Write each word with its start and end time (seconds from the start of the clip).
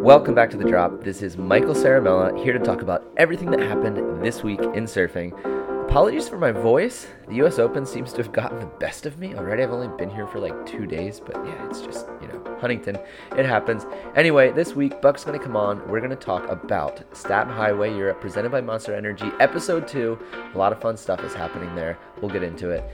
Welcome 0.00 0.34
back 0.34 0.48
to 0.52 0.56
The 0.56 0.64
Drop. 0.64 1.04
This 1.04 1.20
is 1.20 1.36
Michael 1.36 1.74
Ciaramella 1.74 2.42
here 2.42 2.54
to 2.54 2.58
talk 2.58 2.80
about 2.80 3.04
everything 3.18 3.50
that 3.50 3.60
happened 3.60 4.24
this 4.24 4.42
week 4.42 4.58
in 4.58 4.84
surfing. 4.84 5.38
Apologies 5.84 6.26
for 6.26 6.38
my 6.38 6.52
voice. 6.52 7.06
The 7.28 7.34
US 7.44 7.58
Open 7.58 7.84
seems 7.84 8.10
to 8.14 8.22
have 8.22 8.32
gotten 8.32 8.58
the 8.60 8.66
best 8.80 9.04
of 9.04 9.18
me 9.18 9.34
already. 9.34 9.62
I've 9.62 9.72
only 9.72 9.94
been 9.98 10.08
here 10.08 10.26
for 10.26 10.38
like 10.38 10.64
two 10.64 10.86
days, 10.86 11.20
but 11.20 11.36
yeah, 11.44 11.68
it's 11.68 11.82
just, 11.82 12.06
you 12.22 12.28
know, 12.28 12.56
Huntington. 12.62 12.98
It 13.36 13.44
happens. 13.44 13.84
Anyway, 14.16 14.52
this 14.52 14.74
week, 14.74 15.02
Buck's 15.02 15.22
going 15.22 15.38
to 15.38 15.44
come 15.44 15.54
on. 15.54 15.86
We're 15.86 16.00
going 16.00 16.08
to 16.08 16.16
talk 16.16 16.48
about 16.48 17.04
Stab 17.14 17.48
Highway 17.48 17.94
Europe 17.94 18.22
presented 18.22 18.50
by 18.50 18.62
Monster 18.62 18.94
Energy, 18.94 19.30
episode 19.38 19.86
two. 19.86 20.18
A 20.54 20.56
lot 20.56 20.72
of 20.72 20.80
fun 20.80 20.96
stuff 20.96 21.22
is 21.24 21.34
happening 21.34 21.74
there. 21.74 21.98
We'll 22.22 22.32
get 22.32 22.42
into 22.42 22.70
it. 22.70 22.88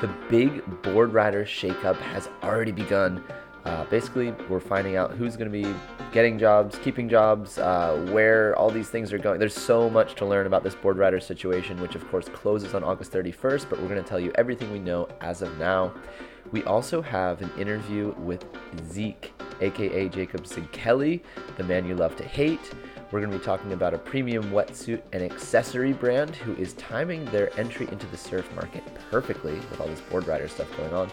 The 0.00 0.08
big 0.28 0.82
board 0.82 1.12
rider 1.12 1.44
shakeup 1.44 1.96
has 1.98 2.28
already 2.42 2.72
begun. 2.72 3.22
Uh, 3.68 3.84
basically, 3.84 4.30
we're 4.48 4.60
finding 4.60 4.96
out 4.96 5.10
who's 5.10 5.36
going 5.36 5.50
to 5.50 5.52
be 5.52 5.74
getting 6.10 6.38
jobs, 6.38 6.78
keeping 6.78 7.06
jobs, 7.06 7.58
uh, 7.58 8.02
where 8.10 8.56
all 8.56 8.70
these 8.70 8.88
things 8.88 9.12
are 9.12 9.18
going. 9.18 9.38
There's 9.38 9.54
so 9.54 9.90
much 9.90 10.14
to 10.14 10.24
learn 10.24 10.46
about 10.46 10.64
this 10.64 10.74
board 10.74 10.96
rider 10.96 11.20
situation, 11.20 11.78
which 11.78 11.94
of 11.94 12.08
course 12.10 12.30
closes 12.30 12.72
on 12.72 12.82
August 12.82 13.12
31st, 13.12 13.68
but 13.68 13.78
we're 13.78 13.88
going 13.88 14.02
to 14.02 14.08
tell 14.08 14.18
you 14.18 14.32
everything 14.36 14.72
we 14.72 14.78
know 14.78 15.06
as 15.20 15.42
of 15.42 15.58
now. 15.58 15.92
We 16.50 16.64
also 16.64 17.02
have 17.02 17.42
an 17.42 17.50
interview 17.58 18.14
with 18.20 18.46
Zeke, 18.90 19.34
aka 19.60 20.08
Jacob 20.08 20.46
Kelly, 20.72 21.22
the 21.58 21.64
man 21.64 21.86
you 21.86 21.94
love 21.94 22.16
to 22.16 22.24
hate. 22.24 22.72
We're 23.10 23.20
going 23.20 23.32
to 23.32 23.38
be 23.38 23.44
talking 23.44 23.74
about 23.74 23.92
a 23.92 23.98
premium 23.98 24.44
wetsuit 24.50 25.02
and 25.12 25.22
accessory 25.22 25.92
brand 25.92 26.34
who 26.36 26.54
is 26.54 26.72
timing 26.74 27.26
their 27.26 27.54
entry 27.60 27.86
into 27.92 28.06
the 28.06 28.16
surf 28.16 28.50
market 28.54 28.82
perfectly 29.10 29.56
with 29.56 29.78
all 29.78 29.88
this 29.88 30.00
board 30.00 30.26
rider 30.26 30.48
stuff 30.48 30.74
going 30.78 30.94
on. 30.94 31.10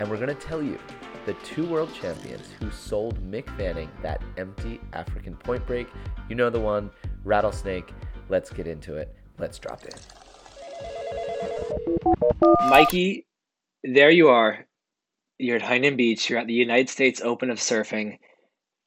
And 0.00 0.10
we're 0.10 0.16
going 0.16 0.34
to 0.34 0.34
tell 0.34 0.62
you 0.62 0.80
the 1.26 1.34
two 1.44 1.64
world 1.66 1.92
champions 1.94 2.48
who 2.58 2.70
sold 2.70 3.20
Mick 3.30 3.48
Fanning 3.56 3.90
that 4.02 4.22
empty 4.36 4.80
African 4.92 5.36
point 5.36 5.66
break. 5.66 5.88
You 6.28 6.34
know 6.34 6.50
the 6.50 6.60
one, 6.60 6.90
Rattlesnake. 7.24 7.92
Let's 8.28 8.50
get 8.50 8.66
into 8.66 8.96
it. 8.96 9.14
Let's 9.38 9.58
drop 9.58 9.82
in. 9.84 9.92
Mikey, 12.68 13.26
there 13.84 14.10
you 14.10 14.28
are. 14.28 14.66
You're 15.38 15.56
at 15.56 15.62
Huntington 15.62 15.96
Beach. 15.96 16.28
You're 16.30 16.38
at 16.38 16.46
the 16.46 16.52
United 16.52 16.88
States 16.88 17.20
Open 17.20 17.50
of 17.50 17.58
Surfing. 17.58 18.18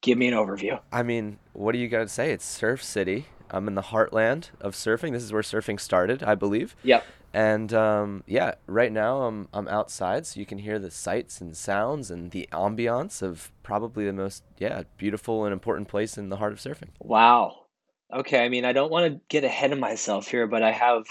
Give 0.02 0.18
me 0.18 0.28
an 0.28 0.34
overview. 0.34 0.80
I 0.92 1.02
mean, 1.02 1.38
what 1.52 1.72
do 1.72 1.78
you 1.78 1.88
got 1.88 2.00
to 2.00 2.08
say? 2.08 2.32
It's 2.32 2.44
Surf 2.44 2.82
City. 2.82 3.26
I'm 3.50 3.68
in 3.68 3.74
the 3.74 3.82
heartland 3.82 4.50
of 4.60 4.74
surfing. 4.74 5.12
This 5.12 5.22
is 5.22 5.32
where 5.32 5.42
surfing 5.42 5.78
started, 5.78 6.22
I 6.22 6.34
believe. 6.34 6.74
Yep. 6.82 7.04
And 7.36 7.74
um, 7.74 8.24
yeah, 8.26 8.54
right 8.66 8.90
now 8.90 9.24
I'm 9.24 9.48
I'm 9.52 9.68
outside, 9.68 10.26
so 10.26 10.40
you 10.40 10.46
can 10.46 10.56
hear 10.56 10.78
the 10.78 10.90
sights 10.90 11.38
and 11.38 11.54
sounds 11.54 12.10
and 12.10 12.30
the 12.30 12.48
ambiance 12.50 13.20
of 13.20 13.52
probably 13.62 14.06
the 14.06 14.14
most 14.14 14.42
yeah 14.56 14.84
beautiful 14.96 15.44
and 15.44 15.52
important 15.52 15.86
place 15.86 16.16
in 16.16 16.30
the 16.30 16.36
heart 16.36 16.54
of 16.54 16.60
surfing. 16.60 16.88
Wow. 16.98 17.66
Okay. 18.10 18.42
I 18.42 18.48
mean, 18.48 18.64
I 18.64 18.72
don't 18.72 18.90
want 18.90 19.12
to 19.12 19.20
get 19.28 19.44
ahead 19.44 19.70
of 19.74 19.78
myself 19.78 20.28
here, 20.28 20.46
but 20.46 20.62
I 20.62 20.72
have 20.72 21.04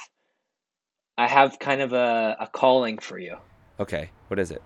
I 1.16 1.28
have 1.28 1.60
kind 1.60 1.82
of 1.82 1.94
a, 1.94 2.38
a 2.40 2.48
calling 2.48 2.98
for 2.98 3.20
you. 3.20 3.38
Okay. 3.80 4.10
What 4.28 4.40
is 4.40 4.50
it? 4.50 4.64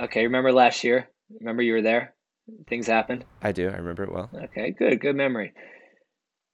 Okay. 0.00 0.24
Remember 0.24 0.52
last 0.52 0.82
year? 0.82 1.08
Remember 1.38 1.62
you 1.62 1.74
were 1.74 1.82
there? 1.82 2.14
Things 2.66 2.88
happened. 2.88 3.24
I 3.40 3.52
do. 3.52 3.68
I 3.68 3.76
remember 3.76 4.02
it 4.02 4.12
well. 4.12 4.28
Okay. 4.34 4.72
Good. 4.72 4.98
Good 4.98 5.14
memory. 5.14 5.52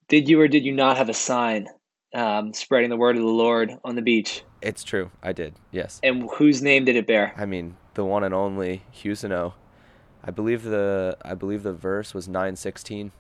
Did 0.09 0.29
you 0.29 0.39
or 0.43 0.47
did 0.47 0.67
you 0.67 0.73
not 0.73 0.99
have 0.99 1.09
a 1.09 1.15
sign 1.15 1.69
um, 2.15 2.53
spreading 2.53 2.91
the 2.91 2.97
word 2.97 3.17
of 3.17 3.23
the 3.23 3.29
Lord 3.29 3.79
on 3.85 3.95
the 3.95 4.03
beach. 4.03 4.45
It's 4.61 4.85
true. 4.85 5.11
I 5.23 5.33
did. 5.33 5.55
Yes. 5.71 6.01
And 6.03 6.29
whose 6.37 6.63
name 6.63 6.85
did 6.85 6.97
it 6.97 7.07
bear? 7.07 7.35
I 7.37 7.47
mean, 7.47 7.77
the 7.95 8.05
one 8.05 8.25
and 8.25 8.35
only 8.35 8.83
Husano. 8.95 9.55
I 10.25 10.31
believe 10.31 10.63
the 10.63 11.17
I 11.23 11.35
believe 11.35 11.63
the 11.63 11.73
verse 11.73 12.15
was 12.15 12.29
nine 12.29 12.55
sixteen, 12.57 13.11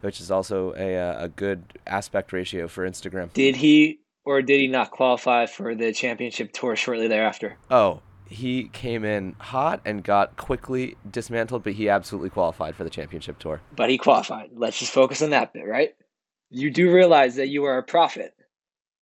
which 0.00 0.20
is 0.20 0.30
also 0.30 0.74
a 0.74 0.96
uh, 0.96 1.24
a 1.24 1.28
good 1.28 1.78
aspect 1.86 2.32
ratio 2.32 2.66
for 2.66 2.88
Instagram. 2.88 3.32
Did 3.34 3.56
he 3.56 4.00
or 4.24 4.40
did 4.42 4.60
he 4.60 4.68
not 4.68 4.90
qualify 4.90 5.46
for 5.46 5.74
the 5.74 5.92
championship 5.92 6.52
tour 6.52 6.76
shortly 6.76 7.08
thereafter? 7.08 7.58
Oh, 7.70 8.00
he 8.26 8.64
came 8.68 9.04
in 9.04 9.34
hot 9.38 9.80
and 9.84 10.04
got 10.04 10.36
quickly 10.36 10.96
dismantled, 11.10 11.62
but 11.62 11.74
he 11.74 11.88
absolutely 11.88 12.30
qualified 12.30 12.74
for 12.74 12.84
the 12.84 12.90
championship 12.90 13.38
tour. 13.38 13.60
But 13.74 13.90
he 13.90 13.98
qualified. 13.98 14.50
Let's 14.54 14.78
just 14.78 14.92
focus 14.92 15.22
on 15.22 15.30
that 15.30 15.52
bit, 15.52 15.66
right? 15.66 15.94
You 16.50 16.70
do 16.70 16.92
realize 16.92 17.36
that 17.36 17.48
you 17.48 17.64
are 17.64 17.78
a 17.78 17.82
prophet 17.82 18.34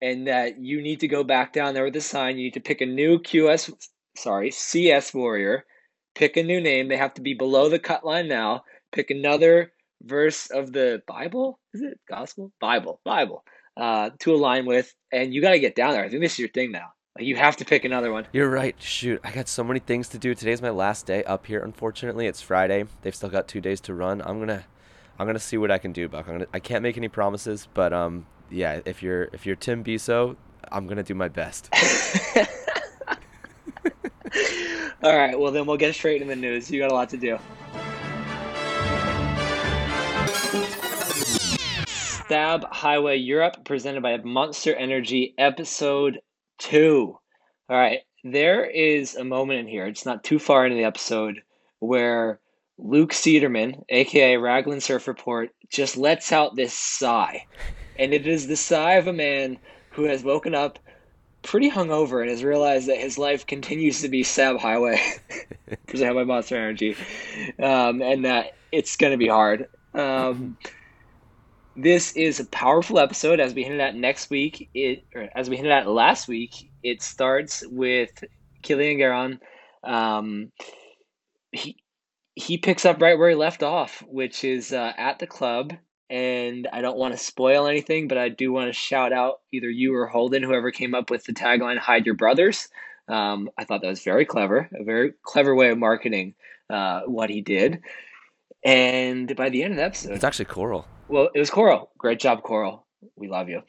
and 0.01 0.27
that 0.27 0.59
you 0.59 0.81
need 0.81 0.99
to 1.01 1.07
go 1.07 1.23
back 1.23 1.53
down 1.53 1.73
there 1.73 1.85
with 1.85 1.95
a 1.95 2.01
sign. 2.01 2.37
You 2.37 2.45
need 2.45 2.53
to 2.55 2.59
pick 2.59 2.81
a 2.81 2.85
new 2.85 3.19
QS, 3.19 3.71
sorry, 4.17 4.51
CS 4.51 5.13
warrior, 5.13 5.65
pick 6.15 6.37
a 6.37 6.43
new 6.43 6.61
name. 6.61 6.87
They 6.87 6.97
have 6.97 7.13
to 7.15 7.21
be 7.21 7.33
below 7.33 7.69
the 7.69 7.79
cut 7.79 8.05
line 8.05 8.27
now. 8.27 8.63
Pick 8.91 9.11
another 9.11 9.71
verse 10.03 10.49
of 10.51 10.71
the 10.71 11.01
Bible. 11.07 11.59
Is 11.73 11.81
it 11.81 11.99
gospel? 12.09 12.51
Bible, 12.59 13.01
Bible, 13.03 13.43
uh, 13.77 14.11
to 14.19 14.33
align 14.33 14.65
with. 14.65 14.93
And 15.11 15.33
you 15.33 15.41
got 15.41 15.51
to 15.51 15.59
get 15.59 15.75
down 15.75 15.91
there. 15.91 16.03
I 16.03 16.09
think 16.09 16.21
this 16.21 16.33
is 16.33 16.39
your 16.39 16.49
thing 16.49 16.71
now. 16.71 16.89
You 17.17 17.37
have 17.37 17.55
to 17.57 17.65
pick 17.65 17.85
another 17.85 18.11
one. 18.11 18.27
You're 18.33 18.49
right. 18.49 18.75
Shoot, 18.81 19.21
I 19.23 19.31
got 19.31 19.47
so 19.47 19.63
many 19.63 19.79
things 19.79 20.09
to 20.09 20.17
do. 20.17 20.35
Today's 20.35 20.61
my 20.61 20.69
last 20.69 21.05
day 21.05 21.23
up 21.23 21.45
here. 21.45 21.61
Unfortunately, 21.61 22.27
it's 22.27 22.41
Friday. 22.41 22.85
They've 23.03 23.15
still 23.15 23.29
got 23.29 23.47
two 23.47 23.61
days 23.61 23.79
to 23.81 23.93
run. 23.93 24.21
I'm 24.21 24.39
gonna 24.39 24.65
I'm 25.17 25.25
gonna 25.25 25.39
see 25.39 25.57
what 25.57 25.71
I 25.71 25.77
can 25.77 25.93
do, 25.93 26.09
Buck. 26.09 26.27
I'm 26.27 26.33
gonna, 26.35 26.47
I 26.53 26.59
can't 26.59 26.83
make 26.83 26.97
any 26.97 27.07
promises, 27.07 27.67
but 27.73 27.93
um, 27.93 28.25
yeah, 28.49 28.81
if 28.85 29.01
you're 29.01 29.29
if 29.31 29.45
you're 29.45 29.55
Tim 29.55 29.83
Biso, 29.83 30.35
I'm 30.71 30.87
gonna 30.87 31.03
do 31.03 31.15
my 31.15 31.29
best. 31.29 31.69
All 35.03 35.15
right, 35.15 35.39
well 35.39 35.51
then 35.51 35.65
we'll 35.65 35.77
get 35.77 35.95
straight 35.95 36.21
in 36.21 36.27
the 36.27 36.35
news. 36.35 36.69
You 36.69 36.81
got 36.81 36.91
a 36.91 36.93
lot 36.93 37.09
to 37.09 37.17
do. 37.17 37.39
Stab 41.87 42.65
Highway 42.71 43.17
Europe, 43.17 43.63
presented 43.65 44.01
by 44.01 44.17
Monster 44.17 44.75
Energy, 44.75 45.33
episode 45.37 46.19
two. 46.57 47.17
All 47.69 47.77
right, 47.77 48.01
there 48.23 48.65
is 48.65 49.15
a 49.15 49.23
moment 49.23 49.59
in 49.59 49.67
here. 49.67 49.85
It's 49.85 50.05
not 50.05 50.23
too 50.23 50.39
far 50.39 50.65
into 50.65 50.75
the 50.75 50.83
episode 50.83 51.41
where 51.79 52.39
Luke 52.77 53.11
Cederman, 53.11 53.83
aka 53.89 54.37
Raglan 54.37 54.81
Surf 54.81 55.07
Report, 55.07 55.49
just 55.69 55.97
lets 55.97 56.31
out 56.31 56.55
this 56.55 56.73
sigh. 56.73 57.45
And 57.97 58.13
it 58.13 58.27
is 58.27 58.47
the 58.47 58.57
sigh 58.57 58.93
of 58.93 59.07
a 59.07 59.13
man 59.13 59.57
who 59.91 60.03
has 60.03 60.23
woken 60.23 60.53
up 60.53 60.79
pretty 61.41 61.69
hungover 61.69 62.21
and 62.21 62.29
has 62.29 62.43
realized 62.43 62.87
that 62.87 62.97
his 62.97 63.17
life 63.17 63.45
continues 63.45 64.01
to 64.01 64.09
be 64.09 64.23
Stab 64.23 64.57
Highway, 64.57 64.99
presented 65.87 66.15
by 66.15 66.23
Monster 66.23 66.57
Energy, 66.57 66.95
um, 67.59 68.01
and 68.01 68.25
that 68.25 68.55
it's 68.71 68.97
going 68.97 69.11
to 69.11 69.17
be 69.17 69.27
hard. 69.27 69.67
Um, 69.93 70.57
this 71.77 72.13
is 72.13 72.39
a 72.39 72.45
powerful 72.45 72.99
episode, 72.99 73.39
as 73.39 73.53
we 73.53 73.63
hinted 73.63 73.81
at 73.81 73.95
next 73.95 74.29
week. 74.29 74.69
It, 74.73 75.03
as 75.35 75.49
we 75.49 75.55
hinted 75.55 75.71
at 75.71 75.87
last 75.87 76.27
week, 76.27 76.69
it 76.83 77.01
starts 77.01 77.63
with 77.67 78.23
Kilian 78.63 78.99
Garland. 78.99 79.39
Um, 79.83 80.51
he 81.51 81.77
he 82.35 82.57
picks 82.57 82.85
up 82.85 83.01
right 83.01 83.17
where 83.17 83.29
he 83.29 83.35
left 83.35 83.63
off, 83.63 84.03
which 84.07 84.43
is 84.43 84.71
uh, 84.73 84.93
at 84.97 85.19
the 85.19 85.27
club. 85.27 85.73
And 86.09 86.67
I 86.71 86.81
don't 86.81 86.97
want 86.97 87.13
to 87.13 87.17
spoil 87.17 87.65
anything, 87.65 88.07
but 88.07 88.19
I 88.19 88.29
do 88.29 88.51
want 88.51 88.67
to 88.67 88.73
shout 88.73 89.11
out 89.11 89.39
either 89.51 89.69
you 89.69 89.95
or 89.95 90.05
Holden, 90.05 90.43
whoever 90.43 90.69
came 90.69 90.93
up 90.93 91.09
with 91.09 91.23
the 91.23 91.33
tagline 91.33 91.79
"Hide 91.79 92.05
Your 92.05 92.13
Brothers." 92.13 92.67
Um, 93.07 93.49
I 93.57 93.65
thought 93.65 93.81
that 93.81 93.87
was 93.87 94.03
very 94.03 94.25
clever, 94.25 94.69
a 94.79 94.83
very 94.83 95.13
clever 95.23 95.55
way 95.55 95.69
of 95.69 95.79
marketing 95.79 96.35
uh, 96.69 97.01
what 97.01 97.29
he 97.29 97.41
did. 97.41 97.81
And 98.63 99.35
by 99.35 99.49
the 99.49 99.63
end 99.63 99.73
of 99.73 99.77
the 99.77 99.83
episode, 99.83 100.11
it's 100.13 100.23
actually 100.23 100.45
Coral. 100.45 100.87
Well, 101.07 101.29
it 101.33 101.39
was 101.39 101.49
Coral. 101.49 101.91
Great 101.97 102.19
job, 102.19 102.43
Coral. 102.43 102.85
We 103.15 103.27
love 103.27 103.49
you. 103.49 103.61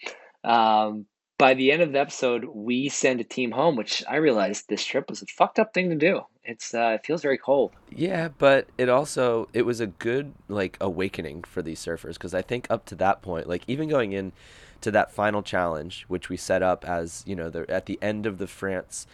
Um, 0.44 1.06
by 1.38 1.54
the 1.54 1.70
end 1.70 1.82
of 1.82 1.92
the 1.92 2.00
episode, 2.00 2.44
we 2.44 2.88
send 2.88 3.20
a 3.20 3.24
team 3.24 3.50
home, 3.50 3.76
which 3.76 4.02
I 4.08 4.16
realized 4.16 4.69
this 4.69 4.84
trip 4.84 5.10
was 5.10 5.22
a 5.22 5.26
fucked 5.26 5.58
up 5.58 5.74
thing 5.74 5.91
to 5.91 5.97
do. 5.97 6.22
It's 6.44 6.74
uh, 6.74 6.92
it 6.94 7.04
feels 7.04 7.22
very 7.22 7.38
cold. 7.38 7.72
Yeah, 7.91 8.28
but 8.38 8.68
it 8.78 8.88
also 8.88 9.48
it 9.53 9.62
was 9.62 9.80
a 9.80 9.86
good 9.86 10.33
like 10.48 10.77
awakening 10.80 11.42
for 11.44 11.60
these 11.60 11.84
surfers 11.84 12.15
because 12.15 12.34
I 12.34 12.42
think 12.42 12.66
up 12.71 12.86
to 12.86 12.94
that 12.97 13.21
point, 13.21 13.48
like 13.48 13.65
even 13.66 13.88
going 13.88 14.12
in 14.12 14.33
to 14.80 14.91
that 14.92 15.10
final 15.10 15.42
challenge, 15.42 16.04
which 16.09 16.28
we 16.28 16.36
set 16.36 16.62
up 16.62 16.84
as 16.84 17.24
you 17.27 17.34
know 17.34 17.50
the, 17.50 17.68
at 17.71 17.86
the 17.86 17.98
end 18.00 18.27
of 18.27 18.38
the 18.38 18.47
France 18.47 19.06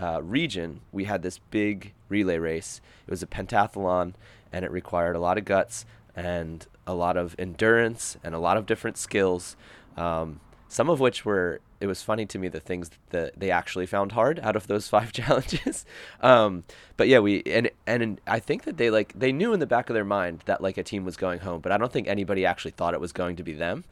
uh, 0.00 0.20
region, 0.22 0.80
we 0.92 1.04
had 1.04 1.22
this 1.22 1.38
big 1.38 1.92
relay 2.08 2.38
race. 2.38 2.80
It 3.06 3.10
was 3.10 3.22
a 3.22 3.26
pentathlon, 3.26 4.14
and 4.52 4.64
it 4.64 4.70
required 4.70 5.16
a 5.16 5.20
lot 5.20 5.38
of 5.38 5.44
guts 5.44 5.86
and 6.16 6.66
a 6.86 6.94
lot 6.94 7.16
of 7.16 7.36
endurance 7.38 8.16
and 8.24 8.34
a 8.34 8.38
lot 8.38 8.56
of 8.56 8.66
different 8.66 8.98
skills. 8.98 9.56
Um, 9.96 10.40
some 10.68 10.88
of 10.88 11.00
which 11.00 11.24
were 11.24 11.60
it 11.80 11.86
was 11.86 12.02
funny 12.02 12.26
to 12.26 12.38
me 12.38 12.48
the 12.48 12.60
things 12.60 12.90
that 13.10 13.38
they 13.38 13.50
actually 13.50 13.86
found 13.86 14.12
hard 14.12 14.38
out 14.40 14.56
of 14.56 14.66
those 14.66 14.88
five 14.96 15.12
challenges 15.12 15.84
um, 16.20 16.64
but 16.96 17.08
yeah 17.08 17.18
we 17.18 17.42
and 17.46 17.70
and 17.86 18.20
i 18.26 18.38
think 18.38 18.64
that 18.64 18.76
they 18.76 18.90
like 18.90 19.12
they 19.18 19.32
knew 19.32 19.52
in 19.52 19.60
the 19.60 19.66
back 19.66 19.90
of 19.90 19.94
their 19.94 20.04
mind 20.04 20.42
that 20.46 20.60
like 20.60 20.78
a 20.78 20.82
team 20.82 21.04
was 21.04 21.16
going 21.16 21.40
home 21.40 21.60
but 21.60 21.72
i 21.72 21.78
don't 21.78 21.92
think 21.92 22.06
anybody 22.06 22.44
actually 22.44 22.70
thought 22.70 22.94
it 22.94 23.00
was 23.00 23.12
going 23.12 23.36
to 23.36 23.42
be 23.42 23.52
them 23.52 23.84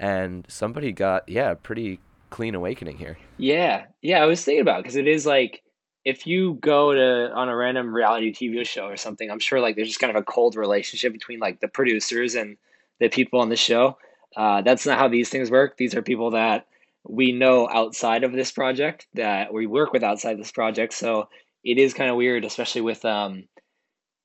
and 0.00 0.44
somebody 0.48 0.92
got 0.92 1.28
yeah 1.28 1.54
pretty 1.54 2.00
clean 2.30 2.54
awakening 2.54 2.98
here 2.98 3.16
yeah 3.36 3.84
yeah 4.02 4.22
i 4.22 4.26
was 4.26 4.42
thinking 4.42 4.62
about 4.62 4.82
because 4.82 4.96
it, 4.96 5.06
it 5.06 5.10
is 5.14 5.24
like 5.24 5.62
if 6.04 6.26
you 6.26 6.54
go 6.60 6.92
to 6.92 7.32
on 7.32 7.48
a 7.48 7.56
random 7.56 7.94
reality 7.94 8.32
TV 8.32 8.66
show 8.66 8.86
or 8.86 8.96
something, 8.96 9.30
I'm 9.30 9.38
sure 9.38 9.60
like 9.60 9.74
there's 9.74 9.88
just 9.88 10.00
kind 10.00 10.14
of 10.14 10.20
a 10.20 10.24
cold 10.24 10.54
relationship 10.54 11.12
between 11.12 11.40
like 11.40 11.60
the 11.60 11.68
producers 11.68 12.34
and 12.34 12.56
the 13.00 13.08
people 13.08 13.40
on 13.40 13.48
the 13.48 13.56
show. 13.56 13.96
Uh, 14.36 14.60
that's 14.62 14.84
not 14.84 14.98
how 14.98 15.08
these 15.08 15.30
things 15.30 15.50
work. 15.50 15.76
These 15.76 15.94
are 15.94 16.02
people 16.02 16.32
that 16.32 16.66
we 17.04 17.32
know 17.32 17.68
outside 17.68 18.24
of 18.24 18.32
this 18.32 18.50
project 18.50 19.06
that 19.14 19.52
we 19.52 19.66
work 19.66 19.92
with 19.92 20.02
outside 20.02 20.38
this 20.38 20.52
project. 20.52 20.94
So 20.94 21.28
it 21.62 21.78
is 21.78 21.94
kind 21.94 22.10
of 22.10 22.16
weird, 22.16 22.44
especially 22.44 22.80
with 22.80 23.04
um, 23.04 23.44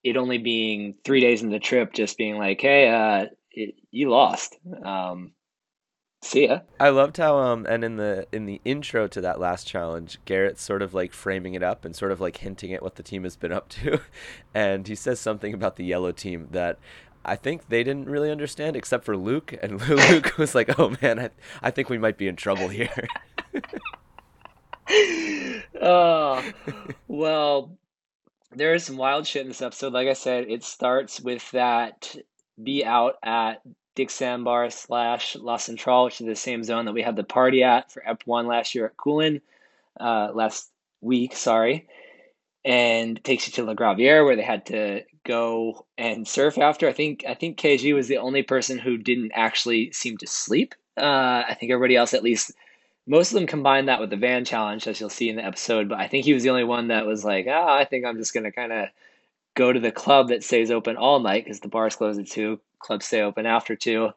it 0.04 0.18
only 0.18 0.38
being 0.38 0.96
three 1.04 1.22
days 1.22 1.42
in 1.42 1.50
the 1.50 1.60
trip, 1.60 1.94
just 1.94 2.18
being 2.18 2.38
like, 2.38 2.62
hey, 2.62 2.90
uh, 2.90 3.26
it, 3.52 3.76
you 3.92 4.10
lost. 4.10 4.58
Um, 4.84 5.34
see 6.22 6.48
ya. 6.48 6.60
I 6.80 6.90
loved 6.90 7.18
how 7.18 7.38
um 7.38 7.66
and 7.66 7.84
in 7.84 7.96
the 7.96 8.28
in 8.32 8.46
the 8.46 8.60
intro 8.66 9.08
to 9.08 9.22
that 9.22 9.40
last 9.40 9.68
challenge, 9.68 10.20
Garrett's 10.26 10.62
sort 10.62 10.82
of 10.82 10.94
like 10.94 11.14
framing 11.14 11.54
it 11.54 11.64
up 11.64 11.86
and 11.86 11.96
sort 11.96 12.12
of 12.12 12.20
like 12.20 12.38
hinting 12.38 12.74
at 12.74 12.84
what 12.84 12.96
the 12.96 13.04
team 13.04 13.24
has 13.24 13.36
been 13.36 13.52
up 13.52 13.70
to, 13.70 14.02
and 14.54 14.88
he 14.88 14.96
says 14.96 15.20
something 15.20 15.54
about 15.54 15.76
the 15.76 15.86
yellow 15.86 16.12
team 16.12 16.48
that 16.52 16.78
I 17.26 17.36
think 17.36 17.70
they 17.70 17.84
didn't 17.84 18.10
really 18.10 18.32
understand 18.32 18.76
except 18.76 19.04
for 19.04 19.18
Luke, 19.18 19.54
and 19.62 19.82
Luke 19.90 20.38
was 20.38 20.56
like, 20.56 20.80
"Oh 20.80 20.96
man, 21.02 21.20
I 21.20 21.30
I 21.62 21.72
think 21.72 21.90
we 21.90 21.98
might 21.98 22.18
be 22.18 22.28
in 22.28 22.36
trouble 22.36 22.70
here." 22.70 23.08
oh, 25.82 26.44
well, 27.08 27.78
there 28.52 28.74
is 28.74 28.84
some 28.84 28.98
wild 28.98 29.28
shit 29.28 29.44
in 29.44 29.50
this 29.50 29.62
episode. 29.62 29.94
Like 29.94 30.08
I 30.08 30.14
said, 30.14 30.50
it 30.50 30.64
starts 30.64 31.20
with 31.20 31.50
that 31.52 32.16
be 32.62 32.84
out 32.84 33.16
at 33.24 33.62
Dick 33.96 34.10
Sandbar 34.10 34.70
slash 34.70 35.36
La 35.36 35.58
Central, 35.58 36.06
which 36.06 36.22
is 36.22 36.28
the 36.28 36.36
same 36.36 36.64
zone 36.64 36.86
that 36.86 36.94
we 36.94 37.02
had 37.02 37.16
the 37.16 37.24
party 37.24 37.64
at 37.64 37.92
for 37.92 38.02
Ep1 38.02 38.48
last 38.48 38.74
year 38.74 38.86
at 38.86 38.98
Coolin, 38.98 39.42
uh, 40.00 40.32
last 40.34 40.72
week, 41.02 41.36
sorry. 41.36 41.88
And 42.66 43.24
takes 43.24 43.48
you 43.48 43.54
to 43.54 43.64
La 43.64 43.74
Gravière 43.74 44.26
where 44.26 44.36
they 44.36 44.44
had 44.44 44.66
to 44.68 45.04
go 45.30 45.86
and 45.96 46.28
surf 46.28 46.58
after. 46.58 46.90
I 46.90 46.94
think 46.94 47.24
I 47.28 47.36
think 47.36 47.58
KG 47.58 47.94
was 47.94 48.08
the 48.08 48.18
only 48.18 48.42
person 48.42 48.80
who 48.80 48.98
didn't 48.98 49.32
actually 49.36 49.92
seem 49.92 50.18
to 50.18 50.28
sleep. 50.28 50.74
Uh, 50.98 51.44
I 51.48 51.56
think 51.58 51.72
everybody 51.72 51.96
else, 51.96 52.16
at 52.16 52.24
least 52.24 52.52
most 53.06 53.32
of 53.32 53.36
them, 53.36 53.46
combined 53.48 53.88
that 53.88 54.00
with 54.00 54.10
the 54.10 54.18
van 54.18 54.44
challenge, 54.44 54.88
as 54.88 55.00
you'll 55.00 55.10
see 55.10 55.30
in 55.30 55.36
the 55.36 55.46
episode. 55.46 55.88
But 55.88 56.00
I 56.00 56.08
think 56.08 56.26
he 56.26 56.34
was 56.34 56.44
the 56.44 56.50
only 56.50 56.64
one 56.64 56.88
that 56.88 57.06
was 57.06 57.24
like, 57.24 57.46
ah, 57.48 57.78
I 57.78 57.86
think 57.86 58.06
I'm 58.06 58.18
just 58.18 58.34
gonna 58.34 58.52
kind 58.52 58.74
of 58.74 58.88
go 59.56 59.72
to 59.72 59.80
the 59.80 59.92
club 59.92 60.30
that 60.30 60.44
stays 60.44 60.72
open 60.72 60.98
all 60.98 61.20
night 61.20 61.44
because 61.44 61.60
the 61.60 61.68
bars 61.68 61.96
close 61.96 62.18
at 62.18 62.28
two, 62.28 62.60
clubs 62.80 63.06
stay 63.06 63.22
open 63.22 63.46
after 63.46 63.76
two. 63.76 64.10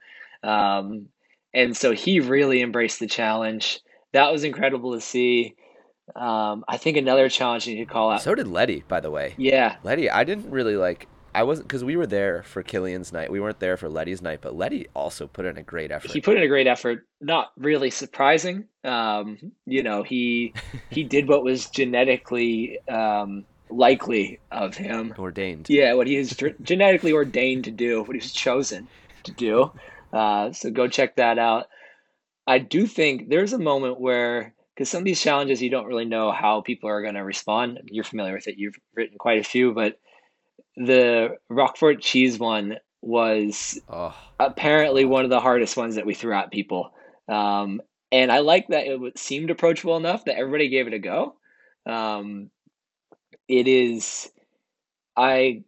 Um, 0.43 1.09
and 1.53 1.77
so 1.77 1.93
he 1.93 2.21
really 2.21 2.63
embraced 2.63 3.01
the 3.01 3.07
challenge. 3.07 3.81
That 4.13 4.33
was 4.33 4.45
incredible 4.45 4.95
to 4.95 5.01
see. 5.01 5.57
Um, 6.15 6.65
I 6.69 6.77
think 6.77 6.97
another 6.97 7.29
challenge 7.29 7.67
you 7.67 7.77
could 7.79 7.93
call 7.93 8.11
out. 8.11 8.23
So 8.23 8.35
did 8.35 8.49
Letty, 8.49 8.85
by 8.89 9.01
the 9.01 9.11
way. 9.11 9.35
Yeah, 9.37 9.77
Letty. 9.83 10.11
I 10.11 10.25
didn't 10.25 10.51
really 10.51 10.77
like. 10.77 11.09
I 11.35 11.45
wasn't 11.45 11.69
because 11.69 11.83
we 11.83 11.97
were 11.97 12.07
there 12.07 12.43
for 12.43 12.63
Killian's 12.63 13.13
night. 13.13 13.33
We 13.33 13.41
weren't 13.41 13.59
there 13.59 13.79
for 13.79 13.89
Letty's 13.89 14.21
night, 14.21 14.41
but 14.43 14.55
Letty 14.55 14.89
also 14.95 15.27
put 15.27 15.47
in 15.47 15.57
a 15.57 15.63
great 15.63 15.91
effort. 15.91 16.11
He 16.11 16.21
put 16.21 16.37
in 16.37 16.43
a 16.43 16.49
great 16.49 16.67
effort. 16.67 17.07
Not 17.21 17.53
really 17.57 17.91
surprising. 17.91 18.67
Um, 18.85 19.39
you 19.65 19.83
know, 19.83 20.03
he 20.03 20.53
he 20.91 21.05
did 21.17 21.29
what 21.29 21.43
was 21.43 21.71
genetically 21.71 22.79
um, 22.89 23.47
likely 23.71 24.41
of 24.51 24.77
him. 24.77 25.15
Ordained. 25.19 25.67
Yeah, 25.71 25.95
what 25.95 26.07
he 26.07 26.17
is 26.17 26.37
genetically 26.63 27.13
ordained 27.13 27.65
to 27.65 27.71
do, 27.71 28.03
what 28.03 28.11
he 28.11 28.19
was 28.19 28.33
chosen 28.33 28.89
to 29.25 29.33
do. 29.33 29.73
Uh, 30.13 30.53
so 30.53 30.71
go 30.71 30.89
check 30.89 31.17
that 31.17 31.39
out. 31.39 31.67
I 32.47 32.59
do 32.59 32.87
think 32.87 33.29
there's 33.29 33.53
a 33.53 33.59
moment 33.59 34.01
where, 34.01 34.55
because 34.75 34.89
some 34.89 35.01
of 35.01 35.05
these 35.05 35.21
challenges 35.21 35.63
you 35.63 35.71
don't 35.71 35.87
really 35.87 36.05
know 36.05 36.33
how 36.33 36.61
people 36.61 36.89
are 36.89 37.03
going 37.03 37.15
to 37.15 37.25
respond. 37.25 37.81
You're 37.85 38.05
familiar 38.05 38.35
with 38.35 38.49
it. 38.49 38.59
You've 38.59 38.79
written 38.95 39.19
quite 39.19 39.41
a 39.41 39.45
few, 39.45 39.73
but 39.73 39.99
the 40.77 41.37
Roquefort 41.51 42.01
cheese 42.01 42.39
one 42.39 42.77
was 43.03 43.81
oh. 43.89 44.15
apparently 44.39 45.05
one 45.05 45.25
of 45.25 45.31
the 45.31 45.41
hardest 45.41 45.77
ones 45.77 45.97
that 45.97 46.07
we 46.07 46.15
threw 46.15 46.35
at 46.35 46.51
people. 46.51 46.93
Um, 47.29 47.83
and 48.11 48.31
I 48.31 48.39
like 48.39 48.69
that 48.69 48.87
it 48.87 49.19
seemed 49.19 49.51
approachable 49.51 49.97
enough 49.97 50.25
that 50.25 50.37
everybody 50.37 50.69
gave 50.69 50.87
it 50.87 50.95
a 50.95 50.99
go. 50.99 51.35
Um, 51.87 52.51
it 53.49 53.67
is 53.67 54.31
I 55.17 55.65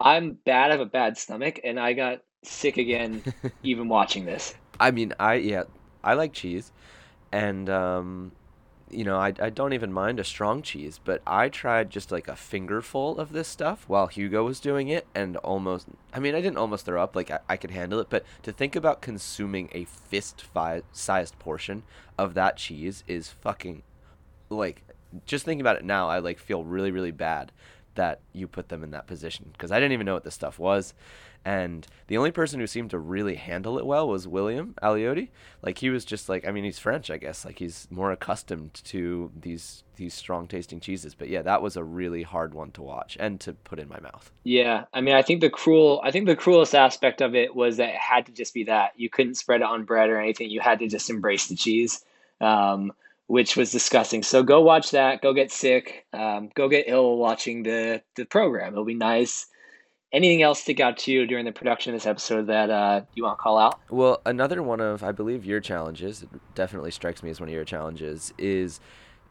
I'm 0.00 0.32
bad. 0.44 0.70
I 0.70 0.72
have 0.72 0.80
a 0.80 0.86
bad 0.86 1.16
stomach, 1.16 1.60
and 1.64 1.78
I 1.78 1.92
got 1.92 2.20
sick 2.42 2.76
again 2.76 3.22
even 3.62 3.88
watching 3.88 4.24
this. 4.24 4.54
I 4.80 4.90
mean, 4.90 5.14
I 5.20 5.34
yeah, 5.34 5.64
I 6.02 6.14
like 6.14 6.32
cheese, 6.32 6.72
and 7.34 7.68
um, 7.68 8.30
you 8.88 9.02
know, 9.02 9.18
I 9.18 9.34
I 9.40 9.50
don't 9.50 9.72
even 9.72 9.92
mind 9.92 10.20
a 10.20 10.24
strong 10.24 10.62
cheese, 10.62 11.00
but 11.04 11.20
I 11.26 11.48
tried 11.48 11.90
just 11.90 12.12
like 12.12 12.28
a 12.28 12.36
fingerful 12.36 13.18
of 13.18 13.32
this 13.32 13.48
stuff 13.48 13.84
while 13.88 14.06
Hugo 14.06 14.44
was 14.44 14.60
doing 14.60 14.86
it, 14.88 15.08
and 15.16 15.36
almost. 15.38 15.88
I 16.12 16.20
mean, 16.20 16.36
I 16.36 16.40
didn't 16.40 16.58
almost 16.58 16.86
throw 16.86 17.02
up. 17.02 17.16
Like 17.16 17.32
I, 17.32 17.40
I 17.48 17.56
could 17.56 17.72
handle 17.72 17.98
it, 17.98 18.06
but 18.08 18.24
to 18.44 18.52
think 18.52 18.76
about 18.76 19.02
consuming 19.02 19.68
a 19.72 19.84
fist 19.84 20.42
fi- 20.42 20.82
sized 20.92 21.36
portion 21.40 21.82
of 22.16 22.34
that 22.34 22.56
cheese 22.56 23.02
is 23.08 23.30
fucking 23.30 23.82
like 24.48 24.84
just 25.26 25.44
thinking 25.44 25.60
about 25.60 25.76
it 25.76 25.84
now, 25.84 26.08
I 26.08 26.20
like 26.20 26.38
feel 26.38 26.62
really 26.62 26.92
really 26.92 27.10
bad 27.10 27.50
that 27.94 28.20
you 28.32 28.46
put 28.48 28.68
them 28.68 28.82
in 28.82 28.90
that 28.92 29.06
position 29.06 29.50
because 29.52 29.72
I 29.72 29.76
didn't 29.76 29.92
even 29.92 30.06
know 30.06 30.14
what 30.14 30.24
this 30.24 30.34
stuff 30.34 30.58
was. 30.58 30.94
And 31.46 31.86
the 32.06 32.16
only 32.16 32.30
person 32.30 32.58
who 32.58 32.66
seemed 32.66 32.90
to 32.90 32.98
really 32.98 33.34
handle 33.34 33.78
it 33.78 33.84
well 33.84 34.08
was 34.08 34.26
William 34.26 34.74
Aliotti. 34.82 35.28
Like 35.62 35.78
he 35.78 35.90
was 35.90 36.04
just 36.04 36.28
like 36.28 36.46
I 36.46 36.50
mean 36.50 36.64
he's 36.64 36.78
French, 36.78 37.10
I 37.10 37.18
guess. 37.18 37.44
Like 37.44 37.58
he's 37.58 37.86
more 37.90 38.12
accustomed 38.12 38.74
to 38.84 39.30
these 39.38 39.84
these 39.96 40.14
strong 40.14 40.48
tasting 40.48 40.80
cheeses. 40.80 41.14
But 41.14 41.28
yeah, 41.28 41.42
that 41.42 41.60
was 41.60 41.76
a 41.76 41.84
really 41.84 42.22
hard 42.22 42.54
one 42.54 42.70
to 42.72 42.82
watch 42.82 43.16
and 43.20 43.38
to 43.40 43.52
put 43.52 43.78
in 43.78 43.88
my 43.88 44.00
mouth. 44.00 44.32
Yeah. 44.42 44.84
I 44.94 45.02
mean 45.02 45.14
I 45.14 45.22
think 45.22 45.42
the 45.42 45.50
cruel 45.50 46.00
I 46.02 46.10
think 46.10 46.26
the 46.26 46.36
cruelest 46.36 46.74
aspect 46.74 47.20
of 47.20 47.34
it 47.34 47.54
was 47.54 47.76
that 47.76 47.90
it 47.90 47.96
had 47.96 48.26
to 48.26 48.32
just 48.32 48.54
be 48.54 48.64
that. 48.64 48.92
You 48.96 49.10
couldn't 49.10 49.34
spread 49.34 49.60
it 49.60 49.66
on 49.66 49.84
bread 49.84 50.08
or 50.08 50.18
anything. 50.18 50.50
You 50.50 50.60
had 50.60 50.78
to 50.78 50.88
just 50.88 51.10
embrace 51.10 51.48
the 51.48 51.56
cheese. 51.56 52.02
Um, 52.40 52.92
which 53.26 53.56
was 53.56 53.70
disgusting. 53.70 54.22
So 54.22 54.42
go 54.42 54.60
watch 54.60 54.90
that. 54.90 55.22
Go 55.22 55.32
get 55.32 55.50
sick. 55.50 56.06
Um, 56.12 56.50
go 56.54 56.68
get 56.68 56.84
ill 56.88 57.16
watching 57.16 57.62
the 57.62 58.02
the 58.16 58.24
program. 58.24 58.72
It'll 58.72 58.84
be 58.84 58.94
nice. 58.94 59.46
Anything 60.12 60.42
else 60.42 60.60
stick 60.60 60.78
out 60.78 60.98
to 60.98 61.12
you 61.12 61.26
during 61.26 61.44
the 61.44 61.52
production 61.52 61.92
of 61.92 62.00
this 62.00 62.06
episode 62.06 62.46
that 62.46 62.70
uh, 62.70 63.00
you 63.14 63.24
want 63.24 63.36
to 63.38 63.42
call 63.42 63.58
out? 63.58 63.80
Well, 63.90 64.20
another 64.24 64.62
one 64.62 64.80
of 64.80 65.02
I 65.02 65.10
believe 65.10 65.44
your 65.44 65.60
challenges 65.60 66.22
it 66.22 66.28
definitely 66.54 66.92
strikes 66.92 67.22
me 67.22 67.30
as 67.30 67.40
one 67.40 67.48
of 67.48 67.54
your 67.54 67.64
challenges 67.64 68.32
is 68.38 68.78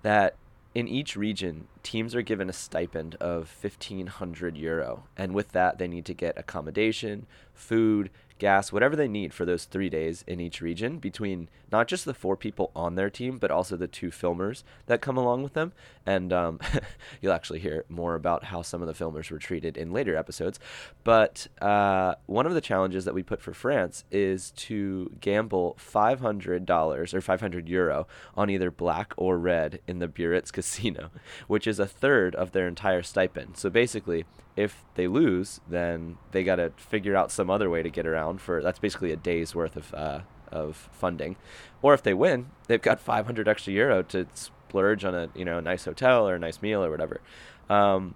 that 0.01 0.36
in 0.75 0.88
each 0.88 1.16
region, 1.16 1.68
teams 1.84 2.16
are 2.16 2.22
given 2.22 2.50
a 2.50 2.54
stipend 2.54 3.16
of 3.16 3.56
1500 3.62 4.57
euro. 4.57 5.04
And 5.16 5.33
with 5.33 5.52
that, 5.52 5.78
they 5.78 5.88
need 5.88 6.06
to 6.06 6.14
get 6.14 6.38
accommodation, 6.38 7.28
food, 7.54 8.09
gas, 8.40 8.71
whatever 8.71 8.95
they 8.95 9.07
need 9.07 9.33
for 9.33 9.45
those 9.45 9.66
three 9.66 9.90
days 9.90 10.23
in 10.28 10.40
each 10.40 10.61
region 10.61 10.99
between 10.99 11.49
not 11.71 11.87
just 11.87 12.06
the 12.06 12.13
four 12.13 12.35
people 12.35 12.71
on 12.75 12.95
their 12.95 13.09
team, 13.09 13.37
but 13.37 13.52
also 13.52 13.75
the 13.75 13.87
two 13.87 14.09
filmers 14.09 14.63
that 14.85 15.02
come 15.02 15.18
along 15.18 15.44
with 15.44 15.54
them. 15.54 15.73
And 16.06 16.31
um, 16.31 16.59
you'll 17.21 17.33
actually 17.33 17.59
hear 17.59 17.85
more 17.90 18.16
about 18.16 18.45
how 18.45 18.61
some 18.61 18.81
of 18.81 18.87
the 18.87 18.94
filmers 18.94 19.31
were 19.31 19.40
treated 19.40 19.78
in 19.78 19.92
later 19.92 20.16
episodes. 20.16 20.59
But 21.04 21.47
uh, 21.61 22.16
one 22.25 22.45
of 22.45 22.54
the 22.54 22.61
challenges 22.61 23.06
that 23.06 23.13
we 23.13 23.23
put 23.23 23.42
for 23.42 23.54
France 23.54 24.04
is 24.11 24.52
to 24.52 25.11
gamble 25.19 25.78
$500 25.80 27.13
or 27.13 27.21
500 27.21 27.69
euro 27.69 28.07
on 28.35 28.49
either 28.49 28.69
black 28.71 29.13
or 29.18 29.37
red 29.37 29.80
in 29.87 29.99
the 29.99 30.07
Biarritz 30.07 30.52
casino, 30.52 31.09
which 31.47 31.66
is 31.66 31.80
a 31.80 31.87
third 31.87 32.35
of 32.35 32.52
their 32.52 32.68
entire 32.68 33.04
stipend. 33.04 33.57
So 33.57 33.69
basically, 33.69 34.25
if 34.56 34.83
they 34.95 35.07
lose, 35.07 35.62
then 35.68 36.18
they 36.31 36.44
got 36.44 36.57
to 36.57 36.72
figure 36.78 37.16
out 37.16 37.31
some 37.31 37.50
other 37.50 37.69
way 37.69 37.81
to 37.81 37.90
get 37.90 38.06
around 38.06 38.42
for 38.42 38.62
that's 38.62 38.80
basically 38.80 39.12
a 39.12 39.16
day's 39.16 39.56
worth 39.56 39.76
of 39.76 39.94
uh, 39.94 40.22
of 40.52 40.90
funding. 40.92 41.36
Or 41.81 41.94
if 41.94 42.04
they 42.04 42.14
win, 42.14 42.48
they've 42.68 42.81
got 42.81 43.00
500 43.00 43.48
extra 43.48 43.74
euro 43.74 44.04
to 44.04 44.28
splurge 44.33 45.04
on 45.04 45.16
a 45.16 45.30
you 45.36 45.45
know 45.45 45.57
a 45.57 45.62
nice 45.62 45.86
hotel 45.86 46.28
or 46.28 46.36
a 46.36 46.40
nice 46.40 46.62
meal 46.62 46.83
or 46.83 46.92
whatever. 46.92 47.22
Um, 47.69 48.16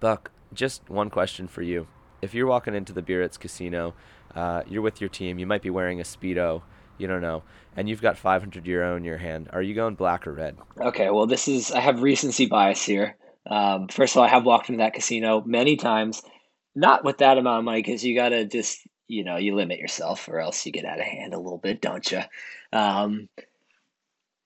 Buck, 0.00 0.30
just 0.52 0.88
one 0.90 1.10
question 1.10 1.48
for 1.48 1.62
you: 1.62 1.86
If 2.20 2.34
you're 2.34 2.46
walking 2.46 2.74
into 2.74 2.92
the 2.92 3.02
Biarritz 3.02 3.38
casino, 3.38 3.94
uh, 4.34 4.62
you're 4.68 4.82
with 4.82 5.00
your 5.00 5.10
team, 5.10 5.38
you 5.38 5.46
might 5.46 5.62
be 5.62 5.70
wearing 5.70 6.00
a 6.00 6.04
speedo. 6.04 6.62
You 6.96 7.08
don't 7.08 7.22
know, 7.22 7.42
and 7.76 7.88
you've 7.88 8.02
got 8.02 8.16
500 8.16 8.66
euro 8.66 8.96
in 8.96 9.02
your 9.02 9.18
hand. 9.18 9.48
Are 9.52 9.62
you 9.62 9.74
going 9.74 9.96
black 9.96 10.28
or 10.28 10.32
red? 10.32 10.56
Okay, 10.80 11.10
well, 11.10 11.26
this 11.26 11.48
is 11.48 11.72
I 11.72 11.80
have 11.80 12.02
recency 12.02 12.46
bias 12.46 12.84
here. 12.84 13.16
Um, 13.46 13.88
first 13.88 14.14
of 14.14 14.18
all, 14.18 14.24
I 14.24 14.28
have 14.28 14.44
walked 14.44 14.68
into 14.68 14.78
that 14.78 14.94
casino 14.94 15.42
many 15.44 15.76
times, 15.76 16.22
not 16.74 17.04
with 17.04 17.18
that 17.18 17.38
amount 17.38 17.58
of 17.58 17.64
money 17.64 17.82
because 17.82 18.04
you 18.04 18.14
got 18.14 18.30
to 18.30 18.44
just, 18.44 18.80
you 19.06 19.24
know, 19.24 19.36
you 19.36 19.54
limit 19.54 19.78
yourself 19.78 20.28
or 20.28 20.40
else 20.40 20.64
you 20.64 20.72
get 20.72 20.84
out 20.84 20.98
of 20.98 21.04
hand 21.04 21.34
a 21.34 21.38
little 21.38 21.58
bit, 21.58 21.80
don't 21.80 22.10
you? 22.10 22.20
Um, 22.72 23.28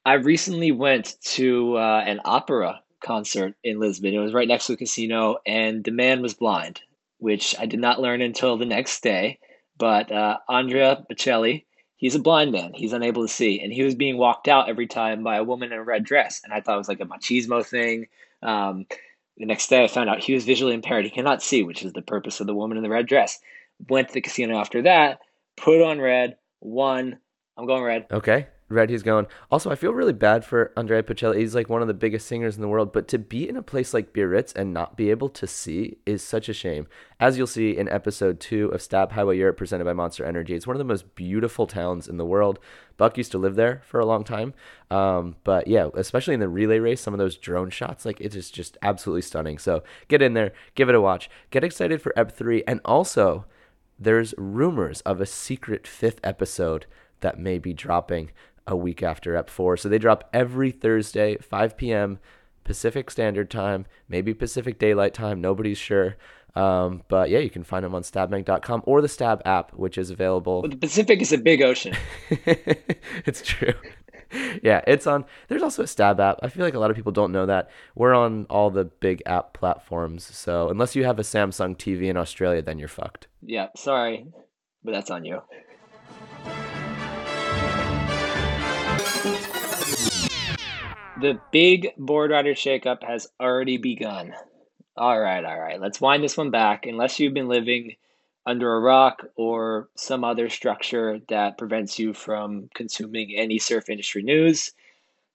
I 0.05 0.15
recently 0.15 0.73
went 0.73 1.17
to 1.23 1.77
uh, 1.77 2.03
an 2.07 2.21
opera 2.25 2.81
concert 3.01 3.55
in 3.63 3.79
Lisbon. 3.79 4.15
It 4.15 4.19
was 4.19 4.33
right 4.33 4.49
next 4.49 4.67
to 4.67 4.73
a 4.73 4.77
casino, 4.77 5.37
and 5.47 5.85
the 5.85 5.91
man 5.91 6.23
was 6.23 6.35
blind, 6.35 6.81
which 7.19 7.55
I 7.59 7.67
did 7.67 7.81
not 7.81 8.01
learn 8.01 8.23
until 8.23 8.57
the 8.57 8.65
next 8.65 9.03
day. 9.03 9.39
But 9.77 10.11
uh, 10.11 10.39
Andrea 10.49 11.05
Bocelli, 11.09 11.67
he's 11.97 12.15
a 12.15 12.21
blind 12.21 12.53
man. 12.53 12.73
He's 12.75 12.93
unable 12.93 13.23
to 13.23 13.33
see, 13.33 13.61
and 13.61 13.73
he 13.73 13.83
was 13.83 13.95
being 13.95 14.17
walked 14.17 14.49
out 14.49 14.69
every 14.69 14.87
time 14.87 15.23
by 15.23 15.37
a 15.37 15.45
woman 15.45 15.73
in 15.73 15.79
a 15.79 15.85
red 15.85 16.05
dress. 16.05 16.41
And 16.43 16.53
I 16.53 16.61
thought 16.61 16.75
it 16.75 16.79
was 16.79 16.89
like 16.89 17.01
a 17.01 17.05
machismo 17.05 17.65
thing 17.65 18.07
Um, 18.43 18.87
the 19.37 19.47
next 19.47 19.69
day, 19.69 19.85
I 19.85 19.89
found 19.89 20.11
out 20.11 20.23
he 20.23 20.35
was 20.35 20.45
visually 20.45 20.75
impaired. 20.75 21.05
He 21.05 21.11
cannot 21.11 21.43
see, 21.43 21.63
which 21.63 21.85
is 21.85 21.93
the 21.93 22.03
purpose 22.03 22.41
of 22.41 22.47
the 22.47 22.55
woman 22.55 22.77
in 22.77 22.83
the 22.83 22.91
red 22.91 23.07
dress. 23.07 23.39
Went 23.89 24.09
to 24.09 24.15
the 24.15 24.21
casino 24.21 24.59
after 24.59 24.83
that, 24.83 25.21
put 25.57 25.83
on 25.83 26.01
red, 26.01 26.37
won. 26.61 27.19
I'm 27.57 27.67
going 27.67 27.83
red. 27.83 28.07
Okay. 28.11 28.47
Red, 28.71 28.91
he's 28.91 29.03
going. 29.03 29.27
Also, 29.51 29.71
I 29.71 29.77
feel 29.77 29.95
really 29.95 30.13
bad 30.13 30.45
for 30.45 30.73
Andrea 30.77 31.03
Bocelli. 31.03 31.39
He's 31.39 31.55
like 31.55 31.71
one 31.71 31.81
of 31.81 31.89
the 31.89 31.95
biggest 31.95 32.27
singers 32.27 32.57
in 32.57 32.61
the 32.61 32.69
world, 32.69 32.93
but 32.93 33.09
to 33.09 33.19
be 33.19 33.49
in 33.49 33.57
a 33.57 33.63
place 33.63 33.95
like 33.95 34.13
Biarritz 34.13 34.53
and 34.55 34.75
not 34.75 34.95
be 34.95 35.11
able 35.11 35.31
to 35.31 35.47
see 35.47 35.97
is 36.05 36.23
such 36.23 36.51
a 36.51 36.53
shame. 36.53 36.87
As 37.19 37.39
you'll 37.39 37.47
see 37.47 37.77
in 37.77 37.89
episode 37.89 38.41
two 38.41 38.69
of 38.69 38.83
Stab 38.83 39.13
Highway 39.13 39.39
Europe, 39.39 39.57
presented 39.57 39.85
by 39.85 39.95
Monster 39.95 40.27
Energy, 40.27 40.55
it's 40.55 40.67
one 40.67 40.77
of 40.77 40.79
the 40.79 40.85
most 40.85 41.15
beautiful 41.15 41.67
towns 41.67 42.09
in 42.09 42.19
the 42.19 42.27
world. 42.27 42.59
Buck 42.99 43.17
used 43.17 43.33
to 43.33 43.39
live 43.39 43.55
there 43.55 43.81
for 43.87 44.01
a 44.01 44.07
long 44.07 44.23
time, 44.23 44.53
um, 44.91 45.37
but 45.45 45.67
yeah, 45.67 45.89
especially 45.95 46.35
in 46.35 46.41
the 46.41 46.49
relay 46.49 46.79
race, 46.79 47.01
some 47.01 47.15
of 47.15 47.19
those 47.19 47.39
drone 47.39 47.71
shots, 47.71 48.05
like 48.05 48.21
it 48.21 48.35
is 48.35 48.51
just 48.51 48.77
absolutely 48.83 49.23
stunning. 49.23 49.57
So 49.57 49.83
get 50.09 50.21
in 50.21 50.35
there, 50.35 50.53
give 50.75 50.91
it 50.91 50.95
a 50.95 51.01
watch, 51.01 51.31
get 51.51 51.65
excited 51.65 52.03
for 52.03 52.13
Ep 52.19 52.37
three, 52.37 52.65
and 52.67 52.81
also 52.85 53.47
there's 53.99 54.35
rumors 54.37 55.01
of 55.03 55.23
a 55.23 55.27
secret 55.27 55.87
fifth 55.87 56.21
episode 56.23 56.85
that 57.21 57.39
may 57.39 57.59
be 57.59 57.73
dropping 57.73 58.31
a 58.69 58.77
week 58.77 59.03
after 59.03 59.37
Ep 59.37 59.51
4. 59.51 59.77
So 59.77 59.89
they 59.89 59.99
drop 59.99 60.29
every 60.33 60.71
Thursday, 60.71 61.37
5 61.39 61.77
p.m. 61.77 62.19
Pacific 62.65 63.11
Standard 63.11 63.51
Time, 63.51 63.87
maybe 64.09 64.35
Pacific 64.35 64.79
Daylight 64.79 65.15
Time. 65.15 65.41
Nobody's 65.41 65.79
sure. 65.79 66.17
Um, 66.55 67.03
but 67.09 67.31
yeah, 67.31 67.39
you 67.39 67.51
can 67.51 67.63
find 67.63 67.85
them 67.85 67.95
on 67.95 68.03
stabmag.com 68.03 68.83
or 68.85 69.01
the 69.01 69.09
Stab 69.09 69.43
app, 69.45 69.73
which 69.75 69.97
is 69.97 70.11
available. 70.11 70.63
But 70.63 70.73
the 70.73 70.77
Pacific 70.77 71.21
is 71.23 71.33
a 71.33 71.39
big 71.39 71.63
ocean. 71.63 71.95
it's 72.31 73.43
true. 73.43 73.75
yeah, 74.63 74.83
it's 74.87 75.07
on. 75.07 75.25
There's 75.49 75.63
also 75.63 75.85
a 75.85 75.87
Stab 75.87 76.21
app. 76.21 76.41
I 76.43 76.49
feel 76.49 76.65
like 76.65 76.75
a 76.75 76.79
lot 76.79 76.91
of 76.91 76.97
people 76.97 77.13
don't 77.13 77.33
know 77.33 77.47
that. 77.47 77.71
We're 77.95 78.15
on 78.15 78.47
all 78.51 78.71
the 78.71 78.85
big 78.85 79.23
app 79.25 79.55
platforms. 79.55 80.25
So 80.25 80.69
unless 80.69 80.97
you 80.97 81.05
have 81.05 81.19
a 81.19 81.23
Samsung 81.23 81.77
TV 81.77 82.09
in 82.09 82.17
Australia, 82.17 82.61
then 82.61 82.79
you're 82.79 82.89
fucked. 82.89 83.29
Yeah, 83.41 83.69
sorry, 83.77 84.27
but 84.85 84.93
that's 84.93 85.11
on 85.11 85.25
you. 85.25 85.41
The 91.21 91.41
big 91.51 91.89
board 91.97 92.31
rider 92.31 92.55
shakeup 92.55 93.03
has 93.03 93.27
already 93.41 93.77
begun. 93.77 94.35
All 94.97 95.19
right, 95.19 95.45
all 95.45 95.59
right. 95.59 95.81
Let's 95.81 96.01
wind 96.01 96.23
this 96.23 96.37
one 96.37 96.53
back. 96.53 96.87
Unless 96.87 97.19
you've 97.19 97.35
been 97.35 97.49
living 97.49 97.97
under 98.47 98.73
a 98.73 98.81
rock 98.81 99.25
or 99.35 99.89
some 99.97 100.23
other 100.23 100.49
structure 100.49 101.19
that 101.29 101.59
prevents 101.59 101.99
you 101.99 102.15
from 102.15 102.69
consuming 102.73 103.35
any 103.37 103.59
surf 103.59 103.89
industry 103.89 104.23
news, 104.23 104.73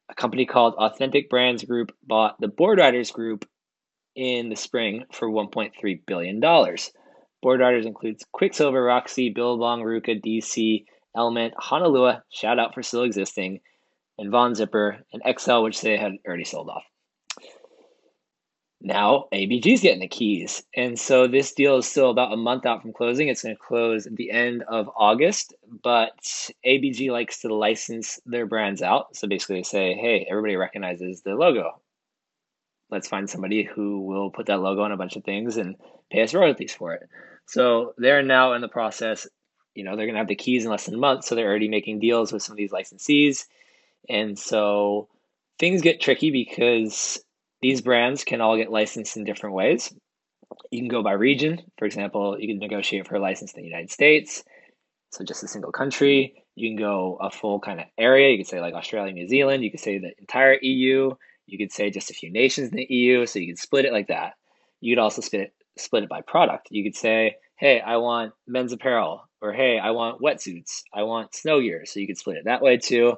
a 0.09 0.15
company 0.15 0.45
called 0.45 0.75
Authentic 0.75 1.29
Brands 1.29 1.65
Group 1.65 1.91
bought 2.01 2.39
the 2.39 2.47
Boardriders 2.47 3.11
Group 3.11 3.45
in 4.15 4.47
the 4.47 4.55
spring 4.55 5.03
for 5.11 5.29
$1.3 5.29 5.99
billion. 6.05 6.39
Boardriders 6.39 7.85
includes 7.85 8.25
Quiksilver, 8.31 8.81
Roxy, 8.81 9.33
Billabong, 9.33 9.81
RVCA, 9.81 10.23
DC, 10.23 10.85
Element, 11.15 11.53
Honolua, 11.55 12.21
shout 12.31 12.57
out 12.57 12.73
for 12.73 12.83
still 12.83 13.03
existing, 13.03 13.59
and 14.23 14.31
VonZipper, 14.31 14.99
and 15.11 15.21
Xcel, 15.23 15.63
which 15.63 15.81
they 15.81 15.97
had 15.97 16.13
already 16.25 16.45
sold 16.45 16.69
off. 16.69 16.83
Now 18.79 19.27
ABG's 19.33 19.81
getting 19.81 19.99
the 19.99 20.07
keys. 20.07 20.63
And 20.75 20.97
so 20.99 21.27
this 21.27 21.53
deal 21.53 21.77
is 21.77 21.87
still 21.87 22.09
about 22.09 22.33
a 22.33 22.37
month 22.37 22.65
out 22.65 22.81
from 22.81 22.93
closing. 22.93 23.27
It's 23.27 23.43
going 23.43 23.55
to 23.55 23.61
close 23.61 24.07
at 24.07 24.15
the 24.15 24.31
end 24.31 24.63
of 24.67 24.89
August, 24.97 25.53
but 25.83 26.11
ABG 26.65 27.09
likes 27.09 27.41
to 27.41 27.53
license 27.53 28.19
their 28.25 28.45
brands 28.45 28.81
out. 28.81 29.15
So 29.15 29.27
basically 29.27 29.57
they 29.57 29.63
say, 29.63 29.93
hey, 29.93 30.25
everybody 30.29 30.55
recognizes 30.57 31.21
the 31.21 31.35
logo. 31.35 31.81
Let's 32.89 33.07
find 33.07 33.29
somebody 33.29 33.63
who 33.63 34.01
will 34.01 34.31
put 34.31 34.47
that 34.47 34.61
logo 34.61 34.81
on 34.81 34.91
a 34.91 34.97
bunch 34.97 35.15
of 35.15 35.23
things 35.23 35.57
and 35.57 35.75
pay 36.11 36.21
us 36.21 36.33
royalties 36.33 36.73
for 36.73 36.93
it. 36.93 37.09
So 37.45 37.93
they're 37.97 38.21
now 38.21 38.53
in 38.53 38.61
the 38.61 38.67
process, 38.67 39.27
you 39.75 39.83
know, 39.83 39.95
they're 39.95 40.05
going 40.05 40.15
to 40.15 40.19
have 40.19 40.27
the 40.27 40.35
keys 40.35 40.65
in 40.65 40.71
less 40.71 40.85
than 40.85 40.95
a 40.95 40.97
month. 40.97 41.23
So 41.23 41.35
they're 41.35 41.49
already 41.49 41.69
making 41.69 41.99
deals 41.99 42.33
with 42.33 42.43
some 42.43 42.53
of 42.53 42.57
these 42.57 42.71
licensees 42.71 43.45
and 44.09 44.37
so 44.37 45.07
things 45.59 45.81
get 45.81 46.01
tricky 46.01 46.31
because 46.31 47.23
these 47.61 47.81
brands 47.81 48.23
can 48.23 48.41
all 48.41 48.57
get 48.57 48.71
licensed 48.71 49.17
in 49.17 49.23
different 49.23 49.55
ways. 49.55 49.93
You 50.71 50.81
can 50.81 50.89
go 50.89 51.01
by 51.01 51.13
region. 51.13 51.61
For 51.77 51.85
example, 51.85 52.37
you 52.39 52.47
can 52.47 52.59
negotiate 52.59 53.07
for 53.07 53.15
a 53.15 53.19
license 53.19 53.53
in 53.53 53.61
the 53.61 53.67
United 53.67 53.91
States, 53.91 54.43
so 55.11 55.23
just 55.23 55.43
a 55.43 55.47
single 55.47 55.71
country. 55.71 56.43
You 56.55 56.69
can 56.69 56.77
go 56.77 57.17
a 57.21 57.31
full 57.31 57.59
kind 57.59 57.79
of 57.79 57.85
area. 57.97 58.31
You 58.31 58.37
could 58.37 58.47
say 58.47 58.61
like 58.61 58.73
Australia, 58.73 59.13
New 59.13 59.27
Zealand. 59.27 59.63
You 59.63 59.71
could 59.71 59.79
say 59.79 59.97
the 59.97 60.11
entire 60.19 60.57
EU. 60.61 61.11
You 61.45 61.57
could 61.57 61.71
say 61.71 61.89
just 61.89 62.11
a 62.11 62.13
few 62.13 62.31
nations 62.31 62.69
in 62.69 62.77
the 62.77 62.87
EU. 62.89 63.25
So 63.25 63.39
you 63.39 63.47
could 63.47 63.59
split 63.59 63.85
it 63.85 63.93
like 63.93 64.07
that. 64.07 64.33
You 64.81 64.95
could 64.95 65.01
also 65.01 65.21
split 65.21 65.41
it, 65.41 65.53
split 65.77 66.03
it 66.03 66.09
by 66.09 66.21
product. 66.21 66.67
You 66.71 66.83
could 66.83 66.95
say, 66.95 67.35
hey, 67.55 67.79
I 67.79 67.97
want 67.97 68.33
men's 68.47 68.73
apparel, 68.73 69.27
or 69.41 69.53
hey, 69.53 69.79
I 69.79 69.91
want 69.91 70.21
wetsuits. 70.21 70.83
I 70.93 71.03
want 71.03 71.35
snow 71.35 71.61
gear. 71.61 71.85
So 71.85 71.99
you 71.99 72.07
could 72.07 72.17
split 72.17 72.37
it 72.37 72.45
that 72.45 72.61
way 72.61 72.77
too. 72.77 73.13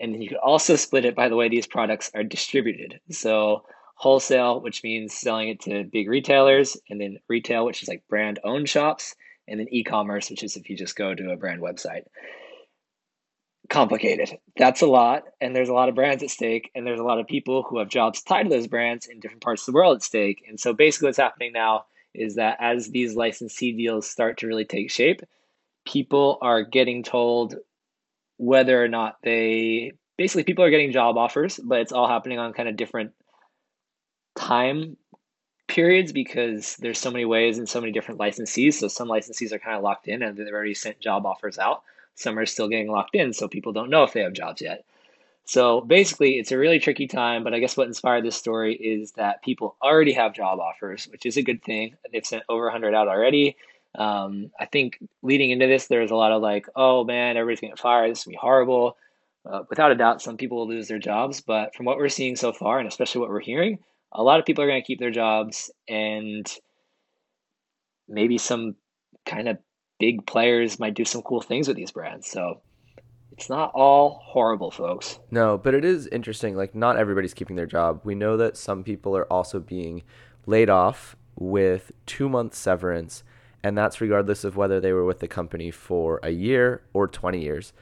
And 0.00 0.22
you 0.22 0.28
could 0.28 0.38
also 0.38 0.76
split 0.76 1.04
it 1.04 1.14
by 1.14 1.28
the 1.28 1.36
way 1.36 1.48
these 1.48 1.66
products 1.66 2.10
are 2.14 2.24
distributed. 2.24 3.00
So 3.10 3.64
wholesale, 3.94 4.60
which 4.60 4.82
means 4.82 5.12
selling 5.12 5.50
it 5.50 5.60
to 5.60 5.84
big 5.84 6.08
retailers, 6.08 6.76
and 6.88 6.98
then 6.98 7.18
retail, 7.28 7.66
which 7.66 7.82
is 7.82 7.88
like 7.88 8.08
brand 8.08 8.38
owned 8.42 8.68
shops, 8.68 9.14
and 9.46 9.60
then 9.60 9.68
e 9.70 9.84
commerce, 9.84 10.30
which 10.30 10.42
is 10.42 10.56
if 10.56 10.70
you 10.70 10.76
just 10.76 10.96
go 10.96 11.14
to 11.14 11.30
a 11.30 11.36
brand 11.36 11.60
website. 11.60 12.04
Complicated. 13.68 14.38
That's 14.56 14.80
a 14.80 14.86
lot. 14.86 15.24
And 15.40 15.54
there's 15.54 15.68
a 15.68 15.74
lot 15.74 15.90
of 15.90 15.94
brands 15.94 16.22
at 16.22 16.30
stake, 16.30 16.70
and 16.74 16.86
there's 16.86 16.98
a 16.98 17.04
lot 17.04 17.20
of 17.20 17.26
people 17.26 17.62
who 17.62 17.78
have 17.78 17.88
jobs 17.88 18.22
tied 18.22 18.44
to 18.44 18.48
those 18.48 18.66
brands 18.66 19.06
in 19.06 19.20
different 19.20 19.42
parts 19.42 19.62
of 19.62 19.66
the 19.66 19.76
world 19.76 19.96
at 19.96 20.02
stake. 20.02 20.44
And 20.48 20.58
so 20.58 20.72
basically, 20.72 21.08
what's 21.08 21.18
happening 21.18 21.52
now 21.52 21.84
is 22.14 22.36
that 22.36 22.56
as 22.58 22.88
these 22.88 23.14
licensee 23.14 23.72
deals 23.72 24.08
start 24.08 24.38
to 24.38 24.46
really 24.46 24.64
take 24.64 24.90
shape, 24.90 25.20
people 25.84 26.38
are 26.40 26.62
getting 26.62 27.02
told 27.02 27.56
whether 28.40 28.82
or 28.82 28.88
not 28.88 29.18
they 29.22 29.92
basically 30.16 30.44
people 30.44 30.64
are 30.64 30.70
getting 30.70 30.92
job 30.92 31.18
offers, 31.18 31.60
but 31.62 31.80
it's 31.80 31.92
all 31.92 32.08
happening 32.08 32.38
on 32.38 32.54
kind 32.54 32.70
of 32.70 32.76
different 32.76 33.12
time 34.34 34.96
periods 35.68 36.10
because 36.10 36.76
there's 36.76 36.98
so 36.98 37.10
many 37.10 37.26
ways 37.26 37.58
and 37.58 37.68
so 37.68 37.82
many 37.82 37.92
different 37.92 38.18
licensees. 38.18 38.74
So 38.74 38.88
some 38.88 39.08
licensees 39.08 39.52
are 39.52 39.58
kind 39.58 39.76
of 39.76 39.82
locked 39.82 40.08
in 40.08 40.22
and 40.22 40.38
they've 40.38 40.48
already 40.48 40.72
sent 40.72 41.00
job 41.00 41.26
offers 41.26 41.58
out. 41.58 41.82
Some 42.14 42.38
are 42.38 42.46
still 42.46 42.68
getting 42.68 42.90
locked 42.90 43.14
in, 43.14 43.34
so 43.34 43.46
people 43.46 43.72
don't 43.72 43.90
know 43.90 44.04
if 44.04 44.14
they 44.14 44.22
have 44.22 44.32
jobs 44.32 44.62
yet. 44.62 44.84
So 45.44 45.82
basically, 45.82 46.38
it's 46.38 46.52
a 46.52 46.58
really 46.58 46.78
tricky 46.78 47.08
time. 47.08 47.44
But 47.44 47.52
I 47.52 47.58
guess 47.58 47.76
what 47.76 47.88
inspired 47.88 48.24
this 48.24 48.36
story 48.36 48.74
is 48.74 49.12
that 49.12 49.42
people 49.42 49.76
already 49.82 50.12
have 50.12 50.32
job 50.32 50.60
offers, 50.60 51.08
which 51.12 51.26
is 51.26 51.36
a 51.36 51.42
good 51.42 51.62
thing. 51.62 51.96
They've 52.10 52.24
sent 52.24 52.44
over 52.48 52.64
100 52.64 52.94
out 52.94 53.08
already. 53.08 53.56
Um, 53.94 54.50
I 54.58 54.66
think 54.66 54.98
leading 55.22 55.50
into 55.50 55.66
this, 55.66 55.86
there 55.86 56.00
was 56.00 56.10
a 56.10 56.16
lot 56.16 56.32
of 56.32 56.42
like, 56.42 56.66
oh 56.76 57.04
man, 57.04 57.36
everybody's 57.36 57.60
getting 57.60 57.76
fired. 57.76 58.10
This 58.10 58.22
to 58.24 58.28
be 58.28 58.38
horrible. 58.40 58.96
Uh, 59.50 59.62
without 59.68 59.90
a 59.90 59.96
doubt, 59.96 60.22
some 60.22 60.36
people 60.36 60.58
will 60.58 60.68
lose 60.68 60.88
their 60.88 60.98
jobs. 60.98 61.40
But 61.40 61.74
from 61.74 61.86
what 61.86 61.96
we're 61.96 62.08
seeing 62.08 62.36
so 62.36 62.52
far, 62.52 62.78
and 62.78 62.86
especially 62.86 63.20
what 63.20 63.30
we're 63.30 63.40
hearing, 63.40 63.78
a 64.12 64.22
lot 64.22 64.38
of 64.38 64.46
people 64.46 64.62
are 64.62 64.68
going 64.68 64.80
to 64.80 64.86
keep 64.86 65.00
their 65.00 65.10
jobs. 65.10 65.70
And 65.88 66.46
maybe 68.08 68.38
some 68.38 68.76
kind 69.26 69.48
of 69.48 69.58
big 69.98 70.26
players 70.26 70.78
might 70.78 70.94
do 70.94 71.04
some 71.04 71.22
cool 71.22 71.40
things 71.40 71.68
with 71.68 71.76
these 71.76 71.90
brands. 71.90 72.30
So 72.30 72.60
it's 73.32 73.48
not 73.48 73.72
all 73.74 74.20
horrible, 74.24 74.70
folks. 74.70 75.18
No, 75.30 75.58
but 75.58 75.74
it 75.74 75.84
is 75.84 76.06
interesting. 76.08 76.56
Like, 76.56 76.74
not 76.74 76.96
everybody's 76.96 77.34
keeping 77.34 77.56
their 77.56 77.66
job. 77.66 78.00
We 78.04 78.14
know 78.14 78.36
that 78.36 78.56
some 78.56 78.84
people 78.84 79.16
are 79.16 79.30
also 79.32 79.58
being 79.58 80.02
laid 80.46 80.68
off 80.68 81.16
with 81.36 81.92
two 82.06 82.28
month 82.28 82.54
severance 82.54 83.22
and 83.62 83.76
that's 83.76 84.00
regardless 84.00 84.44
of 84.44 84.56
whether 84.56 84.80
they 84.80 84.92
were 84.92 85.04
with 85.04 85.20
the 85.20 85.28
company 85.28 85.70
for 85.70 86.20
a 86.22 86.30
year 86.30 86.82
or 86.92 87.06
20 87.06 87.40
years. 87.40 87.72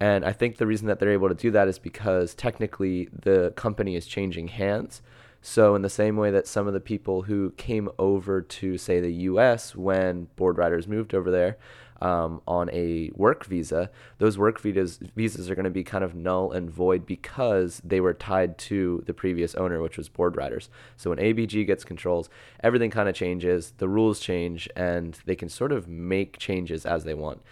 And 0.00 0.24
I 0.24 0.32
think 0.32 0.56
the 0.56 0.66
reason 0.66 0.86
that 0.88 1.00
they're 1.00 1.12
able 1.12 1.28
to 1.28 1.34
do 1.34 1.50
that 1.50 1.68
is 1.68 1.78
because 1.78 2.34
technically 2.34 3.08
the 3.12 3.52
company 3.56 3.96
is 3.96 4.06
changing 4.06 4.48
hands. 4.48 5.02
So, 5.40 5.76
in 5.76 5.82
the 5.82 5.88
same 5.88 6.16
way 6.16 6.32
that 6.32 6.48
some 6.48 6.66
of 6.66 6.74
the 6.74 6.80
people 6.80 7.22
who 7.22 7.52
came 7.52 7.88
over 7.98 8.42
to, 8.42 8.76
say, 8.76 9.00
the 9.00 9.12
US 9.12 9.74
when 9.74 10.24
board 10.36 10.58
riders 10.58 10.88
moved 10.88 11.14
over 11.14 11.30
there, 11.30 11.56
um, 12.00 12.40
on 12.46 12.70
a 12.70 13.10
work 13.14 13.44
visa, 13.44 13.90
those 14.18 14.38
work 14.38 14.60
visas 14.60 14.98
visas 15.16 15.50
are 15.50 15.54
going 15.54 15.64
to 15.64 15.70
be 15.70 15.84
kind 15.84 16.04
of 16.04 16.14
null 16.14 16.52
and 16.52 16.70
void 16.70 17.06
because 17.06 17.80
they 17.84 18.00
were 18.00 18.14
tied 18.14 18.58
to 18.58 19.02
the 19.06 19.14
previous 19.14 19.54
owner, 19.54 19.80
which 19.80 19.96
was 19.96 20.08
board 20.08 20.36
riders. 20.36 20.70
So 20.96 21.10
when 21.10 21.18
ABG 21.18 21.66
gets 21.66 21.84
controls, 21.84 22.28
everything 22.62 22.90
kind 22.90 23.08
of 23.08 23.14
changes, 23.14 23.72
the 23.78 23.88
rules 23.88 24.20
change, 24.20 24.68
and 24.76 25.18
they 25.24 25.36
can 25.36 25.48
sort 25.48 25.72
of 25.72 25.88
make 25.88 26.38
changes 26.38 26.86
as 26.86 27.04
they 27.04 27.14
want. 27.14 27.42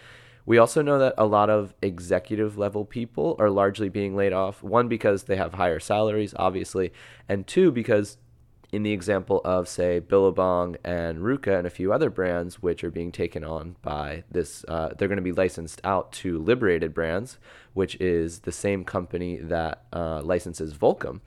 We 0.45 0.57
also 0.59 0.81
know 0.81 0.97
that 0.99 1.15
a 1.17 1.25
lot 1.25 1.49
of 1.49 1.73
executive 1.81 2.57
level 2.57 2.85
people 2.85 3.35
are 3.37 3.49
largely 3.49 3.89
being 3.89 4.15
laid 4.15 4.31
off. 4.31 4.63
One, 4.63 4.87
because 4.87 5.23
they 5.23 5.35
have 5.35 5.55
higher 5.55 5.79
salaries, 5.81 6.33
obviously, 6.37 6.93
and 7.27 7.45
two, 7.45 7.69
because 7.69 8.17
in 8.71 8.83
the 8.83 8.91
example 8.91 9.41
of, 9.45 9.67
say, 9.67 9.99
Billabong 9.99 10.75
and 10.83 11.19
RVCA 11.19 11.59
and 11.59 11.67
a 11.67 11.71
few 11.71 11.93
other 11.93 12.09
brands, 12.09 12.61
which 12.61 12.83
are 12.83 12.91
being 12.91 13.11
taken 13.11 13.43
on 13.43 13.77
by 13.81 14.23
this, 14.29 14.65
uh, 14.67 14.89
they're 14.97 15.07
going 15.07 15.17
to 15.17 15.21
be 15.21 15.31
licensed 15.31 15.79
out 15.83 16.11
to 16.13 16.37
Liberated 16.37 16.93
Brands, 16.93 17.37
which 17.73 17.95
is 18.01 18.39
the 18.39 18.51
same 18.51 18.83
company 18.83 19.37
that 19.37 19.83
uh, 19.93 20.21
licenses 20.21 20.73
Volcom. 20.73 21.21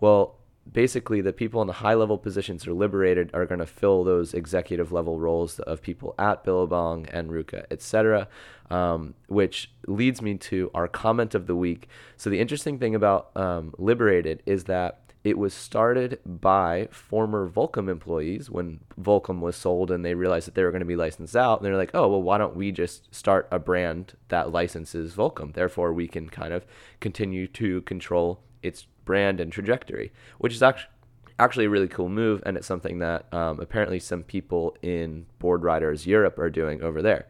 Well, 0.00 0.36
basically 0.70 1.20
the 1.20 1.32
people 1.32 1.60
in 1.60 1.66
the 1.66 1.74
high 1.74 1.94
level 1.94 2.18
positions 2.18 2.66
are 2.66 2.72
liberated 2.72 3.30
are 3.34 3.46
going 3.46 3.58
to 3.60 3.66
fill 3.66 4.04
those 4.04 4.34
executive 4.34 4.92
level 4.92 5.18
roles 5.18 5.58
of 5.60 5.82
people 5.82 6.14
at 6.18 6.44
Billabong 6.44 7.06
and 7.06 7.30
RVCA, 7.30 7.64
etc. 7.70 8.28
Um, 8.70 9.14
which 9.28 9.70
leads 9.86 10.22
me 10.22 10.36
to 10.36 10.70
our 10.74 10.88
comment 10.88 11.34
of 11.34 11.46
the 11.46 11.56
week. 11.56 11.88
So 12.16 12.30
the 12.30 12.40
interesting 12.40 12.78
thing 12.78 12.94
about 12.94 13.30
um, 13.36 13.74
Liberated 13.78 14.42
is 14.46 14.64
that 14.64 15.03
it 15.24 15.38
was 15.38 15.54
started 15.54 16.20
by 16.26 16.86
former 16.90 17.48
Volcom 17.48 17.88
employees 17.88 18.50
when 18.50 18.80
Volcom 19.00 19.40
was 19.40 19.56
sold 19.56 19.90
and 19.90 20.04
they 20.04 20.14
realized 20.14 20.46
that 20.46 20.54
they 20.54 20.62
were 20.62 20.70
going 20.70 20.80
to 20.80 20.86
be 20.86 20.96
licensed 20.96 21.34
out. 21.34 21.58
And 21.58 21.66
they're 21.66 21.78
like, 21.78 21.94
oh, 21.94 22.08
well, 22.08 22.22
why 22.22 22.36
don't 22.36 22.54
we 22.54 22.70
just 22.70 23.12
start 23.12 23.48
a 23.50 23.58
brand 23.58 24.12
that 24.28 24.52
licenses 24.52 25.14
Volcom? 25.14 25.54
Therefore, 25.54 25.94
we 25.94 26.08
can 26.08 26.28
kind 26.28 26.52
of 26.52 26.66
continue 27.00 27.46
to 27.48 27.80
control 27.82 28.42
its 28.62 28.86
brand 29.06 29.40
and 29.40 29.50
trajectory, 29.50 30.12
which 30.38 30.52
is 30.52 30.62
actually 30.62 30.90
actually 31.36 31.64
a 31.64 31.70
really 31.70 31.88
cool 31.88 32.08
move, 32.08 32.40
and 32.46 32.56
it's 32.56 32.66
something 32.66 33.00
that 33.00 33.32
um, 33.34 33.58
apparently 33.58 33.98
some 33.98 34.22
people 34.22 34.76
in 34.82 35.26
board 35.40 35.64
riders 35.64 36.06
Europe 36.06 36.38
are 36.38 36.48
doing 36.48 36.80
over 36.80 37.02
there. 37.02 37.26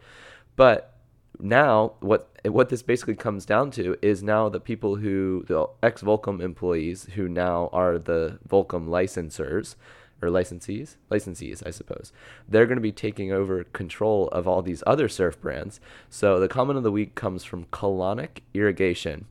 But 0.56 0.93
now, 1.40 1.92
what 2.00 2.30
what 2.44 2.68
this 2.68 2.82
basically 2.82 3.16
comes 3.16 3.46
down 3.46 3.70
to 3.72 3.96
is 4.02 4.22
now 4.22 4.48
the 4.48 4.60
people 4.60 4.96
who 4.96 5.44
the 5.46 5.66
ex 5.82 6.02
Volcom 6.02 6.40
employees 6.40 7.08
who 7.14 7.28
now 7.28 7.70
are 7.72 7.98
the 7.98 8.38
Volcom 8.48 8.88
licensors 8.88 9.76
or 10.22 10.28
licensees, 10.28 10.96
licensees, 11.10 11.66
I 11.66 11.70
suppose. 11.70 12.12
They're 12.48 12.66
going 12.66 12.76
to 12.76 12.82
be 12.82 12.92
taking 12.92 13.32
over 13.32 13.64
control 13.64 14.28
of 14.28 14.46
all 14.46 14.62
these 14.62 14.82
other 14.86 15.08
surf 15.08 15.40
brands. 15.40 15.80
So 16.08 16.38
the 16.38 16.48
comment 16.48 16.76
of 16.76 16.82
the 16.82 16.92
week 16.92 17.14
comes 17.14 17.44
from 17.44 17.66
Colonic 17.66 18.40
Irrigation 18.54 19.26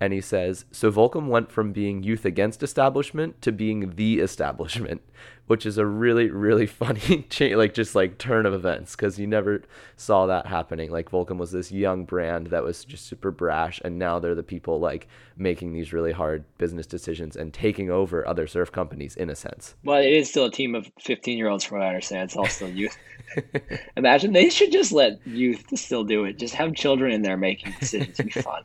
and 0.00 0.12
he 0.12 0.20
says, 0.20 0.64
So 0.70 0.90
Volcom 0.90 1.28
went 1.28 1.50
from 1.50 1.72
being 1.72 2.02
youth 2.02 2.24
against 2.24 2.62
establishment 2.62 3.40
to 3.42 3.52
being 3.52 3.94
the 3.96 4.20
establishment, 4.20 5.02
which 5.46 5.66
is 5.66 5.78
a 5.78 5.86
really, 5.86 6.30
really 6.30 6.66
funny 6.82 7.22
change, 7.30 7.54
like 7.56 7.74
just 7.74 7.94
like 7.94 8.18
turn 8.18 8.46
of 8.46 8.54
events, 8.54 8.96
because 8.96 9.18
you 9.18 9.26
never 9.26 9.62
saw 9.96 10.26
that 10.26 10.46
happening. 10.46 10.90
Like 10.90 11.10
Volcom 11.10 11.38
was 11.38 11.52
this 11.52 11.70
young 11.70 12.04
brand 12.04 12.48
that 12.48 12.62
was 12.62 12.84
just 12.84 13.06
super 13.06 13.30
brash, 13.30 13.80
and 13.84 13.98
now 13.98 14.18
they're 14.18 14.34
the 14.34 14.42
people 14.42 14.80
like 14.80 15.08
making 15.36 15.72
these 15.72 15.92
really 15.92 16.12
hard 16.12 16.44
business 16.58 16.86
decisions 16.86 17.36
and 17.36 17.52
taking 17.52 17.90
over 17.90 18.26
other 18.26 18.46
surf 18.46 18.72
companies 18.72 19.16
in 19.16 19.30
a 19.30 19.34
sense. 19.34 19.74
Well, 19.84 20.00
it 20.00 20.12
is 20.12 20.30
still 20.30 20.46
a 20.46 20.50
team 20.50 20.74
of 20.74 20.90
15 21.00 21.36
year 21.38 21.48
olds, 21.48 21.64
from 21.64 21.78
what 21.78 21.84
I 21.84 21.88
understand. 21.88 22.24
It's 22.24 22.36
all 22.36 22.46
still 22.46 22.70
youth. 22.70 22.96
Imagine 23.96 24.32
they 24.32 24.48
should 24.50 24.72
just 24.72 24.92
let 24.92 25.24
youth 25.26 25.64
still 25.74 26.04
do 26.04 26.24
it. 26.24 26.38
Just 26.38 26.54
have 26.54 26.74
children 26.74 27.12
in 27.12 27.22
there 27.22 27.36
making 27.36 27.74
decisions. 27.80 28.20
It'd 28.20 28.32
be 28.32 28.42
fun 28.42 28.64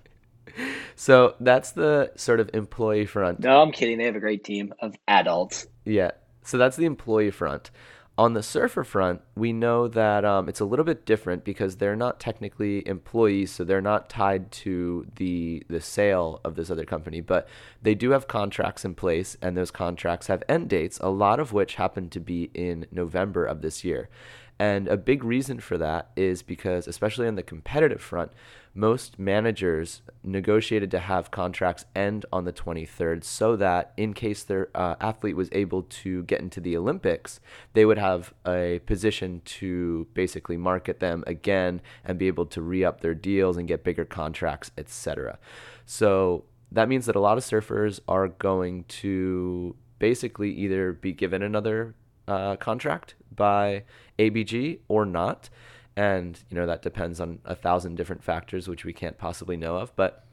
so 0.96 1.36
that's 1.40 1.72
the 1.72 2.12
sort 2.16 2.40
of 2.40 2.50
employee 2.54 3.06
front. 3.06 3.40
No, 3.40 3.62
I'm 3.62 3.72
kidding. 3.72 3.98
They 3.98 4.06
have 4.06 4.16
a 4.16 4.20
great 4.20 4.44
team 4.44 4.74
of 4.82 4.96
adults. 5.08 5.68
Yeah. 5.86 6.12
So 6.50 6.58
that's 6.58 6.78
the 6.78 6.86
employee 6.86 7.30
front. 7.30 7.70
On 8.18 8.34
the 8.34 8.44
surfer 8.44 8.84
front, 8.84 9.22
we 9.36 9.54
know 9.54 9.88
that 9.88 10.26
um, 10.26 10.50
it's 10.50 10.60
a 10.60 10.66
little 10.66 10.84
bit 10.84 11.06
different 11.06 11.46
because 11.46 11.78
they're 11.78 11.96
not 11.96 12.20
technically 12.20 12.86
employees, 12.86 13.52
so 13.52 13.64
they're 13.64 13.80
not 13.82 14.10
tied 14.10 14.52
to 14.52 15.08
the 15.16 15.64
the 15.70 15.80
sale 15.80 16.42
of 16.44 16.56
this 16.56 16.70
other 16.70 16.84
company, 16.84 17.22
but 17.22 17.48
they 17.82 17.96
do 17.96 18.10
have 18.10 18.28
contracts 18.28 18.84
in 18.84 18.94
place, 18.96 19.38
and 19.42 19.56
those 19.56 19.72
contracts 19.72 20.28
have 20.28 20.44
end 20.50 20.68
dates, 20.68 21.00
a 21.00 21.10
lot 21.10 21.40
of 21.40 21.54
which 21.54 21.76
happen 21.76 22.10
to 22.10 22.20
be 22.20 22.50
in 22.54 22.88
November 22.92 23.46
of 23.46 23.62
this 23.62 23.86
year. 23.86 24.10
And 24.58 24.90
a 24.90 24.98
big 24.98 25.24
reason 25.24 25.62
for 25.62 25.78
that 25.78 26.10
is 26.18 26.44
because, 26.44 26.88
especially 26.88 27.28
on 27.28 27.36
the 27.36 27.44
competitive 27.44 28.02
front, 28.02 28.34
most 28.74 29.18
managers 29.18 30.02
negotiated 30.24 30.92
to 30.92 31.00
have 31.00 31.32
contracts 31.32 31.86
end 31.96 32.26
on 32.32 32.46
the 32.46 32.54
23rd 32.54 33.24
so 33.24 33.56
that 33.56 33.94
in 33.98 34.14
case 34.14 34.44
their 34.44 34.70
uh, 34.76 34.96
athlete 35.02 35.36
was 35.36 35.50
able 35.52 35.84
to 35.84 36.24
get 36.24 36.42
into 36.42 36.60
the 36.62 36.78
Olympics, 36.78 37.40
they 37.74 37.86
would 37.86 37.98
have 37.98 38.34
a 38.46 38.80
position 38.86 39.42
to 39.46 40.08
basically 40.14 40.58
market 40.58 41.00
them 41.00 41.24
again 41.28 41.82
and 42.06 42.18
be 42.20 42.28
able 42.28 42.46
to 42.46 42.62
re 42.62 42.84
up 42.84 43.02
their 43.02 43.16
deals 43.16 43.58
and 43.58 43.68
get 43.68 43.84
bigger 43.84 44.06
contracts, 44.06 44.72
etc. 44.78 45.40
So 45.86 46.46
that 46.72 46.88
means 46.88 47.06
that 47.08 47.16
a 47.16 47.20
lot 47.20 47.38
of 47.38 47.44
surfers 47.44 48.00
are 48.08 48.28
going 48.28 48.84
to 48.86 49.76
basically 49.98 50.52
either 50.52 50.94
be 50.94 51.12
given 51.12 51.42
another 51.42 51.96
uh, 52.28 52.56
contract 52.58 53.16
by 53.36 53.84
ABG 54.18 54.80
or 54.88 55.06
not. 55.06 55.50
And, 56.00 56.40
you 56.50 56.56
know, 56.56 56.66
that 56.66 56.82
depends 56.82 57.20
on 57.20 57.40
a 57.44 57.56
thousand 57.56 57.96
different 57.96 58.24
factors, 58.24 58.70
which 58.70 58.86
we 58.86 58.94
can't 58.94 59.18
possibly 59.18 59.58
know 59.58 59.76
of. 59.76 59.94
But, 59.98 60.24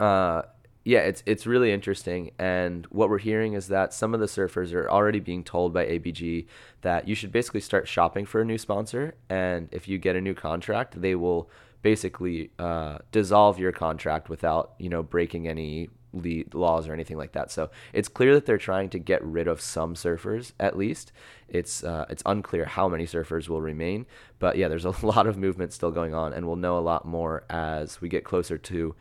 uh, 0.00 0.42
yeah, 0.82 1.00
it's 1.00 1.22
it's 1.26 1.46
really 1.46 1.72
interesting, 1.72 2.30
and 2.38 2.86
what 2.86 3.10
we're 3.10 3.18
hearing 3.18 3.52
is 3.52 3.68
that 3.68 3.92
some 3.92 4.14
of 4.14 4.20
the 4.20 4.26
surfers 4.26 4.72
are 4.72 4.90
already 4.90 5.20
being 5.20 5.44
told 5.44 5.74
by 5.74 5.84
ABG 5.84 6.46
that 6.80 7.06
you 7.06 7.14
should 7.14 7.30
basically 7.30 7.60
start 7.60 7.86
shopping 7.86 8.24
for 8.24 8.40
a 8.40 8.44
new 8.44 8.56
sponsor, 8.56 9.14
and 9.28 9.68
if 9.72 9.88
you 9.88 9.98
get 9.98 10.16
a 10.16 10.20
new 10.20 10.34
contract, 10.34 11.00
they 11.00 11.14
will 11.14 11.50
basically 11.82 12.50
uh, 12.58 12.98
dissolve 13.12 13.58
your 13.58 13.72
contract 13.72 14.30
without 14.30 14.72
you 14.78 14.88
know 14.88 15.02
breaking 15.02 15.46
any 15.46 15.90
laws 16.12 16.88
or 16.88 16.92
anything 16.92 17.16
like 17.16 17.32
that. 17.32 17.50
So 17.50 17.70
it's 17.92 18.08
clear 18.08 18.34
that 18.34 18.46
they're 18.46 18.58
trying 18.58 18.90
to 18.90 18.98
get 18.98 19.24
rid 19.24 19.46
of 19.46 19.60
some 19.60 19.94
surfers 19.94 20.52
at 20.58 20.76
least. 20.76 21.12
It's 21.48 21.82
uh, 21.82 22.06
it's 22.08 22.22
unclear 22.26 22.64
how 22.64 22.88
many 22.88 23.06
surfers 23.06 23.48
will 23.48 23.60
remain, 23.60 24.06
but 24.38 24.56
yeah, 24.56 24.68
there's 24.68 24.84
a 24.84 24.90
lot 25.06 25.26
of 25.26 25.36
movement 25.36 25.72
still 25.72 25.90
going 25.90 26.14
on, 26.14 26.32
and 26.32 26.46
we'll 26.46 26.56
know 26.56 26.78
a 26.78 26.80
lot 26.80 27.04
more 27.04 27.44
as 27.50 28.00
we 28.00 28.08
get 28.08 28.24
closer 28.24 28.58
to 28.58 28.94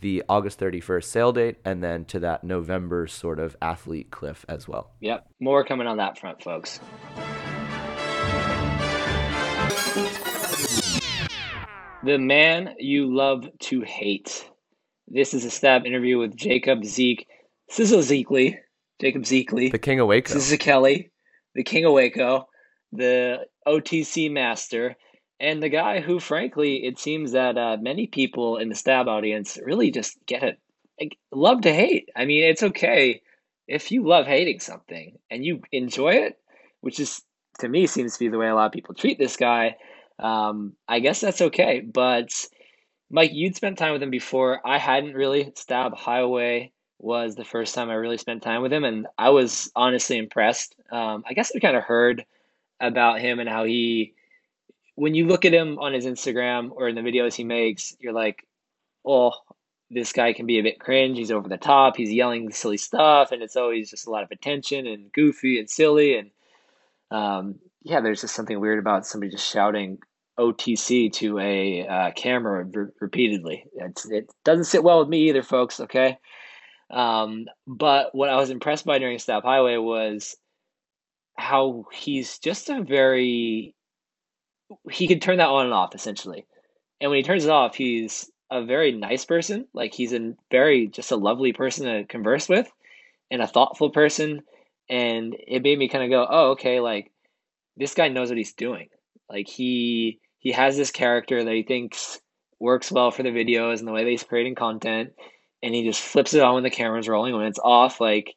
the 0.00 0.22
August 0.28 0.60
31st 0.60 1.04
sale 1.04 1.32
date 1.32 1.56
and 1.64 1.82
then 1.82 2.04
to 2.04 2.20
that 2.20 2.44
November 2.44 3.06
sort 3.08 3.40
of 3.40 3.56
athlete 3.60 4.10
cliff 4.10 4.44
as 4.48 4.68
well. 4.68 4.92
Yep, 5.00 5.26
more 5.40 5.64
coming 5.64 5.86
on 5.86 5.96
that 5.96 6.18
front, 6.18 6.42
folks. 6.42 6.78
The 12.04 12.16
man 12.16 12.74
you 12.78 13.12
love 13.12 13.48
to 13.58 13.80
hate. 13.80 14.48
This 15.10 15.32
is 15.32 15.44
a 15.44 15.50
stab 15.50 15.86
interview 15.86 16.18
with 16.18 16.36
Jacob 16.36 16.84
Zeke. 16.84 17.26
Sizzle 17.70 18.00
Zeekly. 18.00 18.58
Jacob 19.00 19.22
Zeekly. 19.22 19.72
The 19.72 19.78
King 19.78 20.00
of 20.00 20.08
Waco. 20.08 20.32
Sizzle 20.32 20.58
Kelly. 20.58 21.10
The 21.54 21.64
King 21.64 21.86
of 21.86 21.92
Waco. 21.92 22.48
The 22.92 23.46
OTC 23.66 24.30
Master. 24.30 24.96
And 25.40 25.62
the 25.62 25.68
guy 25.68 26.00
who, 26.00 26.20
frankly, 26.20 26.84
it 26.84 26.98
seems 26.98 27.32
that 27.32 27.56
uh, 27.56 27.78
many 27.80 28.06
people 28.06 28.58
in 28.58 28.68
the 28.68 28.74
stab 28.74 29.08
audience 29.08 29.58
really 29.64 29.90
just 29.90 30.18
get 30.26 30.42
it. 30.42 30.58
Like, 31.00 31.16
love 31.32 31.62
to 31.62 31.72
hate. 31.72 32.10
I 32.14 32.24
mean, 32.24 32.44
it's 32.44 32.62
okay 32.62 33.22
if 33.68 33.92
you 33.92 34.06
love 34.06 34.26
hating 34.26 34.60
something 34.60 35.18
and 35.30 35.44
you 35.44 35.62
enjoy 35.70 36.14
it, 36.14 36.38
which 36.80 36.98
is 36.98 37.22
to 37.60 37.68
me 37.68 37.86
seems 37.86 38.14
to 38.14 38.18
be 38.18 38.28
the 38.28 38.38
way 38.38 38.48
a 38.48 38.54
lot 38.54 38.66
of 38.66 38.72
people 38.72 38.94
treat 38.94 39.18
this 39.18 39.36
guy. 39.36 39.76
Um, 40.18 40.74
I 40.88 41.00
guess 41.00 41.20
that's 41.20 41.40
okay. 41.40 41.80
But 41.80 42.30
Mike, 43.10 43.32
you'd 43.32 43.56
spent 43.56 43.78
time 43.78 43.92
with 43.92 44.02
him 44.02 44.10
before. 44.10 44.60
I 44.66 44.78
hadn't 44.78 45.14
really. 45.14 45.52
Stab 45.54 45.94
Highway 45.94 46.72
was 46.98 47.36
the 47.36 47.44
first 47.44 47.74
time 47.74 47.90
I 47.90 47.94
really 47.94 48.18
spent 48.18 48.42
time 48.42 48.60
with 48.60 48.72
him, 48.72 48.84
and 48.84 49.06
I 49.16 49.30
was 49.30 49.70
honestly 49.74 50.18
impressed. 50.18 50.74
Um, 50.90 51.24
I 51.26 51.32
guess 51.32 51.52
I 51.54 51.58
kind 51.58 51.76
of 51.76 51.84
heard 51.84 52.24
about 52.80 53.20
him 53.20 53.38
and 53.38 53.48
how 53.48 53.64
he, 53.64 54.14
when 54.94 55.14
you 55.14 55.26
look 55.26 55.44
at 55.44 55.54
him 55.54 55.78
on 55.78 55.92
his 55.92 56.06
Instagram 56.06 56.70
or 56.72 56.88
in 56.88 56.96
the 56.96 57.00
videos 57.00 57.34
he 57.34 57.44
makes, 57.44 57.96
you're 57.98 58.12
like, 58.12 58.44
oh, 59.04 59.32
this 59.90 60.12
guy 60.12 60.32
can 60.34 60.46
be 60.46 60.58
a 60.58 60.62
bit 60.62 60.78
cringe. 60.78 61.16
He's 61.16 61.30
over 61.30 61.48
the 61.48 61.56
top. 61.56 61.96
He's 61.96 62.12
yelling 62.12 62.52
silly 62.52 62.76
stuff, 62.76 63.32
and 63.32 63.42
it's 63.42 63.56
always 63.56 63.90
just 63.90 64.06
a 64.06 64.10
lot 64.10 64.22
of 64.22 64.30
attention 64.30 64.86
and 64.86 65.10
goofy 65.12 65.58
and 65.58 65.70
silly. 65.70 66.16
And 66.16 66.30
um, 67.10 67.54
yeah, 67.82 68.00
there's 68.00 68.20
just 68.20 68.34
something 68.34 68.60
weird 68.60 68.78
about 68.78 69.06
somebody 69.06 69.30
just 69.30 69.50
shouting 69.50 69.98
OTC 70.38 71.12
to 71.14 71.38
a 71.38 71.86
uh, 71.86 72.10
camera 72.12 72.64
re- 72.64 72.90
repeatedly. 73.00 73.64
It's, 73.74 74.06
it 74.06 74.30
doesn't 74.44 74.64
sit 74.64 74.84
well 74.84 75.00
with 75.00 75.08
me 75.08 75.28
either, 75.28 75.42
folks. 75.42 75.80
Okay. 75.80 76.18
Um, 76.90 77.46
but 77.66 78.14
what 78.14 78.30
I 78.30 78.36
was 78.36 78.50
impressed 78.50 78.86
by 78.86 78.98
during 78.98 79.18
Stab 79.18 79.42
Highway 79.42 79.76
was 79.76 80.36
how 81.36 81.84
he's 81.92 82.38
just 82.38 82.68
a 82.68 82.82
very 82.82 83.74
he 84.90 85.06
can 85.06 85.20
turn 85.20 85.38
that 85.38 85.48
on 85.48 85.66
and 85.66 85.74
off 85.74 85.94
essentially. 85.94 86.46
And 87.00 87.10
when 87.10 87.18
he 87.18 87.22
turns 87.22 87.44
it 87.44 87.50
off, 87.50 87.74
he's 87.74 88.30
a 88.50 88.64
very 88.64 88.92
nice 88.92 89.24
person. 89.24 89.66
Like 89.72 89.94
he's 89.94 90.12
a 90.12 90.34
very 90.50 90.88
just 90.88 91.12
a 91.12 91.16
lovely 91.16 91.52
person 91.52 91.86
to 91.86 92.04
converse 92.04 92.48
with 92.48 92.70
and 93.30 93.42
a 93.42 93.46
thoughtful 93.46 93.90
person. 93.90 94.42
And 94.90 95.36
it 95.46 95.62
made 95.62 95.78
me 95.78 95.88
kind 95.88 96.04
of 96.04 96.10
go, 96.10 96.26
oh, 96.28 96.50
okay, 96.52 96.80
like 96.80 97.12
this 97.76 97.94
guy 97.94 98.08
knows 98.08 98.30
what 98.30 98.38
he's 98.38 98.54
doing. 98.54 98.88
Like 99.28 99.48
he 99.48 100.20
he 100.38 100.52
has 100.52 100.76
this 100.76 100.90
character 100.90 101.42
that 101.42 101.54
he 101.54 101.62
thinks 101.62 102.20
works 102.60 102.90
well 102.90 103.10
for 103.10 103.22
the 103.22 103.30
videos 103.30 103.78
and 103.78 103.88
the 103.88 103.92
way 103.92 104.04
that 104.04 104.10
he's 104.10 104.24
creating 104.24 104.54
content, 104.54 105.12
and 105.62 105.74
he 105.74 105.84
just 105.84 106.00
flips 106.00 106.34
it 106.34 106.42
on 106.42 106.54
when 106.54 106.62
the 106.62 106.70
camera's 106.70 107.08
rolling. 107.08 107.34
When 107.34 107.46
it's 107.46 107.60
off, 107.62 108.00
like 108.00 108.34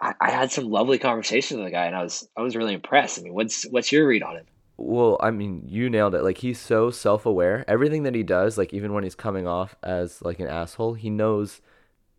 I, 0.00 0.14
I 0.20 0.30
had 0.30 0.52
some 0.52 0.70
lovely 0.70 0.98
conversations 0.98 1.58
with 1.58 1.66
the 1.66 1.72
guy, 1.72 1.86
and 1.86 1.96
I 1.96 2.02
was 2.02 2.28
I 2.36 2.42
was 2.42 2.56
really 2.56 2.74
impressed. 2.74 3.18
I 3.18 3.22
mean, 3.22 3.34
what's 3.34 3.64
what's 3.64 3.92
your 3.92 4.06
read 4.06 4.22
on 4.22 4.36
him? 4.36 4.46
Well, 4.78 5.16
I 5.20 5.30
mean, 5.30 5.62
you 5.66 5.88
nailed 5.88 6.14
it. 6.14 6.22
Like 6.22 6.38
he's 6.38 6.60
so 6.60 6.90
self-aware. 6.90 7.64
Everything 7.66 8.02
that 8.02 8.14
he 8.14 8.22
does, 8.22 8.58
like 8.58 8.74
even 8.74 8.92
when 8.92 9.04
he's 9.04 9.14
coming 9.14 9.46
off 9.46 9.74
as 9.82 10.20
like 10.20 10.38
an 10.38 10.48
asshole, 10.48 10.94
he 10.94 11.08
knows 11.08 11.62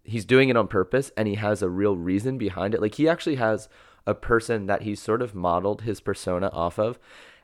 he's 0.04 0.26
doing 0.26 0.50
it 0.50 0.58
on 0.58 0.68
purpose 0.68 1.12
and 1.16 1.28
he 1.28 1.36
has 1.36 1.62
a 1.62 1.70
real 1.70 1.96
reason 1.96 2.38
behind 2.38 2.74
it. 2.74 2.82
Like 2.82 2.96
he 2.96 3.08
actually 3.08 3.36
has 3.36 3.70
a 4.08 4.16
person 4.16 4.66
that 4.66 4.84
he's 4.84 5.02
sort 5.02 5.22
of 5.22 5.36
modeled 5.36 5.82
his 5.82 6.00
persona 6.00 6.48
off 6.48 6.80
of. 6.80 6.98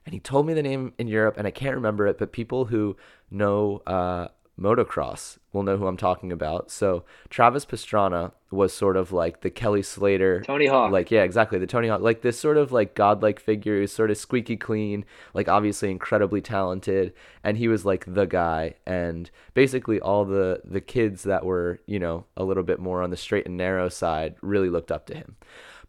And 0.06 0.13
he 0.13 0.20
told 0.20 0.46
me 0.46 0.54
the 0.54 0.63
name 0.63 0.94
in 0.98 1.08
Europe 1.08 1.36
and 1.38 1.48
I 1.48 1.52
can't 1.52 1.76
remember 1.76 2.08
it, 2.08 2.18
but 2.18 2.32
people 2.32 2.66
who 2.66 2.98
know 3.32 3.82
uh, 3.88 4.28
motocross 4.60 5.38
will 5.52 5.63
know 5.63 5.78
who 5.78 5.88
I'm 5.88 5.98
talking 5.98 6.32
about. 6.32 6.70
So 6.70 7.04
Travis 7.30 7.66
Pastrana 7.66 8.32
was 8.52 8.72
sort 8.74 8.96
of 8.98 9.12
like 9.12 9.42
the 9.42 9.50
Kelly 9.50 9.82
Slater, 9.82 10.42
Tony 10.42 10.68
Hawk. 10.68 10.92
like 10.92 11.10
yeah, 11.10 11.24
exactly 11.24 11.58
the 11.58 11.68
Tony 11.68 11.88
Hawk, 11.88 12.02
like 12.02 12.22
this 12.22 12.39
sort 12.39 12.58
of 12.58 12.72
like 12.72 12.94
godlike 12.94 13.39
figure 13.39 13.80
who's 13.80 13.92
sort 13.92 14.12
of 14.12 14.18
squeaky 14.18 14.58
clean, 14.58 15.06
like 15.34 15.48
obviously 15.48 15.89
incredibly 15.89 16.42
talented, 16.42 17.13
and 17.44 17.58
he 17.58 17.68
was 17.68 17.86
like 17.86 18.06
the 18.08 18.26
guy. 18.26 18.76
And 18.86 19.30
basically 19.54 20.00
all 20.00 20.26
the 20.26 20.62
the 20.63 20.82
kids 20.82 21.24
that 21.24 21.46
were 21.46 21.80
you 21.88 22.00
know 22.00 22.26
a 22.38 22.44
little 22.44 22.63
bit 22.63 22.80
more 22.80 23.02
on 23.02 23.10
the 23.10 23.18
straight 23.18 23.46
and 23.46 23.58
narrow 23.58 23.89
side 23.89 24.36
really 24.42 24.70
looked 24.70 24.92
up 24.92 25.08
to 25.08 25.16
him. 25.16 25.36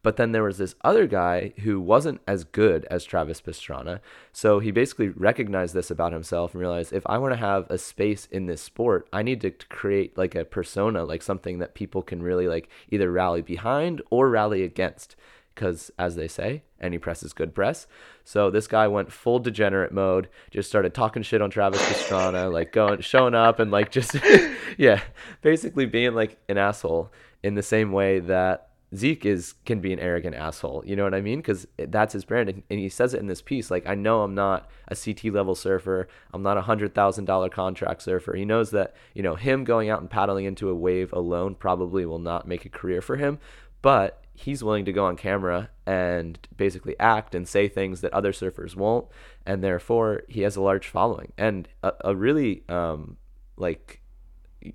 But 0.04 0.18
then 0.18 0.32
there 0.32 0.42
was 0.42 0.58
this 0.58 0.74
other 0.84 1.06
guy 1.06 1.54
who 1.60 1.80
wasn't 1.80 2.20
as 2.28 2.44
good 2.44 2.84
as 2.90 3.04
Travis 3.04 3.40
Pastrana. 3.40 4.00
So 4.34 4.58
he 4.58 4.70
basically 4.70 5.08
recognized 5.08 5.72
this 5.72 5.90
about 5.90 6.12
himself 6.12 6.52
and 6.52 6.60
realized 6.60 6.92
if 6.92 7.06
I 7.06 7.16
want 7.16 7.32
to 7.32 7.40
have 7.40 7.66
a 7.70 7.78
space 7.78 8.28
in 8.30 8.44
this 8.44 8.60
sport, 8.60 9.08
I 9.14 9.22
need 9.22 9.40
to 9.40 9.50
create 9.50 10.18
like 10.18 10.34
a 10.34 10.44
persona, 10.44 11.04
like 11.04 11.22
something 11.22 11.58
that 11.58 11.74
people 11.74 12.02
can 12.02 12.22
really 12.22 12.46
like 12.46 12.68
either 12.90 13.10
rally 13.10 13.40
behind 13.40 14.02
or 14.10 14.28
rally 14.28 14.62
against. 14.62 15.16
Because 15.54 15.90
as 15.98 16.16
they 16.16 16.28
say, 16.28 16.64
any 16.78 16.98
press 16.98 17.22
is 17.22 17.32
good 17.32 17.54
press. 17.54 17.86
So 18.24 18.50
this 18.50 18.66
guy 18.66 18.86
went 18.88 19.10
full 19.10 19.38
degenerate 19.38 19.92
mode, 19.92 20.28
just 20.50 20.68
started 20.68 20.92
talking 20.92 21.22
shit 21.22 21.40
on 21.40 21.48
Travis 21.48 21.80
Pastrana, 21.80 22.52
like 22.52 22.72
going, 22.72 23.00
showing 23.00 23.34
up 23.34 23.58
and 23.58 23.70
like 23.70 23.90
just, 23.90 24.16
yeah, 24.76 25.00
basically 25.40 25.86
being 25.86 26.14
like 26.14 26.36
an 26.50 26.58
asshole 26.58 27.10
in 27.42 27.54
the 27.54 27.62
same 27.62 27.90
way 27.90 28.18
that 28.18 28.68
Zeke 28.96 29.26
is 29.26 29.54
can 29.64 29.80
be 29.80 29.92
an 29.92 29.98
arrogant 29.98 30.34
asshole. 30.36 30.82
You 30.86 30.96
know 30.96 31.04
what 31.04 31.14
I 31.14 31.20
mean? 31.20 31.38
Because 31.38 31.66
that's 31.76 32.12
his 32.12 32.24
brand, 32.24 32.48
and, 32.48 32.62
and, 32.70 32.78
he 32.78 32.88
says 32.88 33.14
it 33.14 33.20
in 33.20 33.26
this 33.26 33.42
piece. 33.42 33.70
Like 33.70 33.86
I 33.86 33.94
know 33.94 34.22
I'm 34.22 34.34
not 34.34 34.70
a 34.88 34.96
CT 34.96 35.32
level 35.32 35.54
surfer. 35.54 36.08
I'm 36.32 36.42
not 36.42 36.56
a 36.56 36.62
hundred 36.62 36.94
thousand 36.94 37.24
dollar 37.24 37.48
contract 37.48 38.02
surfer. 38.02 38.34
He 38.34 38.44
knows 38.44 38.70
that 38.70 38.94
you 39.14 39.22
know 39.22 39.34
him 39.34 39.64
going 39.64 39.90
out 39.90 40.00
and 40.00 40.10
paddling 40.10 40.44
into 40.44 40.68
a 40.68 40.74
wave 40.74 41.12
alone 41.12 41.54
probably 41.54 42.06
will 42.06 42.18
not 42.18 42.46
make 42.46 42.64
a 42.64 42.68
career 42.68 43.00
for 43.00 43.16
him, 43.16 43.38
but 43.82 44.22
he's 44.34 44.64
willing 44.64 44.84
to 44.84 44.92
go 44.92 45.04
on 45.06 45.16
camera 45.16 45.70
and 45.86 46.38
basically 46.56 46.98
act 46.98 47.34
and 47.34 47.46
say 47.46 47.68
things 47.68 48.00
that 48.00 48.12
other 48.12 48.32
surfers 48.32 48.76
won't, 48.76 49.06
and 49.46 49.62
therefore 49.62 50.22
he 50.28 50.42
has 50.42 50.56
a 50.56 50.62
large 50.62 50.88
following 50.88 51.32
and 51.38 51.68
a, 51.82 51.92
a 52.04 52.16
really 52.16 52.64
um, 52.68 53.16
like 53.56 54.00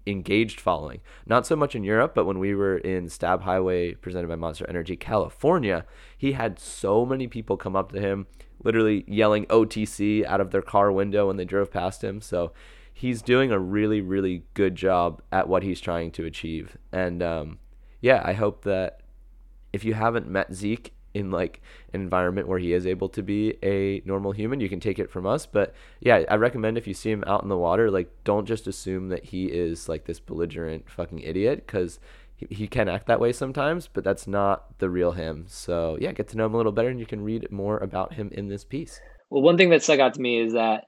engaged 0.06 0.60
following. 0.60 1.02
Not 1.26 1.46
so 1.46 1.56
much 1.56 1.76
in 1.76 1.84
Europe, 1.84 2.14
but 2.16 2.26
when 2.26 2.40
we 2.40 2.56
were 2.56 2.78
in 2.78 3.10
Stab 3.10 3.42
Highway 3.44 3.94
presented 3.94 4.28
by 4.28 4.36
Monster 4.36 4.66
Energy 4.70 4.96
California, 4.96 5.86
he 6.18 6.34
had 6.34 6.60
so 6.60 7.06
many 7.06 7.28
people 7.28 7.58
come 7.58 7.76
up 7.76 7.92
to 7.92 8.00
him, 8.00 8.28
literally 8.64 9.06
yelling 9.08 9.46
OTC 9.46 10.26
out 10.26 10.42
of 10.42 10.52
their 10.52 10.62
car 10.62 10.92
window 10.92 11.28
when 11.28 11.38
they 11.38 11.46
drove 11.46 11.72
past 11.72 12.04
him. 12.04 12.22
So 12.22 12.52
he's 12.94 13.22
doing 13.22 13.52
a 13.52 13.60
really, 13.60 14.02
really 14.02 14.44
good 14.54 14.76
job 14.76 15.22
at 15.32 15.48
what 15.48 15.64
he's 15.64 15.80
trying 15.80 16.12
to 16.12 16.26
achieve. 16.26 16.78
And 16.92 17.24
um, 17.24 17.60
yeah, 18.02 18.22
I 18.26 18.34
hope 18.34 18.64
that 18.64 19.02
if 19.72 19.84
you 19.86 19.94
haven't 19.94 20.28
met 20.28 20.54
Zeke 20.54 20.94
in 21.14 21.32
like 21.32 21.62
an 21.94 22.02
environment 22.02 22.48
where 22.48 22.60
he 22.60 22.74
is 22.74 22.86
able 22.86 23.10
to 23.10 23.24
be 23.24 23.58
a 23.64 24.02
normal 24.06 24.32
human 24.32 24.60
you 24.60 24.70
can 24.70 24.80
take 24.80 25.00
it 25.00 25.10
from 25.10 25.26
us 25.26 25.46
but 25.46 25.74
yeah 26.00 26.24
i 26.30 26.36
recommend 26.36 26.78
if 26.78 26.88
you 26.88 26.94
see 26.94 27.12
him 27.12 27.24
out 27.26 27.44
in 27.44 27.50
the 27.50 27.58
water 27.58 27.90
like 27.90 28.12
don't 28.24 28.46
just 28.46 28.68
assume 28.68 29.10
that 29.10 29.26
he 29.26 29.46
is 29.46 29.90
like 29.90 30.06
this 30.06 30.20
belligerent 30.20 30.90
fucking 30.90 31.20
idiot 31.20 31.64
because 31.66 32.00
he, 32.36 32.48
he 32.50 32.68
can 32.68 32.88
act 32.88 33.08
that 33.08 33.20
way 33.20 33.32
sometimes 33.32 33.88
but 33.88 34.04
that's 34.04 34.28
not 34.28 34.78
the 34.80 34.90
real 34.90 35.14
him 35.14 35.46
so 35.48 35.98
yeah 36.00 36.12
get 36.12 36.28
to 36.28 36.38
know 36.38 36.46
him 36.46 36.54
a 36.54 36.58
little 36.58 36.72
better 36.72 36.90
and 36.90 37.00
you 37.00 37.06
can 37.06 37.24
read 37.24 37.52
more 37.52 37.78
about 37.78 38.14
him 38.14 38.30
in 38.34 38.48
this 38.48 38.64
piece 38.64 39.00
well 39.30 39.42
one 39.42 39.58
thing 39.58 39.70
that 39.70 39.84
stuck 39.84 40.00
out 40.00 40.14
to 40.14 40.22
me 40.22 40.40
is 40.40 40.54
that 40.54 40.86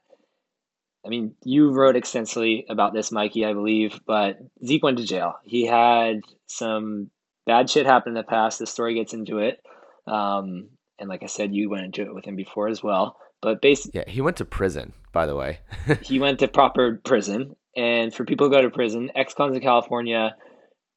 I 1.04 1.08
mean, 1.08 1.34
you 1.42 1.72
wrote 1.72 1.96
extensively 1.96 2.64
about 2.68 2.94
this, 2.94 3.10
Mikey, 3.10 3.44
I 3.44 3.54
believe, 3.54 3.98
but 4.06 4.38
Zeke 4.64 4.84
went 4.84 4.98
to 4.98 5.04
jail. 5.04 5.34
He 5.44 5.66
had 5.66 6.20
some 6.46 7.10
bad 7.44 7.68
shit 7.68 7.86
happen 7.86 8.10
in 8.10 8.14
the 8.14 8.22
past. 8.22 8.58
The 8.58 8.66
story 8.66 8.94
gets 8.94 9.12
into 9.12 9.38
it. 9.38 9.60
Um, 10.06 10.68
and 10.98 11.08
like 11.08 11.22
I 11.22 11.26
said, 11.26 11.54
you 11.54 11.70
went 11.70 11.84
into 11.84 12.02
it 12.02 12.14
with 12.14 12.24
him 12.24 12.36
before 12.36 12.68
as 12.68 12.82
well. 12.82 13.16
But 13.40 13.60
basically, 13.60 14.00
yeah, 14.00 14.10
he 14.10 14.20
went 14.20 14.36
to 14.36 14.44
prison, 14.44 14.92
by 15.12 15.26
the 15.26 15.34
way. 15.34 15.60
he 16.02 16.18
went 16.18 16.38
to 16.40 16.48
proper 16.48 17.00
prison. 17.04 17.56
And 17.76 18.14
for 18.14 18.24
people 18.24 18.46
who 18.46 18.52
go 18.52 18.62
to 18.62 18.70
prison, 18.70 19.10
ex 19.14 19.34
cons 19.34 19.56
in 19.56 19.62
California 19.62 20.36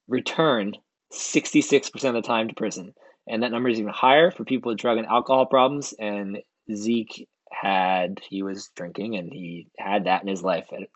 return 0.08 0.74
66% 1.14 2.04
of 2.06 2.14
the 2.14 2.22
time 2.22 2.48
to 2.48 2.54
prison. 2.54 2.94
And 3.28 3.42
that 3.42 3.52
number 3.52 3.70
is 3.70 3.80
even 3.80 3.92
higher 3.92 4.30
for 4.30 4.44
people 4.44 4.72
with 4.72 4.80
drug 4.80 4.98
and 4.98 5.08
alcohol 5.08 5.48
problems. 5.48 5.94
And 5.98 6.38
Zeke 6.74 7.28
had, 7.52 8.20
he 8.30 8.44
was 8.44 8.70
drinking 8.76 9.16
and 9.16 9.32
he 9.34 9.68
had 9.80 10.06
that 10.06 10.22
in 10.22 10.28
his 10.28 10.44
life 10.44 10.68
at 10.72 10.88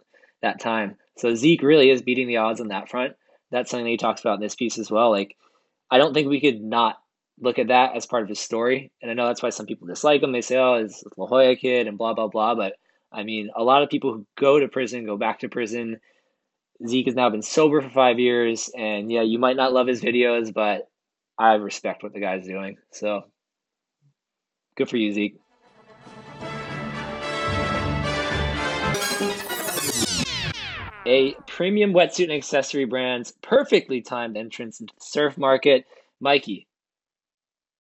that 0.41 0.59
time. 0.59 0.97
So 1.17 1.33
Zeke 1.33 1.63
really 1.63 1.89
is 1.89 2.01
beating 2.01 2.27
the 2.27 2.37
odds 2.37 2.61
on 2.61 2.67
that 2.67 2.89
front. 2.89 3.13
That's 3.51 3.71
something 3.71 3.85
that 3.85 3.91
he 3.91 3.97
talks 3.97 4.21
about 4.21 4.35
in 4.35 4.41
this 4.41 4.55
piece 4.55 4.77
as 4.77 4.91
well. 4.91 5.09
Like, 5.09 5.35
I 5.89 5.97
don't 5.97 6.13
think 6.13 6.29
we 6.29 6.41
could 6.41 6.61
not 6.61 6.97
look 7.39 7.59
at 7.59 7.67
that 7.67 7.95
as 7.95 8.05
part 8.05 8.23
of 8.23 8.29
his 8.29 8.39
story. 8.39 8.91
And 9.01 9.09
I 9.09 9.13
know 9.13 9.27
that's 9.27 9.41
why 9.41 9.49
some 9.49 9.65
people 9.65 9.87
dislike 9.87 10.21
him. 10.21 10.31
They 10.31 10.41
say, 10.41 10.57
oh, 10.57 10.75
it's 10.75 11.03
La 11.17 11.27
Jolla 11.27 11.55
kid 11.55 11.87
and 11.87 11.97
blah, 11.97 12.13
blah, 12.13 12.27
blah. 12.27 12.55
But 12.55 12.73
I 13.11 13.23
mean, 13.23 13.49
a 13.55 13.63
lot 13.63 13.83
of 13.83 13.89
people 13.89 14.13
who 14.13 14.25
go 14.37 14.59
to 14.59 14.67
prison 14.67 15.05
go 15.05 15.17
back 15.17 15.39
to 15.39 15.49
prison. 15.49 15.99
Zeke 16.87 17.07
has 17.07 17.15
now 17.15 17.29
been 17.29 17.41
sober 17.41 17.81
for 17.81 17.89
five 17.89 18.19
years. 18.19 18.69
And 18.77 19.11
yeah, 19.11 19.21
you 19.21 19.39
might 19.39 19.57
not 19.57 19.73
love 19.73 19.87
his 19.87 20.01
videos, 20.01 20.53
but 20.53 20.87
I 21.37 21.53
respect 21.53 22.03
what 22.03 22.13
the 22.13 22.19
guy's 22.19 22.45
doing. 22.45 22.77
So 22.91 23.23
good 24.75 24.89
for 24.89 24.97
you, 24.97 25.11
Zeke. 25.11 25.37
A 31.05 31.33
premium 31.47 31.93
wetsuit 31.93 32.25
and 32.25 32.33
accessory 32.33 32.85
brand's 32.85 33.33
perfectly 33.41 34.01
timed 34.01 34.37
entrance 34.37 34.79
into 34.79 34.93
the 34.93 35.03
surf 35.03 35.37
market. 35.37 35.85
Mikey, 36.19 36.67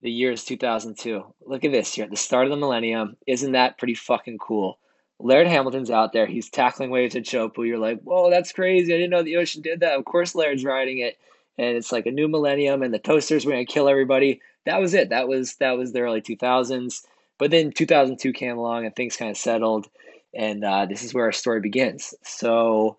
the 0.01 0.11
year 0.11 0.31
is 0.31 0.45
2002. 0.45 1.23
Look 1.45 1.65
at 1.65 1.71
this. 1.71 1.97
You're 1.97 2.05
at 2.05 2.11
the 2.11 2.17
start 2.17 2.45
of 2.45 2.51
the 2.51 2.57
millennium. 2.57 3.17
Isn't 3.27 3.51
that 3.51 3.77
pretty 3.77 3.95
fucking 3.95 4.37
cool? 4.37 4.79
Laird 5.19 5.47
Hamilton's 5.47 5.91
out 5.91 6.13
there. 6.13 6.25
He's 6.25 6.49
tackling 6.49 6.89
waves 6.89 7.15
at 7.15 7.23
Chopu. 7.23 7.67
You're 7.67 7.77
like, 7.77 8.01
whoa, 8.01 8.29
that's 8.29 8.53
crazy. 8.53 8.93
I 8.93 8.97
didn't 8.97 9.09
know 9.09 9.23
the 9.23 9.35
ocean 9.37 9.61
did 9.61 9.81
that. 9.81 9.97
Of 9.97 10.05
course, 10.05 10.33
Laird's 10.33 10.63
riding 10.63 10.99
it. 10.99 11.17
And 11.57 11.75
it's 11.75 11.91
like 11.91 12.05
a 12.05 12.11
new 12.11 12.29
millennium, 12.29 12.83
and 12.83 12.93
the 12.93 12.99
toasters 12.99 13.45
were 13.45 13.51
gonna 13.51 13.65
kill 13.65 13.89
everybody. 13.89 14.41
That 14.65 14.79
was 14.79 14.93
it. 14.93 15.09
That 15.09 15.27
was 15.27 15.55
that 15.55 15.77
was 15.77 15.91
the 15.91 15.99
early 15.99 16.21
2000s. 16.21 17.03
But 17.37 17.51
then 17.51 17.71
2002 17.71 18.31
came 18.31 18.57
along, 18.57 18.85
and 18.85 18.95
things 18.95 19.17
kind 19.17 19.29
of 19.29 19.35
settled. 19.35 19.87
And 20.33 20.63
uh, 20.63 20.85
this 20.85 21.03
is 21.03 21.13
where 21.13 21.25
our 21.25 21.33
story 21.33 21.59
begins. 21.59 22.13
So, 22.23 22.97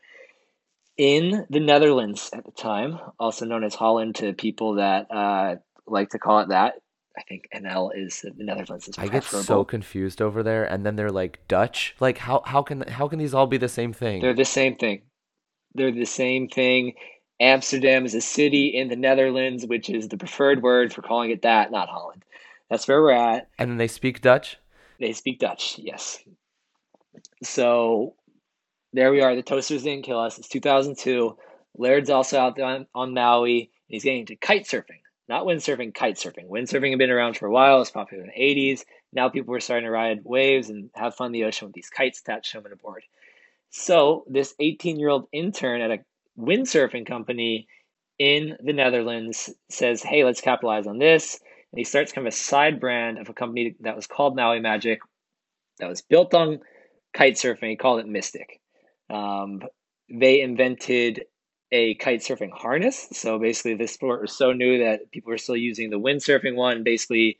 in 0.98 1.46
the 1.48 1.60
Netherlands 1.60 2.28
at 2.34 2.44
the 2.44 2.50
time, 2.50 2.98
also 3.18 3.46
known 3.46 3.64
as 3.64 3.74
Holland 3.74 4.16
to 4.16 4.34
people 4.34 4.74
that 4.74 5.10
uh, 5.10 5.56
like 5.86 6.10
to 6.10 6.18
call 6.18 6.40
it 6.40 6.48
that, 6.48 6.74
I 7.20 7.22
think 7.24 7.48
NL 7.54 7.90
is 7.94 8.22
the 8.22 8.32
Netherlands 8.42 8.88
is 8.88 8.98
I 8.98 9.06
get 9.06 9.24
so 9.24 9.62
confused 9.62 10.22
over 10.22 10.42
there, 10.42 10.64
and 10.64 10.86
then 10.86 10.96
they're 10.96 11.10
like 11.10 11.46
Dutch. 11.48 11.94
Like 12.00 12.16
how 12.16 12.42
how 12.46 12.62
can 12.62 12.80
how 12.88 13.08
can 13.08 13.18
these 13.18 13.34
all 13.34 13.46
be 13.46 13.58
the 13.58 13.68
same 13.68 13.92
thing? 13.92 14.22
They're 14.22 14.32
the 14.32 14.44
same 14.46 14.76
thing. 14.76 15.02
They're 15.74 15.92
the 15.92 16.06
same 16.06 16.48
thing. 16.48 16.94
Amsterdam 17.38 18.06
is 18.06 18.14
a 18.14 18.22
city 18.22 18.68
in 18.68 18.88
the 18.88 18.96
Netherlands, 18.96 19.66
which 19.66 19.90
is 19.90 20.08
the 20.08 20.16
preferred 20.16 20.62
word 20.62 20.94
for 20.94 21.02
calling 21.02 21.30
it 21.30 21.42
that, 21.42 21.70
not 21.70 21.90
Holland. 21.90 22.24
That's 22.70 22.88
where 22.88 23.02
we're 23.02 23.12
at. 23.12 23.48
And 23.58 23.70
then 23.70 23.78
they 23.78 23.88
speak 23.88 24.22
Dutch. 24.22 24.56
They 24.98 25.12
speak 25.12 25.40
Dutch, 25.40 25.78
yes. 25.78 26.18
So 27.42 28.14
there 28.92 29.10
we 29.10 29.22
are. 29.22 29.34
The 29.34 29.42
toasters 29.42 29.82
didn't 29.82 30.04
kill 30.04 30.20
us. 30.20 30.38
It's 30.38 30.48
2002. 30.48 31.36
Laird's 31.76 32.10
also 32.10 32.38
out 32.38 32.60
on, 32.60 32.86
on 32.94 33.14
Maui. 33.14 33.70
He's 33.88 34.04
getting 34.04 34.20
into 34.20 34.36
kite 34.36 34.66
surfing 34.66 35.00
not 35.30 35.46
windsurfing, 35.46 35.94
kite 35.94 36.16
surfing. 36.16 36.48
Windsurfing 36.48 36.90
had 36.90 36.98
been 36.98 37.08
around 37.08 37.36
for 37.36 37.46
a 37.46 37.52
while. 37.52 37.80
It's 37.80 37.90
popular 37.92 38.24
in 38.24 38.30
the 38.34 38.72
80s. 38.72 38.84
Now 39.12 39.28
people 39.28 39.52
were 39.52 39.60
starting 39.60 39.86
to 39.86 39.90
ride 39.90 40.24
waves 40.24 40.68
and 40.68 40.90
have 40.96 41.14
fun 41.14 41.26
in 41.26 41.32
the 41.32 41.44
ocean 41.44 41.68
with 41.68 41.74
these 41.74 41.88
kites 41.88 42.20
attached 42.20 42.50
to 42.50 42.58
them 42.58 42.66
and 42.66 42.74
a 42.74 42.76
board. 42.76 43.04
So 43.70 44.24
this 44.28 44.54
18 44.58 44.98
year 44.98 45.08
old 45.08 45.28
intern 45.32 45.82
at 45.82 45.92
a 45.92 46.00
windsurfing 46.36 47.06
company 47.06 47.68
in 48.18 48.56
the 48.60 48.72
Netherlands 48.72 49.54
says, 49.70 50.02
"Hey, 50.02 50.24
let's 50.24 50.40
capitalize 50.40 50.88
on 50.88 50.98
this." 50.98 51.40
And 51.70 51.78
he 51.78 51.84
starts 51.84 52.10
kind 52.10 52.26
of 52.26 52.32
a 52.32 52.36
side 52.36 52.80
brand 52.80 53.18
of 53.18 53.28
a 53.28 53.32
company 53.32 53.76
that 53.80 53.94
was 53.94 54.08
called 54.08 54.34
Maui 54.34 54.58
Magic, 54.58 54.98
that 55.78 55.88
was 55.88 56.02
built 56.02 56.34
on 56.34 56.58
kite 57.14 57.34
surfing. 57.34 57.70
He 57.70 57.76
called 57.76 58.00
it 58.00 58.08
Mystic. 58.08 58.60
Um, 59.08 59.62
they 60.08 60.40
invented 60.40 61.26
a 61.72 61.94
kite 61.94 62.20
surfing 62.20 62.50
harness. 62.52 63.08
So 63.12 63.38
basically, 63.38 63.74
this 63.74 63.92
sport 63.92 64.20
was 64.20 64.36
so 64.36 64.52
new 64.52 64.78
that 64.84 65.10
people 65.10 65.30
were 65.30 65.38
still 65.38 65.56
using 65.56 65.90
the 65.90 66.00
windsurfing 66.00 66.56
one. 66.56 66.82
Basically, 66.82 67.38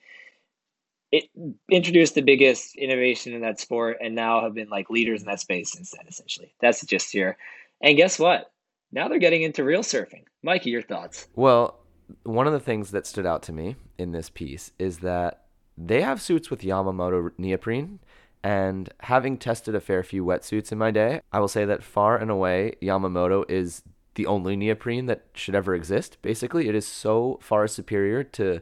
it 1.11 1.25
introduced 1.71 2.15
the 2.15 2.23
biggest 2.23 2.77
innovation 2.77 3.33
in 3.33 3.41
that 3.43 3.59
sport, 3.59 3.99
and 4.01 4.15
now 4.15 4.43
have 4.43 4.55
been 4.55 4.69
like 4.69 4.91
leaders 4.91 5.21
in 5.21 5.27
that 5.27 5.41
space 5.41 5.73
since 5.73 5.91
then. 5.91 6.07
Essentially, 6.09 6.55
that's 6.61 6.81
the 6.81 6.87
gist 6.87 7.13
here. 7.13 7.37
And 7.83 7.97
guess 7.97 8.19
what? 8.19 8.51
now 8.93 9.09
they're 9.09 9.19
getting 9.19 9.43
into 9.43 9.65
real 9.65 9.83
surfing. 9.83 10.25
Mikey, 10.43 10.71
your 10.71 10.83
thoughts? 10.83 11.29
Well, 11.35 11.79
one 12.25 12.47
of 12.47 12.53
the 12.53 12.61
things 12.61 12.91
that 12.91 13.07
stood 13.07 13.27
out 13.27 13.43
to 13.45 13.53
me 13.53 13.77
in 13.99 14.13
this 14.13 14.31
piece 14.31 14.73
is 14.79 14.99
that 14.99 15.45
they 15.77 16.03
have 16.03 16.21
suits 16.21 16.51
with 16.51 16.63
Yamamoto 16.63 17.31
neoprene. 17.39 18.01
And 18.43 18.89
having 19.01 19.37
tested 19.37 19.75
a 19.75 19.81
fair 19.81 20.03
few 20.03 20.25
wetsuits 20.25 20.73
in 20.73 20.79
my 20.79 20.91
day, 20.91 21.21
I 21.31 21.41
will 21.41 21.49
say 21.49 21.67
that 21.67 21.83
far 21.83 22.17
and 22.17 22.31
away, 22.31 22.73
Yamamoto 22.81 23.45
is 23.51 23.83
the 24.15 24.27
only 24.27 24.57
neoprene 24.57 25.07
that 25.07 25.25
should 25.35 25.55
ever 25.55 25.75
exist. 25.75 26.19
Basically, 26.23 26.69
it 26.69 26.75
is 26.75 26.87
so 26.87 27.39
far 27.43 27.67
superior 27.67 28.25
to 28.25 28.61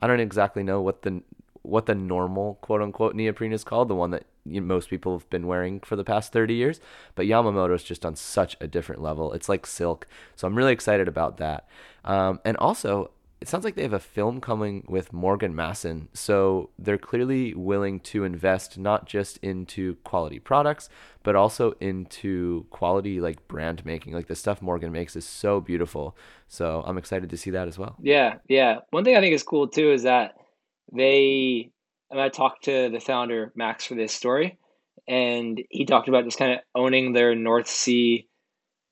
I 0.00 0.06
don't 0.06 0.20
exactly 0.20 0.62
know 0.62 0.80
what 0.80 1.02
the 1.02 1.22
what 1.62 1.86
the 1.86 1.94
normal 1.94 2.58
quote 2.60 2.82
unquote 2.82 3.14
neoprene 3.14 3.52
is 3.52 3.64
called, 3.64 3.88
the 3.88 3.94
one 3.94 4.10
that 4.10 4.24
you 4.44 4.60
know, 4.60 4.66
most 4.66 4.88
people 4.88 5.18
have 5.18 5.28
been 5.30 5.46
wearing 5.46 5.80
for 5.80 5.96
the 5.96 6.04
past 6.04 6.32
30 6.32 6.54
years. 6.54 6.80
But 7.14 7.26
Yamamoto 7.26 7.74
is 7.74 7.82
just 7.82 8.06
on 8.06 8.14
such 8.14 8.56
a 8.60 8.68
different 8.68 9.02
level. 9.02 9.32
It's 9.32 9.48
like 9.48 9.66
silk. 9.66 10.06
So 10.36 10.46
I'm 10.46 10.54
really 10.54 10.72
excited 10.72 11.08
about 11.08 11.38
that. 11.38 11.68
Um, 12.04 12.40
and 12.44 12.56
also, 12.58 13.10
it 13.40 13.48
sounds 13.48 13.64
like 13.64 13.74
they 13.74 13.82
have 13.82 13.92
a 13.92 13.98
film 13.98 14.40
coming 14.40 14.84
with 14.88 15.12
Morgan 15.12 15.54
Maassen. 15.54 16.08
So 16.14 16.70
they're 16.78 16.96
clearly 16.96 17.52
willing 17.54 18.00
to 18.00 18.24
invest 18.24 18.78
not 18.78 19.06
just 19.06 19.36
into 19.38 19.96
quality 19.96 20.38
products, 20.38 20.88
but 21.22 21.36
also 21.36 21.72
into 21.80 22.66
quality 22.70 23.20
like 23.20 23.46
brand 23.46 23.84
making. 23.84 24.14
Like 24.14 24.28
the 24.28 24.34
stuff 24.34 24.62
Morgan 24.62 24.90
makes 24.90 25.16
is 25.16 25.26
so 25.26 25.60
beautiful. 25.60 26.16
So 26.48 26.82
I'm 26.86 26.96
excited 26.96 27.28
to 27.30 27.36
see 27.36 27.50
that 27.50 27.68
as 27.68 27.78
well. 27.78 27.96
Yeah, 28.00 28.36
yeah. 28.48 28.78
One 28.90 29.04
thing 29.04 29.16
I 29.16 29.20
think 29.20 29.34
is 29.34 29.42
cool 29.42 29.68
too 29.68 29.92
is 29.92 30.04
that 30.04 30.34
they 30.92 31.70
and 32.10 32.20
I 32.20 32.28
talked 32.28 32.64
to 32.64 32.88
the 32.88 33.00
founder 33.00 33.52
Max 33.54 33.84
for 33.84 33.96
this 33.96 34.12
story, 34.12 34.58
and 35.08 35.60
he 35.70 35.84
talked 35.84 36.08
about 36.08 36.24
just 36.24 36.38
kind 36.38 36.52
of 36.52 36.60
owning 36.74 37.12
their 37.12 37.34
North 37.34 37.68
Sea 37.68 38.28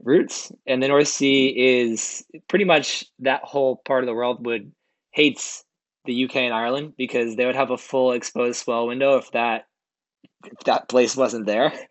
roots. 0.03 0.53
And 0.67 0.83
the 0.83 0.89
North 0.89 1.09
Sea 1.09 1.49
is 1.49 2.25
pretty 2.49 2.65
much 2.65 3.05
that 3.21 3.43
whole 3.43 3.77
part 3.77 4.03
of 4.03 4.07
the 4.07 4.15
world 4.15 4.45
would 4.47 4.73
hates 5.13 5.65
the 6.05 6.25
UK 6.25 6.37
and 6.37 6.55
Ireland 6.55 6.95
because 6.97 7.37
they 7.37 7.47
would 7.47 7.57
have 7.57 7.71
a 7.71 7.79
full 7.79 8.13
exposed 8.13 8.59
swell 8.59 8.87
window 8.87 9.17
if 9.17 9.31
that 9.33 9.67
if 10.45 10.59
that 10.65 10.89
place 10.89 11.17
wasn't 11.17 11.47
there. 11.47 11.73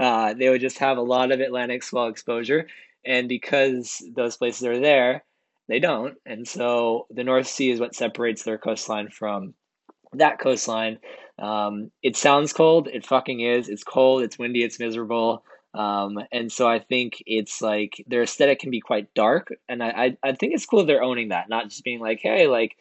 Uh, 0.00 0.32
they 0.34 0.48
would 0.48 0.62
just 0.62 0.78
have 0.78 0.96
a 0.96 1.02
lot 1.02 1.30
of 1.30 1.38
Atlantic 1.38 1.84
swell 1.84 2.08
exposure, 2.08 2.66
and 3.04 3.28
because 3.28 4.02
those 4.16 4.36
places 4.36 4.66
are 4.66 4.80
there, 4.80 5.22
they 5.68 5.78
don't. 5.78 6.16
And 6.26 6.48
so 6.48 7.06
the 7.10 7.22
North 7.22 7.46
Sea 7.46 7.70
is 7.70 7.78
what 7.78 7.94
separates 7.94 8.42
their 8.42 8.58
coastline 8.58 9.10
from 9.10 9.54
that 10.14 10.40
coastline. 10.40 10.98
Um, 11.38 11.90
it 12.02 12.16
sounds 12.16 12.52
cold. 12.52 12.88
It 12.88 13.06
fucking 13.06 13.40
is. 13.40 13.68
It's 13.68 13.84
cold. 13.84 14.22
It's 14.22 14.38
windy. 14.38 14.64
It's 14.64 14.80
miserable. 14.80 15.44
Um, 15.74 16.18
and 16.30 16.52
so 16.52 16.68
I 16.68 16.80
think 16.80 17.22
it's 17.26 17.62
like 17.62 18.04
their 18.06 18.22
aesthetic 18.22 18.60
can 18.60 18.70
be 18.70 18.80
quite 18.80 19.14
dark, 19.14 19.54
and 19.68 19.82
I, 19.82 19.88
I, 19.88 20.16
I 20.22 20.32
think 20.32 20.52
it's 20.52 20.66
cool 20.66 20.84
they're 20.84 21.02
owning 21.02 21.28
that, 21.28 21.48
not 21.48 21.70
just 21.70 21.84
being 21.84 22.00
like, 22.00 22.20
hey, 22.22 22.46
like, 22.46 22.76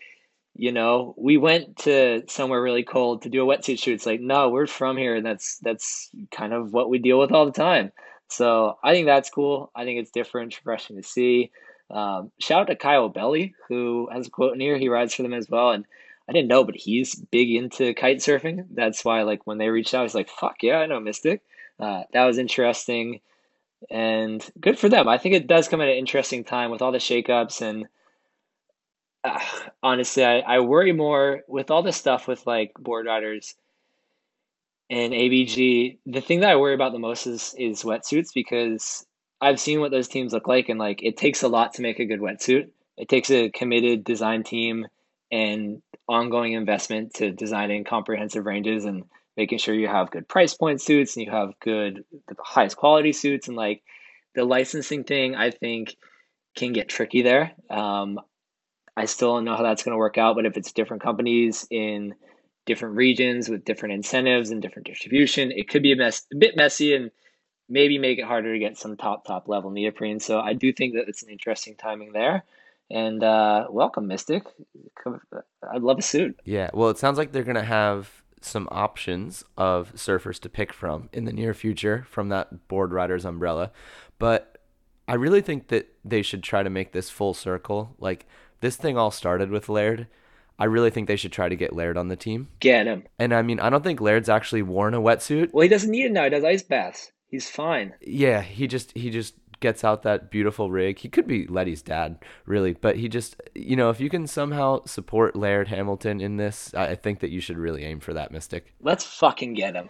you 0.56 0.74
know, 0.74 1.16
we 1.18 1.38
went 1.38 1.78
to 1.78 2.24
somewhere 2.28 2.62
really 2.62 2.84
cold 2.84 3.22
to 3.22 3.30
do 3.30 3.50
a 3.50 3.58
wetsuit 3.58 3.80
shoot. 3.80 3.94
It's 3.94 4.06
like, 4.06 4.20
no, 4.20 4.50
we're 4.50 4.68
from 4.68 4.98
here, 4.98 5.16
and 5.16 5.26
that's 5.26 5.58
that's 5.60 6.10
kind 6.32 6.52
of 6.52 6.74
what 6.74 6.90
we 6.90 7.00
deal 7.00 7.18
with 7.18 7.32
all 7.32 7.46
the 7.46 7.54
time. 7.54 7.94
So 8.28 8.78
I 8.84 8.94
think 8.94 9.08
that's 9.08 9.30
cool. 9.30 9.72
I 9.74 9.86
think 9.86 10.00
it's 10.00 10.12
different, 10.12 10.58
refreshing 10.58 10.98
to 10.98 11.04
see. 11.04 11.52
Um, 11.90 12.32
shout 12.40 12.62
out 12.62 12.68
to 12.68 12.76
Kyle 12.76 13.10
Belly, 13.10 13.56
who 13.70 14.10
has 14.12 14.28
a 14.28 14.30
quote 14.30 14.54
in 14.54 14.60
here. 14.60 14.78
He 14.78 14.90
rides 14.90 15.14
for 15.14 15.24
them 15.24 15.34
as 15.34 15.50
well, 15.50 15.72
and 15.72 15.86
I 16.28 16.34
didn't 16.34 16.50
know, 16.50 16.64
but 16.64 16.76
he's 16.76 17.16
big 17.16 17.52
into 17.52 17.94
kite 17.94 18.18
surfing. 18.18 18.66
That's 18.74 19.04
why, 19.04 19.24
like, 19.24 19.48
when 19.48 19.58
they 19.58 19.70
reached 19.70 19.94
out, 19.94 20.02
I 20.02 20.04
was 20.04 20.16
like, 20.16 20.30
fuck 20.30 20.58
yeah, 20.62 20.78
I 20.78 20.86
know 20.86 21.00
Mystic. 21.00 21.42
Uh, 21.82 22.04
that 22.14 22.26
was 22.26 22.38
interesting 22.38 23.22
and 23.90 24.48
good 24.60 24.78
for 24.78 24.88
them. 24.88 25.08
I 25.08 25.18
think 25.18 25.34
it 25.34 25.48
does 25.48 25.68
come 25.68 25.82
at 25.82 25.88
an 25.88 25.96
interesting 25.96 26.44
time 26.44 26.70
with 26.70 26.82
all 26.82 26.92
the 26.92 27.00
shakeups 27.00 27.62
and 27.62 27.88
uh, 29.24 29.40
honestly, 29.84 30.24
I, 30.24 30.40
I 30.40 30.60
worry 30.60 30.94
more 30.94 31.42
with 31.48 31.72
all 31.72 31.84
this 31.84 31.98
stuff 31.98 32.28
with 32.28 32.46
like 32.46 32.74
board 32.76 33.06
riders 33.06 33.56
and 34.90 35.14
ABG. 35.14 35.98
The 36.06 36.22
thing 36.22 36.42
that 36.42 36.52
I 36.52 36.56
worry 36.56 36.74
about 36.74 36.92
the 36.92 37.00
most 37.00 37.28
is 37.28 37.56
is 37.58 37.84
wetsuits 37.84 38.34
because 38.34 39.06
I've 39.40 39.60
seen 39.60 39.80
what 39.80 39.92
those 39.92 40.08
teams 40.08 40.34
look 40.34 40.48
like 40.48 40.70
and 40.70 40.80
like 40.80 41.02
it 41.04 41.18
takes 41.18 41.44
a 41.44 41.48
lot 41.48 41.74
to 41.74 41.82
make 41.82 42.00
a 42.00 42.06
good 42.06 42.20
wetsuit. 42.20 42.70
It 42.98 43.10
takes 43.10 43.32
a 43.32 43.50
committed 43.50 44.04
design 44.04 44.44
team 44.44 44.86
and 45.32 45.82
ongoing 46.08 46.54
investment 46.54 47.16
to 47.16 47.32
designing 47.32 47.84
comprehensive 47.84 48.46
ranges 48.46 48.86
and 48.86 49.06
making 49.38 49.58
sure 49.58 49.74
you 49.74 49.88
have 49.88 50.12
good 50.12 50.28
price 50.28 50.54
point 50.54 50.82
suits 50.82 51.16
and 51.16 51.26
you 51.26 51.32
have 51.32 51.54
good 51.62 52.04
the 52.28 52.36
highest 52.40 52.78
quality 52.78 53.14
suits 53.14 53.48
and 53.48 53.58
like 53.58 53.82
the 54.36 54.44
licensing 54.44 55.04
thing 55.04 55.36
i 55.36 55.52
think 55.52 55.96
can 56.56 56.74
get 56.74 56.90
tricky 56.90 57.22
there 57.22 57.52
um, 57.70 58.20
i 58.96 59.06
still 59.06 59.36
don't 59.36 59.46
know 59.46 59.56
how 59.56 59.64
that's 59.64 59.84
going 59.84 59.94
to 59.94 59.98
work 59.98 60.18
out 60.18 60.36
but 60.36 60.46
if 60.46 60.58
it's 60.58 60.72
different 60.72 61.04
companies 61.04 61.68
in 61.70 62.14
different 62.66 62.96
regions 62.96 63.50
with 63.50 63.66
different 63.66 63.94
incentives 63.94 64.52
and 64.52 64.62
different 64.62 64.88
distribution 64.88 65.52
it 65.52 65.68
could 65.68 65.84
be 65.84 65.92
a, 65.92 65.96
mess, 65.96 66.26
a 66.34 66.38
bit 66.38 66.56
messy 66.56 66.94
and 66.94 67.12
maybe 67.70 67.98
make 67.98 68.20
it 68.20 68.26
harder 68.26 68.54
to 68.54 68.60
get 68.60 68.78
some 68.78 68.98
top 68.98 69.26
top 69.26 69.48
level 69.48 69.72
neoprene 69.72 70.20
so 70.20 70.40
i 70.40 70.54
do 70.54 70.72
think 70.74 70.94
that 70.94 71.08
it's 71.08 71.24
an 71.24 71.30
interesting 71.30 71.76
timing 71.76 72.12
there 72.12 72.44
and 72.94 73.24
uh, 73.24 73.68
welcome, 73.70 74.08
Mystic. 74.08 74.44
I'd 75.74 75.82
love 75.82 76.00
a 76.00 76.02
suit. 76.02 76.38
Yeah, 76.44 76.70
well, 76.74 76.90
it 76.90 76.98
sounds 76.98 77.18
like 77.18 77.32
they're 77.32 77.44
gonna 77.44 77.64
have 77.64 78.21
some 78.42 78.68
options 78.72 79.44
of 79.58 79.94
surfers 79.94 80.40
to 80.40 80.50
pick 80.50 80.74
from 80.74 81.10
in 81.14 81.26
the 81.26 81.34
near 81.34 81.54
future 81.54 82.06
from 82.10 82.30
that 82.30 82.68
board 82.68 82.92
riders 82.92 83.26
umbrella, 83.26 83.72
but 84.20 84.58
I 85.08 85.16
really 85.16 85.42
think 85.42 85.68
that 85.68 85.94
they 86.06 86.22
should 86.22 86.44
try 86.44 86.64
to 86.64 86.70
make 86.70 86.92
this 86.92 87.10
full 87.10 87.34
circle. 87.34 87.96
Like 88.00 88.26
this 88.62 88.76
thing 88.76 88.98
all 88.98 89.12
started 89.12 89.50
with 89.50 89.70
Laird. 89.70 90.08
I 90.58 90.66
really 90.66 90.90
think 90.90 91.08
they 91.08 91.16
should 91.16 91.32
try 91.32 91.50
to 91.50 91.56
get 91.56 91.76
Laird 91.76 91.98
on 91.98 92.08
the 92.08 92.16
team. 92.16 92.50
Get 92.60 92.86
him. 92.86 93.04
And 93.18 93.34
I 93.34 93.42
mean, 93.42 93.60
I 93.60 93.70
don't 93.70 93.84
think 93.84 94.00
Laird's 94.00 94.30
actually 94.30 94.62
worn 94.62 94.94
a 94.94 95.02
wetsuit. 95.02 95.52
Well, 95.52 95.64
he 95.64 95.70
doesn't 95.70 95.90
need 95.90 96.06
it 96.06 96.12
now. 96.12 96.26
He 96.26 96.30
does 96.30 96.44
ice 96.44 96.64
baths. 96.64 97.12
He's 97.28 97.50
fine. 97.50 97.94
Yeah, 98.02 98.42
he 98.42 98.68
just 98.68 98.92
he 98.92 99.10
just 99.10 99.36
gets 99.62 99.84
out 99.86 100.04
that 100.04 100.30
beautiful 100.30 100.70
rig. 100.70 101.00
He 101.00 101.08
could 101.08 101.28
be 101.28 101.48
Letty's 101.48 101.82
dad, 101.82 102.18
really, 102.46 102.74
but 102.74 102.98
he 102.98 103.08
just, 103.08 103.38
you 103.56 103.78
know, 103.78 103.90
if 103.90 104.02
you 104.02 104.10
can 104.10 104.28
somehow 104.28 104.84
support 104.86 105.36
Laird 105.36 105.70
Hamilton 105.70 106.20
in 106.20 106.36
this, 106.36 106.74
I 106.74 106.96
think 106.96 107.22
that 107.22 107.30
you 107.30 107.40
should 107.40 107.58
really 107.58 107.86
aim 107.86 108.02
for 108.02 108.14
that 108.14 108.32
Mystic. 108.32 108.74
Let's 108.82 109.06
fucking 109.06 109.54
get 109.54 109.76
him. 109.76 109.88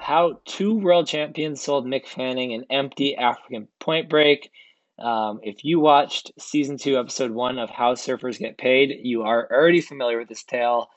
How 0.00 0.40
two 0.44 0.76
world 0.76 1.06
champions 1.06 1.62
sold 1.62 1.86
Mick 1.86 2.06
Fanning 2.06 2.52
an 2.52 2.64
empty 2.68 3.16
African 3.16 3.68
point 3.78 4.08
break. 4.08 4.50
Um, 4.98 5.40
if 5.42 5.64
you 5.64 5.78
watched 5.78 6.32
season 6.38 6.76
two, 6.78 6.98
episode 6.98 7.30
one 7.30 7.58
of 7.58 7.70
How 7.70 7.94
Surfers 7.94 8.38
Get 8.38 8.58
Paid, 8.58 9.00
you 9.02 9.22
are 9.22 9.48
already 9.50 9.80
familiar 9.80 10.18
with 10.18 10.28
this 10.28 10.42
tale. 10.42 10.88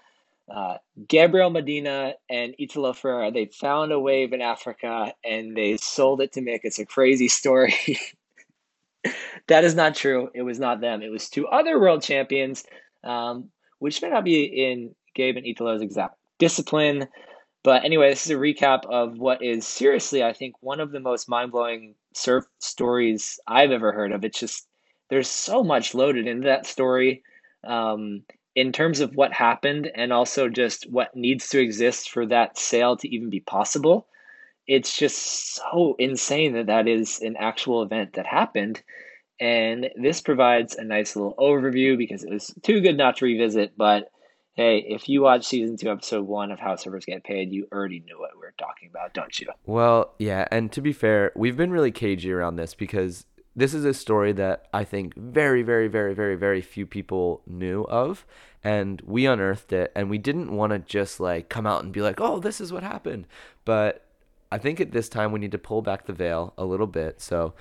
Uh, 0.49 0.77
Gabriel 1.07 1.49
Medina 1.49 2.13
and 2.29 2.53
Italo 2.59 2.93
Ferreira, 2.93 3.31
they 3.31 3.45
found 3.45 3.91
a 3.91 3.99
wave 3.99 4.33
in 4.33 4.41
Africa 4.41 5.13
and 5.23 5.55
they 5.55 5.77
sold 5.77 6.21
it 6.21 6.33
to 6.33 6.41
Mick. 6.41 6.61
It's 6.63 6.79
a 6.79 6.85
crazy 6.85 7.27
story. 7.29 7.73
that 9.47 9.63
is 9.63 9.75
not 9.75 9.95
true. 9.95 10.29
It 10.33 10.41
was 10.41 10.59
not 10.59 10.81
them. 10.81 11.01
It 11.01 11.11
was 11.11 11.29
two 11.29 11.47
other 11.47 11.79
world 11.79 12.03
champions, 12.03 12.65
um, 13.03 13.49
which 13.79 14.01
may 14.01 14.09
not 14.09 14.25
be 14.25 14.43
in 14.43 14.93
Gabe 15.15 15.37
and 15.37 15.45
Italo's 15.45 15.81
exact 15.81 16.17
discipline. 16.39 17.07
But 17.63 17.85
anyway, 17.85 18.09
this 18.09 18.25
is 18.25 18.31
a 18.31 18.35
recap 18.35 18.85
of 18.85 19.17
what 19.17 19.41
is 19.41 19.65
seriously, 19.65 20.23
I 20.23 20.33
think, 20.33 20.55
one 20.59 20.81
of 20.81 20.91
the 20.91 20.99
most 20.99 21.29
mind 21.29 21.51
blowing 21.51 21.95
surf 22.13 22.45
stories 22.59 23.39
I've 23.47 23.71
ever 23.71 23.93
heard 23.93 24.11
of. 24.11 24.25
It's 24.25 24.39
just, 24.39 24.67
there's 25.09 25.29
so 25.29 25.63
much 25.63 25.95
loaded 25.95 26.27
into 26.27 26.47
that 26.47 26.65
story. 26.65 27.23
Um, 27.63 28.23
in 28.55 28.71
terms 28.71 28.99
of 28.99 29.15
what 29.15 29.33
happened 29.33 29.89
and 29.93 30.13
also 30.13 30.47
just 30.47 30.89
what 30.89 31.15
needs 31.15 31.49
to 31.49 31.59
exist 31.59 32.09
for 32.09 32.25
that 32.27 32.57
sale 32.57 32.97
to 32.97 33.07
even 33.07 33.29
be 33.29 33.39
possible, 33.39 34.07
it's 34.67 34.95
just 34.95 35.55
so 35.55 35.95
insane 35.99 36.53
that 36.53 36.67
that 36.67 36.87
is 36.87 37.19
an 37.21 37.35
actual 37.37 37.81
event 37.81 38.13
that 38.13 38.25
happened. 38.25 38.81
And 39.39 39.89
this 40.01 40.21
provides 40.21 40.75
a 40.75 40.83
nice 40.83 41.15
little 41.15 41.33
overview 41.37 41.97
because 41.97 42.23
it 42.23 42.31
was 42.31 42.53
too 42.61 42.81
good 42.81 42.97
not 42.97 43.17
to 43.17 43.25
revisit. 43.25 43.75
But 43.75 44.09
hey, 44.53 44.85
if 44.87 45.09
you 45.09 45.21
watch 45.21 45.45
season 45.45 45.75
two, 45.75 45.89
episode 45.89 46.25
one 46.25 46.51
of 46.51 46.59
How 46.59 46.75
Surfers 46.75 47.05
Get 47.05 47.23
Paid, 47.23 47.51
you 47.51 47.67
already 47.73 48.01
knew 48.01 48.19
what 48.19 48.29
we 48.35 48.41
were 48.41 48.53
talking 48.57 48.89
about, 48.89 49.13
don't 49.13 49.37
you? 49.39 49.47
Well, 49.65 50.13
yeah. 50.19 50.47
And 50.51 50.71
to 50.73 50.81
be 50.81 50.93
fair, 50.93 51.31
we've 51.35 51.57
been 51.57 51.71
really 51.71 51.91
cagey 51.91 52.31
around 52.31 52.55
this 52.55 52.75
because 52.75 53.25
this 53.55 53.73
is 53.73 53.85
a 53.85 53.93
story 53.93 54.31
that 54.33 54.67
I 54.73 54.83
think 54.83 55.15
very, 55.15 55.61
very, 55.61 55.87
very, 55.87 56.13
very, 56.13 56.35
very 56.35 56.61
few 56.61 56.85
people 56.85 57.41
knew 57.45 57.83
of. 57.83 58.25
And 58.63 59.01
we 59.01 59.25
unearthed 59.25 59.73
it, 59.73 59.91
and 59.93 60.09
we 60.09 60.17
didn't 60.17 60.55
want 60.55 60.71
to 60.71 60.79
just 60.79 61.19
like 61.19 61.49
come 61.49 61.67
out 61.67 61.83
and 61.83 61.91
be 61.91 62.01
like, 62.01 62.21
oh, 62.21 62.39
this 62.39 62.61
is 62.61 62.71
what 62.71 62.83
happened. 62.83 63.27
But 63.65 64.05
I 64.51 64.57
think 64.57 64.79
at 64.79 64.91
this 64.91 65.09
time 65.09 65.31
we 65.31 65.39
need 65.39 65.51
to 65.51 65.57
pull 65.57 65.81
back 65.81 66.05
the 66.05 66.13
veil 66.13 66.53
a 66.57 66.63
little 66.63 66.87
bit. 66.87 67.19
So 67.19 67.53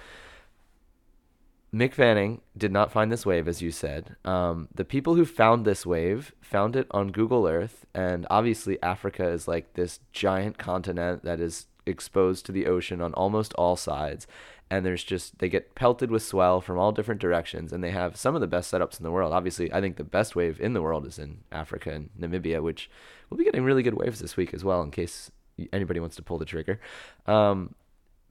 Mick 1.74 1.94
Fanning 1.94 2.42
did 2.56 2.70
not 2.70 2.92
find 2.92 3.10
this 3.10 3.24
wave, 3.24 3.48
as 3.48 3.62
you 3.62 3.70
said. 3.70 4.14
Um, 4.24 4.68
the 4.74 4.84
people 4.84 5.14
who 5.14 5.24
found 5.24 5.64
this 5.64 5.86
wave 5.86 6.34
found 6.40 6.76
it 6.76 6.86
on 6.90 7.10
Google 7.10 7.48
Earth, 7.48 7.86
and 7.94 8.26
obviously 8.30 8.80
Africa 8.82 9.26
is 9.28 9.48
like 9.48 9.72
this 9.72 10.00
giant 10.12 10.58
continent 10.58 11.24
that 11.24 11.40
is 11.40 11.66
exposed 11.86 12.44
to 12.46 12.52
the 12.52 12.66
ocean 12.66 13.00
on 13.00 13.14
almost 13.14 13.54
all 13.54 13.76
sides. 13.76 14.26
And 14.72 14.86
there's 14.86 15.04
just 15.04 15.38
they 15.38 15.48
get 15.50 15.74
pelted 15.74 16.10
with 16.10 16.22
swell 16.22 16.60
from 16.62 16.78
all 16.78 16.92
different 16.92 17.20
directions, 17.20 17.72
and 17.72 17.84
they 17.84 17.90
have 17.90 18.16
some 18.16 18.34
of 18.34 18.40
the 18.40 18.46
best 18.46 18.72
setups 18.72 18.98
in 18.98 19.04
the 19.04 19.10
world. 19.10 19.32
Obviously, 19.32 19.70
I 19.72 19.80
think 19.82 19.96
the 19.96 20.04
best 20.18 20.34
wave 20.34 20.58
in 20.60 20.72
the 20.72 20.80
world 20.80 21.04
is 21.06 21.18
in 21.18 21.38
Africa 21.52 21.90
and 21.90 22.08
Namibia, 22.18 22.62
which 22.62 22.88
we'll 23.28 23.36
be 23.38 23.44
getting 23.44 23.64
really 23.64 23.82
good 23.82 23.94
waves 24.02 24.18
this 24.20 24.36
week 24.36 24.54
as 24.54 24.64
well, 24.64 24.80
in 24.82 24.90
case 24.90 25.30
anybody 25.74 26.00
wants 26.00 26.16
to 26.16 26.22
pull 26.22 26.38
the 26.38 26.46
trigger. 26.46 26.80
Um, 27.26 27.74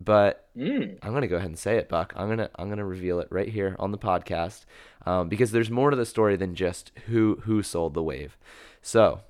but 0.03 0.47
Mm. 0.57 0.97
I'm 1.03 1.13
gonna 1.13 1.27
go 1.27 1.35
ahead 1.37 1.49
and 1.49 1.59
say 1.59 1.77
it, 1.77 1.87
Buck. 1.87 2.11
I'm 2.15 2.27
gonna 2.27 2.49
I'm 2.55 2.69
gonna 2.69 2.85
reveal 2.85 3.19
it 3.19 3.27
right 3.29 3.47
here 3.49 3.75
on 3.77 3.91
the 3.91 3.97
podcast 3.99 4.65
um, 5.05 5.29
because 5.29 5.51
there's 5.51 5.69
more 5.69 5.91
to 5.91 5.95
the 5.95 6.05
story 6.07 6.35
than 6.37 6.55
just 6.55 6.91
who 7.05 7.39
who 7.43 7.61
sold 7.61 7.93
the 7.93 8.01
wave. 8.03 8.35
So 8.81 9.21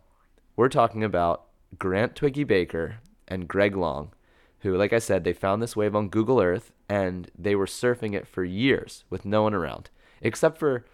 we're 0.55 0.69
talking 0.69 1.03
about 1.03 1.43
Grant 1.77 2.15
Twiggy 2.15 2.45
Baker 2.45 2.99
and 3.27 3.47
Greg 3.49 3.75
Long, 3.75 4.13
who, 4.59 4.77
like 4.77 4.93
I 4.93 4.99
said, 4.99 5.23
they 5.25 5.33
found 5.33 5.61
this 5.61 5.75
wave 5.75 5.95
on 5.95 6.07
Google 6.09 6.39
Earth 6.41 6.71
and 6.91 7.31
they 7.37 7.55
were 7.55 7.65
surfing 7.65 8.13
it 8.13 8.27
for 8.27 8.43
years 8.43 9.05
with 9.09 9.23
no 9.23 9.43
one 9.43 9.53
around, 9.53 9.89
except 10.21 10.57
for 10.57 10.85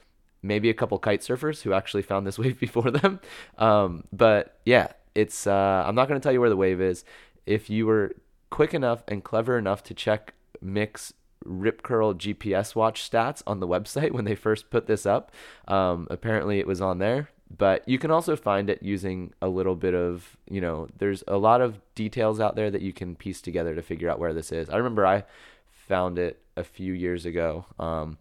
maybe 0.43 0.69
a 0.69 0.73
couple 0.75 0.99
kite 0.99 1.21
surfers 1.21 1.63
who 1.63 1.73
actually 1.73 2.03
found 2.03 2.27
this 2.27 2.37
wave 2.43 2.59
before 2.59 2.91
them. 2.91 3.19
Um, 3.57 4.03
but 4.13 4.59
yeah, 4.63 4.89
it's 5.15 5.47
uh, 5.47 5.83
I'm 5.87 5.95
not 5.95 6.07
gonna 6.07 6.19
tell 6.19 6.31
you 6.31 6.39
where 6.39 6.51
the 6.51 6.55
wave 6.55 6.79
is. 6.79 7.03
If 7.47 7.67
you 7.67 7.87
were 7.87 8.15
quick 8.51 8.75
enough 8.75 9.03
and 9.07 9.23
clever 9.23 9.57
enough 9.57 9.81
to 9.85 9.95
check 9.95 10.35
Mick's 10.61 11.13
Rip 11.43 11.81
Curl 11.81 12.13
GPS 12.13 12.75
watch 12.75 13.09
stats 13.09 13.41
on 13.47 13.59
the 13.59 13.67
website 13.67 14.11
when 14.15 14.25
they 14.25 14.35
first 14.35 14.69
put 14.69 14.85
this 14.85 15.07
up. 15.07 15.31
Um, 15.67 16.07
apparently, 16.11 16.59
it 16.59 16.67
was 16.67 16.79
on 16.79 16.99
there, 16.99 17.29
but 17.55 17.87
you 17.89 17.97
can 17.97 18.11
also 18.11 18.35
find 18.35 18.69
it 18.69 18.83
using 18.83 19.33
a 19.41 19.47
little 19.47 19.75
bit 19.75 19.95
of, 19.95 20.37
you 20.47 20.61
know, 20.61 20.89
there's 20.99 21.23
a 21.27 21.37
lot 21.37 21.61
of 21.61 21.79
details 21.95 22.39
out 22.39 22.55
there 22.55 22.69
that 22.69 22.83
you 22.83 22.93
can 22.93 23.15
piece 23.15 23.41
together 23.41 23.73
to 23.73 23.81
figure 23.81 24.11
out 24.11 24.19
where 24.19 24.33
this 24.33 24.51
is. 24.51 24.69
I 24.69 24.77
remember 24.77 25.07
I 25.07 25.23
found 25.87 26.19
it 26.19 26.41
a 26.55 26.63
few 26.63 26.93
years 26.93 27.25
ago, 27.25 27.65
um, 27.79 28.17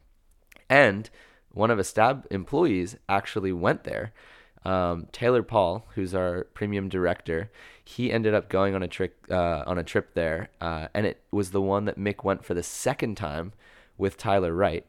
and 0.68 1.10
one 1.52 1.70
of 1.70 1.78
a 1.78 1.84
stab 1.84 2.26
employees 2.30 2.96
actually 3.08 3.52
went 3.52 3.84
there 3.84 4.12
um, 4.66 5.06
Taylor 5.12 5.44
Paul, 5.44 5.86
who's 5.94 6.12
our 6.12 6.44
premium 6.52 6.88
director, 6.88 7.52
he 7.84 8.10
ended 8.10 8.34
up 8.34 8.48
going 8.48 8.74
on 8.74 8.82
a 8.82 8.88
trip 8.88 9.24
uh, 9.30 9.62
on 9.64 9.78
a 9.78 9.84
trip 9.84 10.14
there, 10.14 10.48
uh, 10.60 10.88
and 10.92 11.06
it 11.06 11.22
was 11.30 11.52
the 11.52 11.62
one 11.62 11.84
that 11.84 11.98
Mick 11.98 12.24
went 12.24 12.44
for 12.44 12.52
the 12.52 12.64
second 12.64 13.16
time 13.16 13.52
with 13.96 14.16
Tyler 14.16 14.52
Wright. 14.52 14.84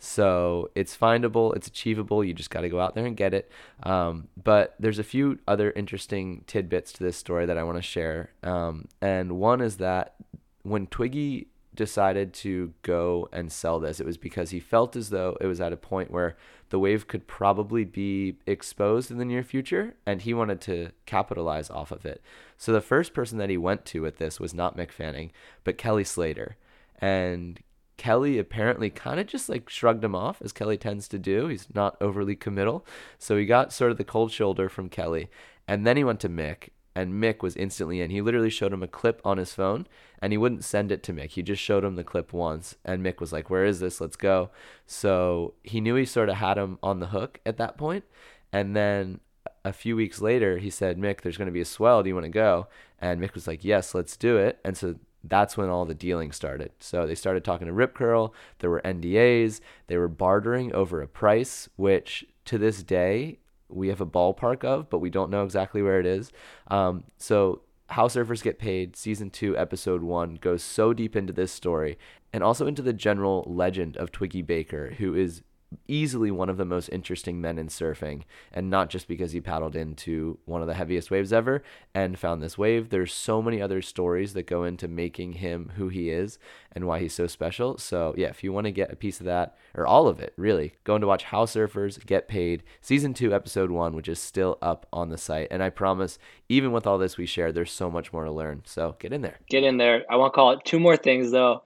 So 0.00 0.70
it's 0.74 0.96
findable, 0.96 1.54
it's 1.54 1.68
achievable. 1.68 2.24
You 2.24 2.34
just 2.34 2.50
got 2.50 2.62
to 2.62 2.68
go 2.68 2.80
out 2.80 2.96
there 2.96 3.06
and 3.06 3.16
get 3.16 3.32
it. 3.32 3.52
Um, 3.84 4.28
but 4.42 4.74
there's 4.80 4.98
a 4.98 5.04
few 5.04 5.38
other 5.46 5.70
interesting 5.72 6.42
tidbits 6.48 6.92
to 6.94 7.04
this 7.04 7.16
story 7.16 7.46
that 7.46 7.58
I 7.58 7.62
want 7.62 7.76
to 7.76 7.82
share. 7.82 8.30
Um, 8.42 8.88
and 9.00 9.38
one 9.38 9.60
is 9.60 9.76
that 9.76 10.14
when 10.62 10.86
Twiggy 10.88 11.49
decided 11.74 12.32
to 12.34 12.72
go 12.82 13.28
and 13.32 13.50
sell 13.52 13.78
this, 13.78 14.00
it 14.00 14.06
was 14.06 14.16
because 14.16 14.50
he 14.50 14.60
felt 14.60 14.96
as 14.96 15.10
though 15.10 15.36
it 15.40 15.46
was 15.46 15.60
at 15.60 15.72
a 15.72 15.76
point 15.76 16.10
where 16.10 16.36
the 16.70 16.78
wave 16.78 17.06
could 17.06 17.26
probably 17.26 17.84
be 17.84 18.36
exposed 18.46 19.10
in 19.10 19.18
the 19.18 19.24
near 19.24 19.42
future 19.42 19.94
and 20.06 20.22
he 20.22 20.34
wanted 20.34 20.60
to 20.62 20.90
capitalize 21.06 21.70
off 21.70 21.90
of 21.90 22.04
it. 22.04 22.22
So 22.56 22.72
the 22.72 22.80
first 22.80 23.14
person 23.14 23.38
that 23.38 23.50
he 23.50 23.56
went 23.56 23.84
to 23.86 24.02
with 24.02 24.18
this 24.18 24.38
was 24.38 24.54
not 24.54 24.76
Mick 24.76 24.92
Fanning, 24.92 25.32
but 25.64 25.78
Kelly 25.78 26.04
Slater. 26.04 26.56
And 26.98 27.60
Kelly 27.96 28.38
apparently 28.38 28.88
kind 28.88 29.20
of 29.20 29.26
just 29.26 29.48
like 29.48 29.68
shrugged 29.68 30.02
him 30.02 30.14
off, 30.14 30.40
as 30.42 30.52
Kelly 30.52 30.78
tends 30.78 31.06
to 31.08 31.18
do. 31.18 31.48
He's 31.48 31.66
not 31.74 31.96
overly 32.00 32.34
committal. 32.36 32.86
So 33.18 33.36
he 33.36 33.46
got 33.46 33.72
sort 33.72 33.90
of 33.90 33.98
the 33.98 34.04
cold 34.04 34.32
shoulder 34.32 34.68
from 34.68 34.88
Kelly. 34.88 35.28
And 35.68 35.86
then 35.86 35.96
he 35.96 36.04
went 36.04 36.20
to 36.20 36.28
Mick, 36.28 36.70
and 37.00 37.14
Mick 37.14 37.42
was 37.42 37.56
instantly 37.56 38.02
in. 38.02 38.10
He 38.10 38.20
literally 38.20 38.50
showed 38.50 38.74
him 38.74 38.82
a 38.82 38.88
clip 38.88 39.22
on 39.24 39.38
his 39.38 39.54
phone, 39.54 39.86
and 40.20 40.34
he 40.34 40.36
wouldn't 40.36 40.64
send 40.64 40.92
it 40.92 41.02
to 41.04 41.14
Mick. 41.14 41.30
He 41.30 41.42
just 41.42 41.62
showed 41.62 41.82
him 41.82 41.96
the 41.96 42.04
clip 42.04 42.34
once, 42.34 42.76
and 42.84 43.02
Mick 43.02 43.20
was 43.20 43.32
like, 43.32 43.48
"Where 43.48 43.64
is 43.64 43.80
this? 43.80 44.02
Let's 44.02 44.16
go." 44.16 44.50
So 44.86 45.54
he 45.62 45.80
knew 45.80 45.94
he 45.94 46.04
sort 46.04 46.28
of 46.28 46.36
had 46.36 46.58
him 46.58 46.78
on 46.82 47.00
the 47.00 47.06
hook 47.06 47.40
at 47.46 47.56
that 47.56 47.78
point. 47.78 48.04
And 48.52 48.76
then 48.76 49.20
a 49.64 49.72
few 49.72 49.96
weeks 49.96 50.20
later, 50.20 50.58
he 50.58 50.68
said, 50.68 50.98
"Mick, 50.98 51.22
there's 51.22 51.38
going 51.38 51.46
to 51.46 51.52
be 51.52 51.62
a 51.62 51.64
swell. 51.64 52.02
Do 52.02 52.10
you 52.10 52.14
want 52.14 52.26
to 52.26 52.30
go?" 52.30 52.68
And 53.00 53.18
Mick 53.18 53.34
was 53.34 53.46
like, 53.46 53.64
"Yes, 53.64 53.94
let's 53.94 54.16
do 54.18 54.36
it." 54.36 54.58
And 54.62 54.76
so 54.76 54.96
that's 55.24 55.56
when 55.56 55.70
all 55.70 55.86
the 55.86 55.94
dealing 55.94 56.32
started. 56.32 56.72
So 56.80 57.06
they 57.06 57.14
started 57.14 57.44
talking 57.44 57.66
to 57.66 57.72
Rip 57.72 57.94
Curl. 57.94 58.34
There 58.58 58.70
were 58.70 58.82
NDAs. 58.84 59.62
They 59.86 59.96
were 59.96 60.08
bartering 60.08 60.74
over 60.74 61.00
a 61.00 61.08
price, 61.08 61.68
which 61.76 62.26
to 62.44 62.58
this 62.58 62.82
day 62.82 63.38
we 63.70 63.88
have 63.88 64.00
a 64.00 64.06
ballpark 64.06 64.64
of, 64.64 64.90
but 64.90 64.98
we 64.98 65.10
don't 65.10 65.30
know 65.30 65.44
exactly 65.44 65.82
where 65.82 66.00
it 66.00 66.06
is. 66.06 66.32
Um, 66.68 67.04
so 67.18 67.62
how 67.90 68.06
surfers 68.06 68.42
get 68.42 68.58
paid 68.58 68.96
season 68.96 69.30
2 69.30 69.56
episode 69.56 70.02
1 70.02 70.36
goes 70.36 70.62
so 70.62 70.92
deep 70.92 71.16
into 71.16 71.32
this 71.32 71.50
story 71.50 71.98
and 72.32 72.42
also 72.42 72.66
into 72.66 72.82
the 72.82 72.92
general 72.92 73.44
legend 73.48 73.96
of 73.96 74.12
twiggy 74.12 74.42
baker 74.42 74.94
who 74.98 75.14
is 75.14 75.42
easily 75.86 76.30
one 76.30 76.48
of 76.48 76.56
the 76.56 76.64
most 76.64 76.88
interesting 76.88 77.40
men 77.40 77.58
in 77.58 77.68
surfing 77.68 78.22
and 78.52 78.70
not 78.70 78.90
just 78.90 79.06
because 79.06 79.32
he 79.32 79.40
paddled 79.40 79.76
into 79.76 80.38
one 80.44 80.60
of 80.60 80.66
the 80.66 80.74
heaviest 80.74 81.10
waves 81.10 81.32
ever 81.32 81.62
and 81.94 82.18
found 82.18 82.42
this 82.42 82.58
wave. 82.58 82.90
There's 82.90 83.12
so 83.12 83.40
many 83.40 83.62
other 83.62 83.80
stories 83.82 84.32
that 84.34 84.46
go 84.46 84.64
into 84.64 84.88
making 84.88 85.34
him 85.34 85.72
who 85.76 85.88
he 85.88 86.10
is 86.10 86.38
and 86.72 86.86
why 86.86 86.98
he's 87.00 87.14
so 87.14 87.26
special. 87.26 87.78
So 87.78 88.14
yeah 88.16 88.28
if 88.28 88.42
you 88.42 88.52
want 88.52 88.64
to 88.64 88.72
get 88.72 88.92
a 88.92 88.96
piece 88.96 89.20
of 89.20 89.26
that 89.26 89.56
or 89.74 89.86
all 89.86 90.08
of 90.08 90.20
it 90.20 90.32
really 90.36 90.74
going 90.84 91.00
to 91.00 91.06
watch 91.06 91.24
how 91.24 91.44
surfers 91.44 92.04
get 92.04 92.28
paid 92.28 92.62
season 92.80 93.14
2 93.14 93.32
episode 93.32 93.70
1 93.70 93.94
which 93.94 94.08
is 94.08 94.18
still 94.18 94.58
up 94.60 94.86
on 94.92 95.08
the 95.08 95.18
site. 95.18 95.48
And 95.50 95.62
i 95.62 95.70
promise 95.70 96.18
even 96.48 96.72
with 96.72 96.86
all 96.86 96.98
this 96.98 97.16
we 97.16 97.26
share 97.26 97.52
there's 97.52 97.72
so 97.72 97.90
much 97.90 98.12
more 98.12 98.24
to 98.24 98.32
learn. 98.32 98.62
So 98.64 98.96
get 98.98 99.12
in 99.12 99.22
there. 99.22 99.38
Get 99.48 99.62
in 99.62 99.76
there. 99.76 100.04
I 100.10 100.16
want 100.16 100.32
to 100.32 100.34
call 100.34 100.52
it 100.52 100.64
two 100.64 100.80
more 100.80 100.96
things 100.96 101.30
though. 101.30 101.62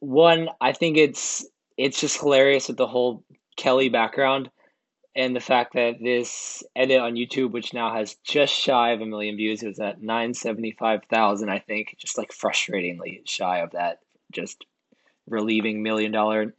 One, 0.00 0.48
I 0.60 0.72
think 0.72 0.96
it's 0.96 1.46
it's 1.76 2.00
just 2.00 2.20
hilarious 2.20 2.68
with 2.68 2.76
the 2.76 2.86
whole 2.86 3.24
Kelly 3.56 3.88
background 3.88 4.50
and 5.14 5.36
the 5.36 5.40
fact 5.40 5.74
that 5.74 5.96
this 6.02 6.62
edit 6.74 7.00
on 7.00 7.14
YouTube, 7.14 7.50
which 7.50 7.74
now 7.74 7.94
has 7.94 8.16
just 8.24 8.54
shy 8.54 8.92
of 8.92 9.00
a 9.00 9.06
million 9.06 9.36
views, 9.36 9.62
it 9.62 9.68
was 9.68 9.78
at 9.78 10.00
975,000, 10.00 11.50
I 11.50 11.58
think, 11.58 11.94
just 11.98 12.16
like 12.16 12.32
frustratingly 12.32 13.20
shy 13.26 13.58
of 13.58 13.72
that, 13.72 13.98
just 14.32 14.64
relieving 15.28 15.82
million 15.82 16.12
dollar, 16.12 16.54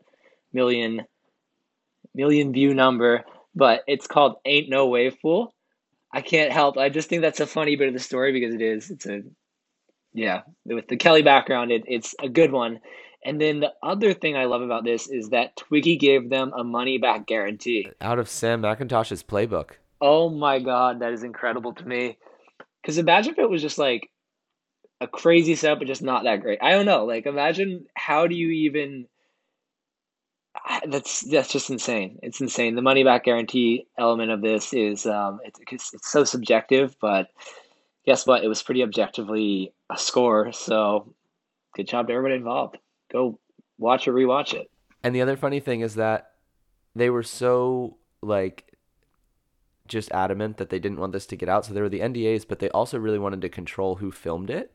million, 0.52 1.02
million 2.14 2.54
view 2.54 2.76
number. 2.76 3.24
But 3.56 3.84
it's 3.88 4.08
called 4.08 4.36
Ain't 4.46 4.70
No 4.70 4.88
Wave 4.88 5.18
Pool. 5.20 5.54
I 6.12 6.22
can't 6.22 6.52
help. 6.52 6.78
I 6.78 6.90
just 6.90 7.10
think 7.10 7.24
that's 7.24 7.40
a 7.40 7.48
funny 7.48 7.76
bit 7.76 7.88
of 7.88 7.94
the 7.96 8.00
story 8.00 8.32
because 8.32 8.54
it 8.54 8.62
is. 8.62 8.92
It's 8.92 9.08
a, 9.08 9.24
yeah, 10.14 10.42
with 10.64 10.88
the 10.88 10.98
Kelly 10.98 11.24
background, 11.24 11.72
it, 11.72 11.86
it's 11.88 12.14
a 12.22 12.30
good 12.30 12.52
one. 12.52 12.82
And 13.26 13.40
then 13.40 13.60
the 13.60 13.74
other 13.82 14.14
thing 14.14 14.36
I 14.36 14.46
love 14.46 14.62
about 14.62 14.84
this 14.84 15.08
is 15.10 15.30
that 15.30 15.56
Twiggy 15.56 15.98
gave 15.98 16.30
them 16.30 16.52
a 16.56 16.64
money 16.64 16.98
back 16.98 17.26
guarantee. 17.26 17.90
out 18.02 18.20
of 18.20 18.28
sam 18.30 18.62
mcintosh's 18.62 19.24
playbook 19.24 19.72
Oh 20.06 20.30
my 20.30 20.60
God, 20.60 21.00
that 21.00 21.14
is 21.14 21.24
incredible 21.24 21.74
to 21.76 21.88
me. 21.88 22.18
Because 22.82 22.98
imagine 22.98 23.32
if 23.32 23.40
it 23.40 23.50
was 23.50 23.62
just 23.62 23.78
like 23.78 24.10
a 25.00 25.08
crazy 25.08 25.56
setup, 25.56 25.80
but 25.80 25.88
just 25.88 26.02
not 26.02 26.26
that 26.26 26.42
great. 26.42 26.60
I 26.62 26.72
don't 26.72 26.86
know. 26.86 27.06
Like, 27.06 27.26
imagine 27.26 27.86
how 27.96 28.28
do 28.28 28.36
you 28.36 28.50
even. 28.50 29.08
That's 30.86 31.22
that's 31.22 31.52
just 31.52 31.70
insane. 31.70 32.20
It's 32.22 32.42
insane. 32.42 32.76
The 32.76 32.82
money 32.82 33.06
back 33.06 33.24
guarantee 33.24 33.88
element 33.98 34.32
of 34.32 34.42
this 34.42 34.74
is 34.74 35.06
um, 35.06 35.40
it's 35.46 35.60
it's 35.72 35.94
it's 35.94 36.12
so 36.12 36.26
subjective, 36.26 36.98
but 37.00 37.30
guess 38.06 38.28
what? 38.28 38.44
It 38.44 38.50
was 38.50 38.62
pretty 38.62 38.84
objectively 38.84 39.74
a 39.90 39.98
score. 39.98 40.52
So 40.52 41.14
good 41.76 41.88
job 41.88 42.08
to 42.08 42.14
everybody 42.14 42.36
involved. 42.36 42.78
Go 43.14 43.40
watch 43.78 44.08
or 44.08 44.14
rewatch 44.14 44.54
it. 44.54 44.70
And 45.04 45.16
the 45.16 45.22
other 45.22 45.38
funny 45.38 45.60
thing 45.60 45.82
is 45.82 45.96
that 45.96 46.32
they 46.96 47.10
were 47.10 47.24
so 47.24 47.98
like 48.22 48.74
just 49.88 50.12
adamant 50.12 50.58
that 50.58 50.70
they 50.70 50.80
didn't 50.80 51.00
want 51.00 51.14
this 51.14 51.26
to 51.28 51.36
get 51.36 51.50
out. 51.50 51.66
So 51.66 51.74
there 51.74 51.84
were 51.84 51.90
the 51.90 52.00
NDAs, 52.00 52.46
but 52.48 52.60
they 52.60 52.70
also 52.70 52.98
really 52.98 53.20
wanted 53.20 53.42
to 53.42 53.50
control 53.50 53.96
who 53.96 54.12
filmed 54.12 54.50
it. 54.50 54.74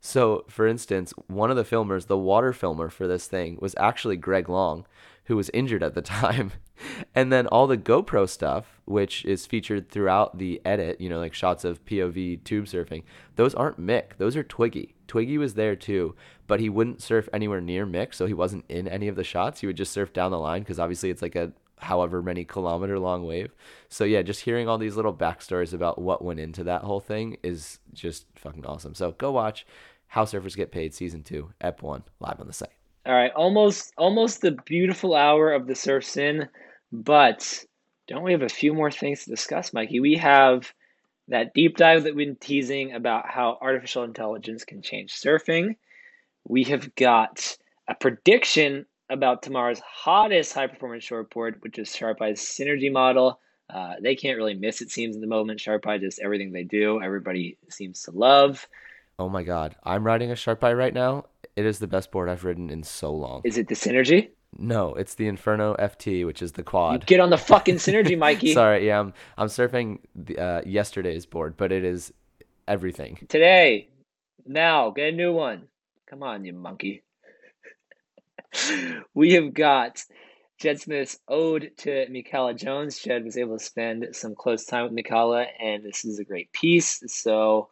So, 0.00 0.44
for 0.48 0.66
instance, 0.66 1.12
one 1.26 1.50
of 1.50 1.56
the 1.56 1.64
filmers, 1.64 2.06
the 2.06 2.16
water 2.16 2.52
filmer 2.52 2.88
for 2.88 3.06
this 3.06 3.26
thing, 3.26 3.58
was 3.60 3.74
actually 3.78 4.16
Greg 4.16 4.48
Long, 4.48 4.86
who 5.24 5.36
was 5.36 5.50
injured 5.50 5.82
at 5.82 5.94
the 5.94 6.02
time. 6.22 6.52
And 7.14 7.32
then 7.32 7.46
all 7.48 7.66
the 7.66 7.76
GoPro 7.76 8.28
stuff, 8.28 8.80
which 8.84 9.24
is 9.24 9.44
featured 9.44 9.88
throughout 9.88 10.38
the 10.38 10.60
edit, 10.64 11.00
you 11.00 11.08
know, 11.08 11.18
like 11.18 11.34
shots 11.34 11.64
of 11.64 11.84
POV 11.84 12.44
tube 12.44 12.66
surfing, 12.66 13.02
those 13.36 13.54
aren't 13.54 13.80
Mick. 13.80 14.16
Those 14.18 14.36
are 14.36 14.42
Twiggy. 14.44 14.94
Twiggy 15.08 15.38
was 15.38 15.54
there 15.54 15.74
too, 15.74 16.14
but 16.46 16.60
he 16.60 16.68
wouldn't 16.68 17.02
surf 17.02 17.28
anywhere 17.32 17.60
near 17.60 17.84
Mick, 17.84 18.14
so 18.14 18.26
he 18.26 18.34
wasn't 18.34 18.64
in 18.68 18.86
any 18.86 19.08
of 19.08 19.16
the 19.16 19.24
shots. 19.24 19.60
He 19.60 19.66
would 19.66 19.76
just 19.76 19.92
surf 19.92 20.12
down 20.12 20.30
the 20.30 20.38
line 20.38 20.62
because 20.62 20.78
obviously 20.78 21.10
it's 21.10 21.22
like 21.22 21.34
a 21.34 21.52
however 21.80 22.22
many 22.22 22.44
kilometer 22.44 22.98
long 22.98 23.24
wave. 23.24 23.52
So 23.88 24.04
yeah, 24.04 24.22
just 24.22 24.42
hearing 24.42 24.68
all 24.68 24.78
these 24.78 24.96
little 24.96 25.14
backstories 25.14 25.72
about 25.72 26.00
what 26.00 26.24
went 26.24 26.40
into 26.40 26.64
that 26.64 26.82
whole 26.82 27.00
thing 27.00 27.38
is 27.42 27.78
just 27.92 28.26
fucking 28.36 28.66
awesome. 28.66 28.94
So 28.94 29.12
go 29.12 29.32
watch 29.32 29.66
How 30.08 30.24
Surfers 30.24 30.56
Get 30.56 30.70
Paid 30.72 30.94
season 30.94 31.22
two, 31.22 31.50
Ep 31.60 31.82
one, 31.82 32.04
live 32.20 32.40
on 32.40 32.46
the 32.46 32.52
site. 32.52 32.70
All 33.06 33.14
right, 33.14 33.32
almost 33.34 33.94
almost 33.96 34.42
the 34.42 34.52
beautiful 34.52 35.14
hour 35.14 35.52
of 35.52 35.66
the 35.66 35.74
surf 35.74 36.04
sin, 36.04 36.48
but 36.92 37.64
don't 38.08 38.22
we 38.22 38.32
have 38.32 38.42
a 38.42 38.48
few 38.48 38.74
more 38.74 38.90
things 38.90 39.24
to 39.24 39.30
discuss, 39.30 39.72
Mikey? 39.72 40.00
We 40.00 40.16
have 40.16 40.72
that 41.28 41.54
deep 41.54 41.76
dive 41.76 42.04
that 42.04 42.14
we've 42.14 42.26
been 42.26 42.36
teasing 42.36 42.92
about 42.92 43.28
how 43.28 43.56
artificial 43.60 44.02
intelligence 44.02 44.64
can 44.64 44.82
change 44.82 45.12
surfing. 45.12 45.76
We 46.48 46.64
have 46.64 46.94
got 46.96 47.56
a 47.86 47.94
prediction 47.94 48.86
about 49.08 49.42
tomorrow's 49.42 49.80
hottest 49.80 50.52
high 50.52 50.66
performance 50.66 51.04
shortboard, 51.04 51.60
which 51.60 51.78
is 51.78 51.94
Sharp-Eye's 51.94 52.40
Synergy 52.40 52.90
model. 52.90 53.40
Uh, 53.68 53.94
they 54.02 54.16
can't 54.16 54.36
really 54.36 54.54
miss, 54.54 54.80
it 54.80 54.90
seems, 54.90 55.14
in 55.14 55.20
the 55.20 55.28
moment. 55.28 55.60
Sharp-Eye 55.60 55.98
just 55.98 56.20
everything 56.20 56.52
they 56.52 56.64
do, 56.64 57.00
everybody 57.00 57.58
seems 57.68 58.02
to 58.02 58.10
love. 58.10 58.66
Oh 59.18 59.28
my 59.28 59.42
God, 59.42 59.76
I'm 59.84 60.04
riding 60.04 60.30
a 60.30 60.36
Sharp-Eye 60.36 60.72
right 60.72 60.94
now. 60.94 61.26
It 61.54 61.66
is 61.66 61.78
the 61.78 61.86
best 61.86 62.10
board 62.10 62.28
I've 62.28 62.44
ridden 62.44 62.70
in 62.70 62.82
so 62.82 63.12
long. 63.12 63.42
Is 63.44 63.58
it 63.58 63.68
the 63.68 63.74
Synergy? 63.74 64.30
No, 64.58 64.94
it's 64.94 65.14
the 65.14 65.28
Inferno 65.28 65.74
FT, 65.76 66.26
which 66.26 66.42
is 66.42 66.52
the 66.52 66.62
quad. 66.62 67.06
Get 67.06 67.20
on 67.20 67.30
the 67.30 67.38
fucking 67.38 67.76
Synergy, 67.76 68.18
Mikey. 68.18 68.52
Sorry, 68.52 68.86
yeah, 68.86 69.00
I'm 69.00 69.14
I'm 69.38 69.48
surfing 69.48 69.98
the, 70.14 70.38
uh, 70.38 70.62
yesterday's 70.66 71.26
board, 71.26 71.56
but 71.56 71.72
it 71.72 71.84
is 71.84 72.12
everything. 72.66 73.18
Today, 73.28 73.88
now, 74.46 74.90
get 74.90 75.12
a 75.12 75.16
new 75.16 75.32
one. 75.32 75.68
Come 76.08 76.22
on, 76.22 76.44
you 76.44 76.52
monkey. 76.52 77.02
we 79.14 79.34
have 79.34 79.54
got 79.54 80.02
Jed 80.58 80.80
Smith's 80.80 81.18
Ode 81.28 81.70
to 81.78 82.06
Mikala 82.10 82.56
Jones. 82.56 82.98
Jed 82.98 83.24
was 83.24 83.36
able 83.36 83.58
to 83.58 83.64
spend 83.64 84.08
some 84.12 84.34
close 84.34 84.64
time 84.64 84.84
with 84.84 84.92
Mikala, 84.92 85.46
and 85.60 85.84
this 85.84 86.04
is 86.04 86.18
a 86.18 86.24
great 86.24 86.52
piece. 86.52 87.02
So, 87.06 87.68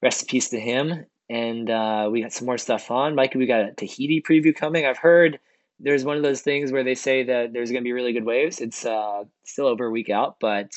rest 0.00 0.22
in 0.22 0.28
peace 0.28 0.50
to 0.50 0.60
him. 0.60 1.06
And 1.28 1.68
uh, 1.70 2.08
we 2.12 2.22
got 2.22 2.32
some 2.32 2.46
more 2.46 2.58
stuff 2.58 2.90
on. 2.90 3.14
Mikey, 3.14 3.38
we 3.38 3.46
got 3.46 3.68
a 3.68 3.72
Tahiti 3.72 4.22
preview 4.22 4.54
coming. 4.54 4.86
I've 4.86 4.98
heard 4.98 5.40
there's 5.80 6.04
one 6.04 6.16
of 6.16 6.22
those 6.22 6.40
things 6.40 6.72
where 6.72 6.84
they 6.84 6.94
say 6.94 7.24
that 7.24 7.52
there's 7.52 7.70
going 7.70 7.82
to 7.82 7.86
be 7.86 7.92
really 7.92 8.12
good 8.12 8.24
waves. 8.24 8.60
It's 8.60 8.84
uh, 8.84 9.24
still 9.44 9.66
over 9.66 9.86
a 9.86 9.90
week 9.90 10.10
out, 10.10 10.36
but 10.40 10.72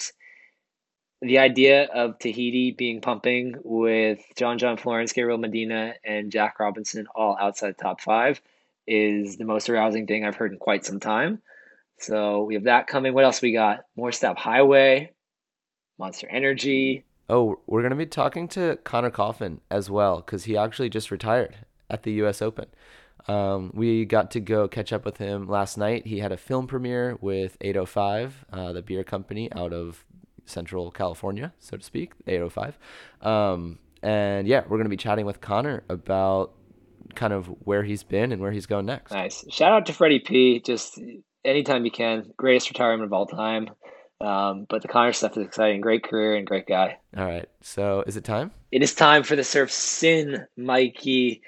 the 1.22 1.40
idea 1.40 1.86
of 1.86 2.20
Tahiti 2.20 2.72
being 2.72 3.02
pumping 3.02 3.56
with 3.64 4.20
John 4.36 4.58
John 4.58 4.78
Florence, 4.78 5.14
Gabriel 5.14 5.38
Medina, 5.38 5.94
and 6.04 6.32
Jack 6.32 6.60
Robinson 6.60 7.08
all 7.16 7.38
outside 7.40 7.78
top 7.78 8.02
five 8.02 8.42
is 8.86 9.38
the 9.38 9.46
most 9.46 9.70
arousing 9.70 10.08
thing 10.08 10.26
I've 10.26 10.36
heard 10.36 10.52
in 10.52 10.60
quite 10.60 10.86
some 10.86 11.00
time. 11.00 11.42
So 12.00 12.44
we 12.44 12.54
have 12.54 12.66
that 12.66 12.88
coming. 12.88 13.14
What 13.14 13.24
else 13.24 13.42
we 13.42 13.52
got? 13.52 13.86
More 13.96 14.12
Stab 14.12 14.38
Highway, 14.38 15.12
Monster 15.98 16.28
Energy. 16.30 17.04
Oh, 17.30 17.60
we're 17.66 17.82
going 17.82 17.90
to 17.90 17.98
be 17.98 18.06
talking 18.06 18.48
to 18.50 18.78
Conner 18.84 19.10
Coffin 19.10 19.60
as 19.70 19.90
well 19.90 20.18
because 20.18 20.46
he 20.46 20.56
actually 20.56 20.90
just 20.90 21.12
retired 21.12 21.58
at 21.90 22.04
the 22.04 22.12
U.S. 22.14 22.42
Open. 22.42 22.68
Um, 23.28 23.72
we 23.74 24.06
got 24.06 24.32
to 24.32 24.40
go 24.40 24.68
catch 24.68 24.94
up 24.94 25.06
with 25.06 25.18
him 25.18 25.48
last 25.48 25.78
night. 25.78 26.08
He 26.08 26.20
had 26.20 26.32
a 26.32 26.38
film 26.38 26.68
premiere 26.68 27.18
with 27.20 27.58
805, 27.62 28.46
uh, 28.52 28.74
the 28.74 28.82
beer 28.82 29.04
company 29.04 29.52
out 29.54 29.74
of 29.74 30.06
Central 30.46 30.92
California, 30.92 31.54
so 31.60 31.78
to 31.78 31.84
speak, 31.84 32.14
805. 32.26 32.78
Um, 33.22 33.80
and 34.02 34.48
yeah, 34.48 34.62
we're 34.62 34.78
going 34.78 34.86
to 34.86 34.90
be 34.90 34.98
chatting 34.98 35.26
with 35.26 35.42
Conner 35.42 35.84
about 35.90 36.54
kind 37.16 37.34
of 37.34 37.48
where 37.66 37.84
he's 37.84 38.04
been 38.04 38.32
and 38.32 38.42
where 38.42 38.52
he's 38.52 38.66
going 38.66 38.86
next. 38.86 39.12
Nice. 39.12 39.44
Shout 39.50 39.72
out 39.72 39.86
to 39.88 39.94
Freddie 39.94 40.20
P. 40.20 40.60
Just 40.60 41.00
anytime 41.44 41.86
you 41.86 41.92
can. 41.92 42.32
Greatest 42.38 42.70
retirement 42.70 43.06
of 43.06 43.14
all 43.14 43.26
time. 43.26 43.70
Um, 44.20 44.66
but 44.68 44.82
the 44.82 44.88
Conner 44.88 45.14
stuff 45.14 45.38
is 45.38 45.46
exciting. 45.46 45.82
Great 45.82 46.04
career 46.04 46.36
and 46.36 46.48
great 46.48 46.66
guy. 46.66 46.98
All 47.16 47.26
right. 47.26 47.48
So 47.62 48.04
is 48.08 48.18
it 48.18 48.24
time? 48.24 48.52
It 48.72 48.82
is 48.82 48.96
time 48.96 49.24
for 49.24 49.36
the 49.36 49.44
surf 49.44 49.72
sin, 49.72 50.48
Mikey. 50.58 51.42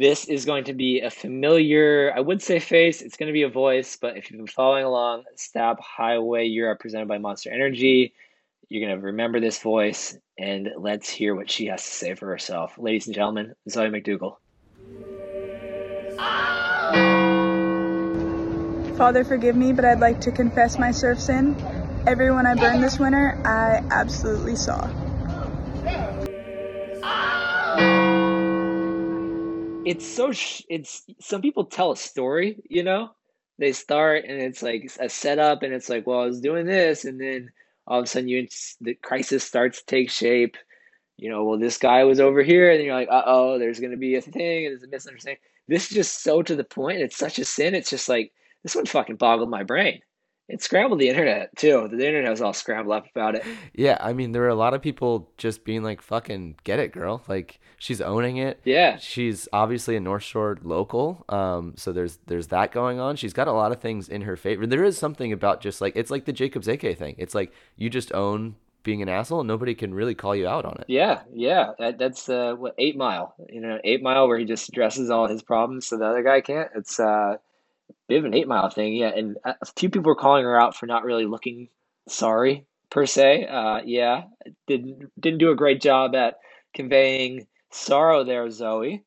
This 0.00 0.24
is 0.24 0.46
going 0.46 0.64
to 0.64 0.72
be 0.72 1.00
a 1.00 1.10
familiar, 1.10 2.10
I 2.16 2.20
would 2.20 2.40
say 2.40 2.58
face, 2.58 3.02
it's 3.02 3.18
going 3.18 3.26
to 3.26 3.34
be 3.34 3.42
a 3.42 3.50
voice, 3.50 3.98
but 4.00 4.16
if 4.16 4.30
you've 4.30 4.38
been 4.38 4.46
following 4.46 4.82
along, 4.82 5.24
Stab 5.36 5.78
Highway 5.78 6.46
Europe 6.46 6.80
presented 6.80 7.06
by 7.06 7.18
Monster 7.18 7.52
Energy, 7.52 8.14
you're 8.70 8.88
going 8.88 8.98
to 8.98 9.06
remember 9.08 9.40
this 9.40 9.58
voice, 9.58 10.16
and 10.38 10.70
let's 10.78 11.10
hear 11.10 11.34
what 11.34 11.50
she 11.50 11.66
has 11.66 11.84
to 11.84 11.90
say 11.90 12.14
for 12.14 12.28
herself. 12.28 12.78
Ladies 12.78 13.08
and 13.08 13.14
gentlemen, 13.14 13.54
Zoe 13.68 13.90
McDougall. 13.90 14.36
Father, 18.96 19.22
forgive 19.22 19.54
me, 19.54 19.74
but 19.74 19.84
I'd 19.84 20.00
like 20.00 20.22
to 20.22 20.32
confess 20.32 20.78
my 20.78 20.92
surf 20.92 21.20
sin. 21.20 21.54
Everyone 22.06 22.46
I 22.46 22.54
burned 22.54 22.82
this 22.82 22.98
winter, 22.98 23.38
I 23.44 23.84
absolutely 23.90 24.56
saw. 24.56 24.80
It's 29.84 30.06
so 30.06 30.32
sh- 30.32 30.62
it's 30.68 31.04
some 31.20 31.42
people 31.42 31.64
tell 31.64 31.92
a 31.92 31.96
story 31.96 32.60
you 32.68 32.82
know? 32.82 33.10
They 33.58 33.72
start 33.72 34.24
and 34.26 34.40
it's 34.40 34.62
like 34.62 34.90
a 34.98 35.08
setup 35.08 35.62
and 35.62 35.74
it's 35.74 35.88
like 35.88 36.06
well 36.06 36.20
i 36.20 36.26
was 36.26 36.40
doing 36.40 36.66
this 36.66 37.04
and 37.04 37.20
then 37.20 37.50
all 37.86 37.98
of 37.98 38.04
a 38.04 38.06
sudden 38.06 38.28
you 38.28 38.46
the 38.80 38.94
crisis 38.94 39.44
starts 39.44 39.80
to 39.80 39.86
take 39.86 40.10
shape. 40.10 40.56
You 41.18 41.30
know 41.30 41.44
well 41.44 41.58
this 41.58 41.76
guy 41.76 42.04
was 42.04 42.20
over 42.20 42.42
here 42.42 42.70
and 42.70 42.82
you're 42.82 42.94
like 42.94 43.08
uh-oh 43.10 43.58
there's 43.58 43.80
going 43.80 43.90
to 43.90 43.98
be 43.98 44.14
a 44.16 44.22
thing 44.22 44.66
and 44.66 44.72
there's 44.72 44.84
a 44.84 44.88
misunderstanding. 44.88 45.40
This 45.68 45.90
is 45.90 45.94
just 45.94 46.22
so 46.22 46.42
to 46.42 46.56
the 46.56 46.64
point. 46.64 47.00
It's 47.00 47.16
such 47.16 47.38
a 47.38 47.44
sin. 47.44 47.74
It's 47.74 47.90
just 47.90 48.08
like 48.08 48.32
this 48.62 48.74
one 48.74 48.86
fucking 48.86 49.16
boggled 49.16 49.50
my 49.50 49.62
brain 49.62 50.00
it 50.50 50.62
scrambled 50.62 50.98
the 50.98 51.08
internet 51.08 51.56
too. 51.56 51.88
The 51.90 52.06
internet 52.06 52.30
was 52.30 52.42
all 52.42 52.52
scrambled 52.52 52.94
up 52.94 53.06
about 53.14 53.36
it. 53.36 53.44
Yeah, 53.72 53.96
I 54.00 54.12
mean, 54.12 54.32
there 54.32 54.42
were 54.42 54.48
a 54.48 54.54
lot 54.54 54.74
of 54.74 54.82
people 54.82 55.30
just 55.36 55.64
being 55.64 55.82
like, 55.82 56.02
"Fucking 56.02 56.56
get 56.64 56.78
it, 56.78 56.92
girl!" 56.92 57.22
Like 57.28 57.60
she's 57.78 58.00
owning 58.00 58.38
it. 58.38 58.60
Yeah, 58.64 58.96
she's 58.98 59.48
obviously 59.52 59.96
a 59.96 60.00
North 60.00 60.24
Shore 60.24 60.58
local. 60.62 61.24
Um, 61.28 61.74
so 61.76 61.92
there's 61.92 62.18
there's 62.26 62.48
that 62.48 62.72
going 62.72 62.98
on. 62.98 63.16
She's 63.16 63.32
got 63.32 63.48
a 63.48 63.52
lot 63.52 63.72
of 63.72 63.80
things 63.80 64.08
in 64.08 64.22
her 64.22 64.36
favor. 64.36 64.66
There 64.66 64.84
is 64.84 64.98
something 64.98 65.32
about 65.32 65.60
just 65.60 65.80
like 65.80 65.94
it's 65.96 66.10
like 66.10 66.24
the 66.24 66.32
Jacob 66.32 66.62
Szekely 66.62 66.96
thing. 66.96 67.14
It's 67.16 67.34
like 67.34 67.52
you 67.76 67.88
just 67.88 68.12
own 68.12 68.56
being 68.82 69.02
an 69.02 69.08
asshole, 69.08 69.40
and 69.40 69.48
nobody 69.48 69.74
can 69.74 69.94
really 69.94 70.14
call 70.14 70.34
you 70.34 70.48
out 70.48 70.64
on 70.64 70.76
it. 70.80 70.86
Yeah, 70.88 71.20
yeah, 71.32 71.72
that, 71.78 71.98
that's 71.98 72.28
uh, 72.28 72.54
what 72.56 72.74
Eight 72.78 72.96
Mile. 72.96 73.34
You 73.48 73.60
know, 73.60 73.78
Eight 73.84 74.02
Mile 74.02 74.26
where 74.26 74.38
he 74.38 74.44
just 74.44 74.68
addresses 74.68 75.10
all 75.10 75.28
his 75.28 75.42
problems, 75.42 75.86
so 75.86 75.96
the 75.96 76.06
other 76.06 76.22
guy 76.22 76.40
can't. 76.40 76.70
It's 76.74 76.98
uh 76.98 77.36
bit 78.08 78.18
of 78.18 78.24
an 78.24 78.34
eight 78.34 78.48
mile 78.48 78.70
thing, 78.70 78.94
yeah. 78.94 79.12
And 79.14 79.36
a 79.44 79.66
few 79.76 79.90
people 79.90 80.08
were 80.08 80.16
calling 80.16 80.44
her 80.44 80.60
out 80.60 80.76
for 80.76 80.86
not 80.86 81.04
really 81.04 81.26
looking 81.26 81.68
sorry 82.08 82.66
per 82.90 83.06
se. 83.06 83.46
Uh, 83.46 83.80
yeah, 83.84 84.24
didn't 84.66 85.10
didn't 85.18 85.38
do 85.38 85.50
a 85.50 85.56
great 85.56 85.80
job 85.80 86.14
at 86.14 86.38
conveying 86.74 87.46
sorrow 87.70 88.24
there, 88.24 88.50
Zoe. 88.50 89.04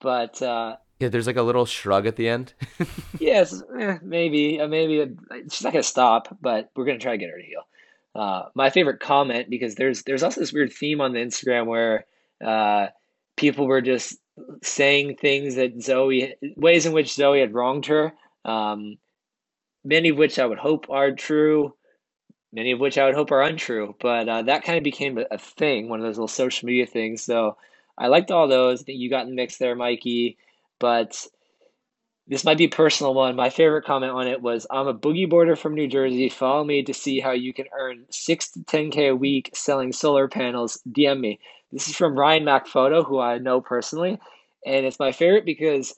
But 0.00 0.40
uh, 0.42 0.76
yeah, 1.00 1.08
there's 1.08 1.26
like 1.26 1.36
a 1.36 1.42
little 1.42 1.66
shrug 1.66 2.06
at 2.06 2.16
the 2.16 2.28
end. 2.28 2.54
yes, 3.18 3.62
eh, 3.78 3.98
maybe, 4.02 4.60
uh, 4.60 4.68
maybe 4.68 5.02
uh, 5.02 5.06
she's 5.50 5.62
not 5.62 5.72
gonna 5.72 5.82
stop, 5.82 6.36
but 6.40 6.70
we're 6.74 6.84
gonna 6.84 6.98
try 6.98 7.12
to 7.12 7.18
get 7.18 7.30
her 7.30 7.38
to 7.38 7.44
heal. 7.44 7.62
Uh, 8.14 8.44
my 8.54 8.70
favorite 8.70 9.00
comment 9.00 9.50
because 9.50 9.74
there's 9.74 10.02
there's 10.04 10.22
also 10.22 10.40
this 10.40 10.52
weird 10.52 10.72
theme 10.72 11.00
on 11.00 11.12
the 11.12 11.18
Instagram 11.18 11.66
where 11.66 12.06
uh, 12.44 12.88
people 13.36 13.66
were 13.66 13.80
just 13.80 14.18
saying 14.62 15.16
things 15.16 15.54
that 15.56 15.82
Zoe, 15.82 16.34
ways 16.56 16.86
in 16.86 16.92
which 16.92 17.14
Zoe 17.14 17.40
had 17.40 17.54
wronged 17.54 17.86
her, 17.86 18.12
um, 18.44 18.98
many 19.84 20.10
of 20.10 20.16
which 20.16 20.38
I 20.38 20.46
would 20.46 20.58
hope 20.58 20.86
are 20.90 21.12
true, 21.12 21.74
many 22.52 22.72
of 22.72 22.80
which 22.80 22.98
I 22.98 23.06
would 23.06 23.14
hope 23.14 23.30
are 23.30 23.42
untrue. 23.42 23.94
But 24.00 24.28
uh, 24.28 24.42
that 24.42 24.64
kind 24.64 24.78
of 24.78 24.84
became 24.84 25.18
a, 25.18 25.24
a, 25.30 25.38
thing, 25.38 25.88
one 25.88 26.00
of 26.00 26.06
those 26.06 26.16
little 26.16 26.28
social 26.28 26.66
media 26.66 26.86
things. 26.86 27.22
So 27.22 27.56
I 27.98 28.08
liked 28.08 28.30
all 28.30 28.48
those. 28.48 28.82
I 28.82 28.84
think 28.84 29.00
you 29.00 29.10
got 29.10 29.22
in 29.22 29.30
the 29.30 29.36
mix 29.36 29.58
there, 29.58 29.74
Mikey. 29.74 30.36
But 30.80 31.26
this 32.26 32.44
might 32.44 32.58
be 32.58 32.64
a 32.64 32.68
personal 32.68 33.12
one. 33.12 33.36
My 33.36 33.50
favorite 33.50 33.84
comment 33.84 34.12
on 34.12 34.26
it 34.26 34.40
was 34.40 34.66
I'm 34.70 34.86
a 34.86 34.94
boogie 34.94 35.28
boarder 35.28 35.56
from 35.56 35.74
New 35.74 35.86
Jersey. 35.88 36.28
Follow 36.28 36.64
me 36.64 36.82
to 36.82 36.94
see 36.94 37.20
how 37.20 37.32
you 37.32 37.52
can 37.52 37.66
earn 37.78 38.06
6 38.10 38.50
to 38.52 38.60
10K 38.60 39.10
a 39.10 39.16
week 39.16 39.50
selling 39.52 39.92
solar 39.92 40.28
panels. 40.28 40.80
DM 40.90 41.20
me. 41.20 41.38
This 41.70 41.88
is 41.88 41.96
from 41.96 42.18
Ryan 42.18 42.44
MacPhoto, 42.44 43.04
who 43.04 43.18
I 43.18 43.38
know 43.38 43.60
personally, 43.60 44.18
and 44.64 44.86
it's 44.86 45.00
my 45.00 45.12
favorite 45.12 45.44
because 45.44 45.94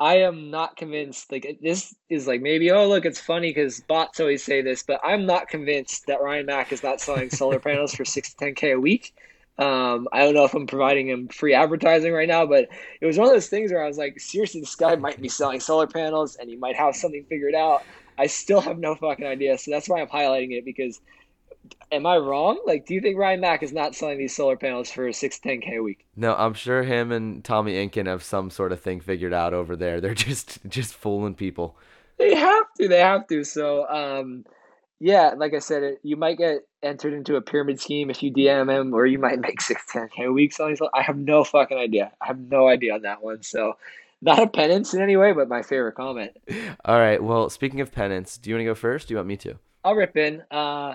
I 0.00 0.18
am 0.18 0.50
not 0.50 0.76
convinced. 0.76 1.30
Like 1.30 1.58
this 1.62 1.94
is 2.10 2.26
like 2.26 2.42
maybe 2.42 2.70
oh 2.70 2.88
look 2.88 3.06
it's 3.06 3.20
funny 3.20 3.50
because 3.50 3.80
bots 3.80 4.20
always 4.20 4.42
say 4.42 4.60
this, 4.60 4.82
but 4.82 5.00
I'm 5.04 5.26
not 5.26 5.48
convinced 5.48 6.06
that 6.06 6.20
Ryan 6.20 6.46
Mac 6.46 6.72
is 6.72 6.82
not 6.82 7.00
selling 7.00 7.30
solar 7.30 7.58
panels 7.60 7.94
for 7.94 8.04
six 8.04 8.30
to 8.30 8.36
ten 8.36 8.54
k 8.54 8.72
a 8.72 8.80
week. 8.80 9.14
Um, 9.62 10.08
I 10.12 10.24
don't 10.24 10.34
know 10.34 10.44
if 10.44 10.54
I'm 10.54 10.66
providing 10.66 11.08
him 11.08 11.28
free 11.28 11.54
advertising 11.54 12.12
right 12.12 12.26
now, 12.26 12.46
but 12.46 12.68
it 13.00 13.06
was 13.06 13.16
one 13.16 13.28
of 13.28 13.32
those 13.32 13.48
things 13.48 13.70
where 13.70 13.84
I 13.84 13.86
was 13.86 13.96
like, 13.96 14.18
seriously, 14.18 14.60
this 14.60 14.74
guy 14.74 14.96
might 14.96 15.22
be 15.22 15.28
selling 15.28 15.60
solar 15.60 15.86
panels 15.86 16.34
and 16.34 16.50
he 16.50 16.56
might 16.56 16.74
have 16.74 16.96
something 16.96 17.24
figured 17.28 17.54
out. 17.54 17.84
I 18.18 18.26
still 18.26 18.60
have 18.60 18.78
no 18.78 18.96
fucking 18.96 19.24
idea, 19.24 19.56
so 19.58 19.70
that's 19.70 19.88
why 19.88 20.00
I'm 20.00 20.08
highlighting 20.08 20.50
it 20.50 20.64
because 20.64 21.00
am 21.92 22.06
I 22.06 22.16
wrong? 22.16 22.60
Like, 22.66 22.86
do 22.86 22.94
you 22.94 23.00
think 23.00 23.16
Ryan 23.16 23.40
Mack 23.40 23.62
is 23.62 23.72
not 23.72 23.94
selling 23.94 24.18
these 24.18 24.34
solar 24.34 24.56
panels 24.56 24.90
for 24.90 25.12
six 25.12 25.38
ten 25.38 25.60
k 25.60 25.76
a 25.76 25.82
week? 25.82 26.06
No, 26.16 26.34
I'm 26.34 26.54
sure 26.54 26.82
him 26.82 27.12
and 27.12 27.44
Tommy 27.44 27.74
Inkin 27.74 28.06
have 28.06 28.24
some 28.24 28.50
sort 28.50 28.72
of 28.72 28.80
thing 28.80 29.00
figured 29.00 29.32
out 29.32 29.54
over 29.54 29.76
there. 29.76 30.00
They're 30.00 30.14
just 30.28 30.58
just 30.68 30.92
fooling 30.94 31.34
people. 31.34 31.76
They 32.18 32.34
have 32.34 32.66
to. 32.80 32.88
They 32.88 33.00
have 33.00 33.26
to. 33.28 33.44
So, 33.44 33.88
um, 33.88 34.44
yeah, 35.02 35.34
like 35.36 35.52
I 35.52 35.58
said, 35.58 35.82
it, 35.82 36.00
you 36.04 36.16
might 36.16 36.38
get 36.38 36.60
entered 36.80 37.12
into 37.12 37.34
a 37.34 37.40
pyramid 37.40 37.80
scheme 37.80 38.08
if 38.08 38.22
you 38.22 38.32
DM 38.32 38.70
him, 38.72 38.94
or 38.94 39.04
you 39.04 39.18
might 39.18 39.40
make 39.40 39.60
six 39.60 39.82
ten 39.92 40.08
k 40.08 40.24
a 40.24 40.32
week 40.32 40.52
selling. 40.52 40.76
I 40.94 41.02
have 41.02 41.16
no 41.16 41.42
fucking 41.42 41.76
idea. 41.76 42.12
I 42.20 42.28
have 42.28 42.38
no 42.38 42.68
idea 42.68 42.94
on 42.94 43.02
that 43.02 43.22
one. 43.22 43.42
So. 43.42 43.74
Not 44.24 44.38
a 44.38 44.46
penance 44.46 44.94
in 44.94 45.02
any 45.02 45.16
way, 45.16 45.32
but 45.32 45.48
my 45.48 45.62
favorite 45.62 45.96
comment. 45.96 46.30
All 46.84 46.96
right. 46.96 47.20
Well, 47.20 47.50
speaking 47.50 47.80
of 47.80 47.90
penance, 47.90 48.38
do 48.38 48.50
you 48.50 48.54
want 48.54 48.60
to 48.60 48.66
go 48.66 48.74
first? 48.76 49.08
Do 49.08 49.14
you 49.14 49.18
want 49.18 49.26
me 49.26 49.36
to? 49.38 49.58
I'll 49.82 49.96
rip 49.96 50.16
in. 50.16 50.44
Uh, 50.48 50.94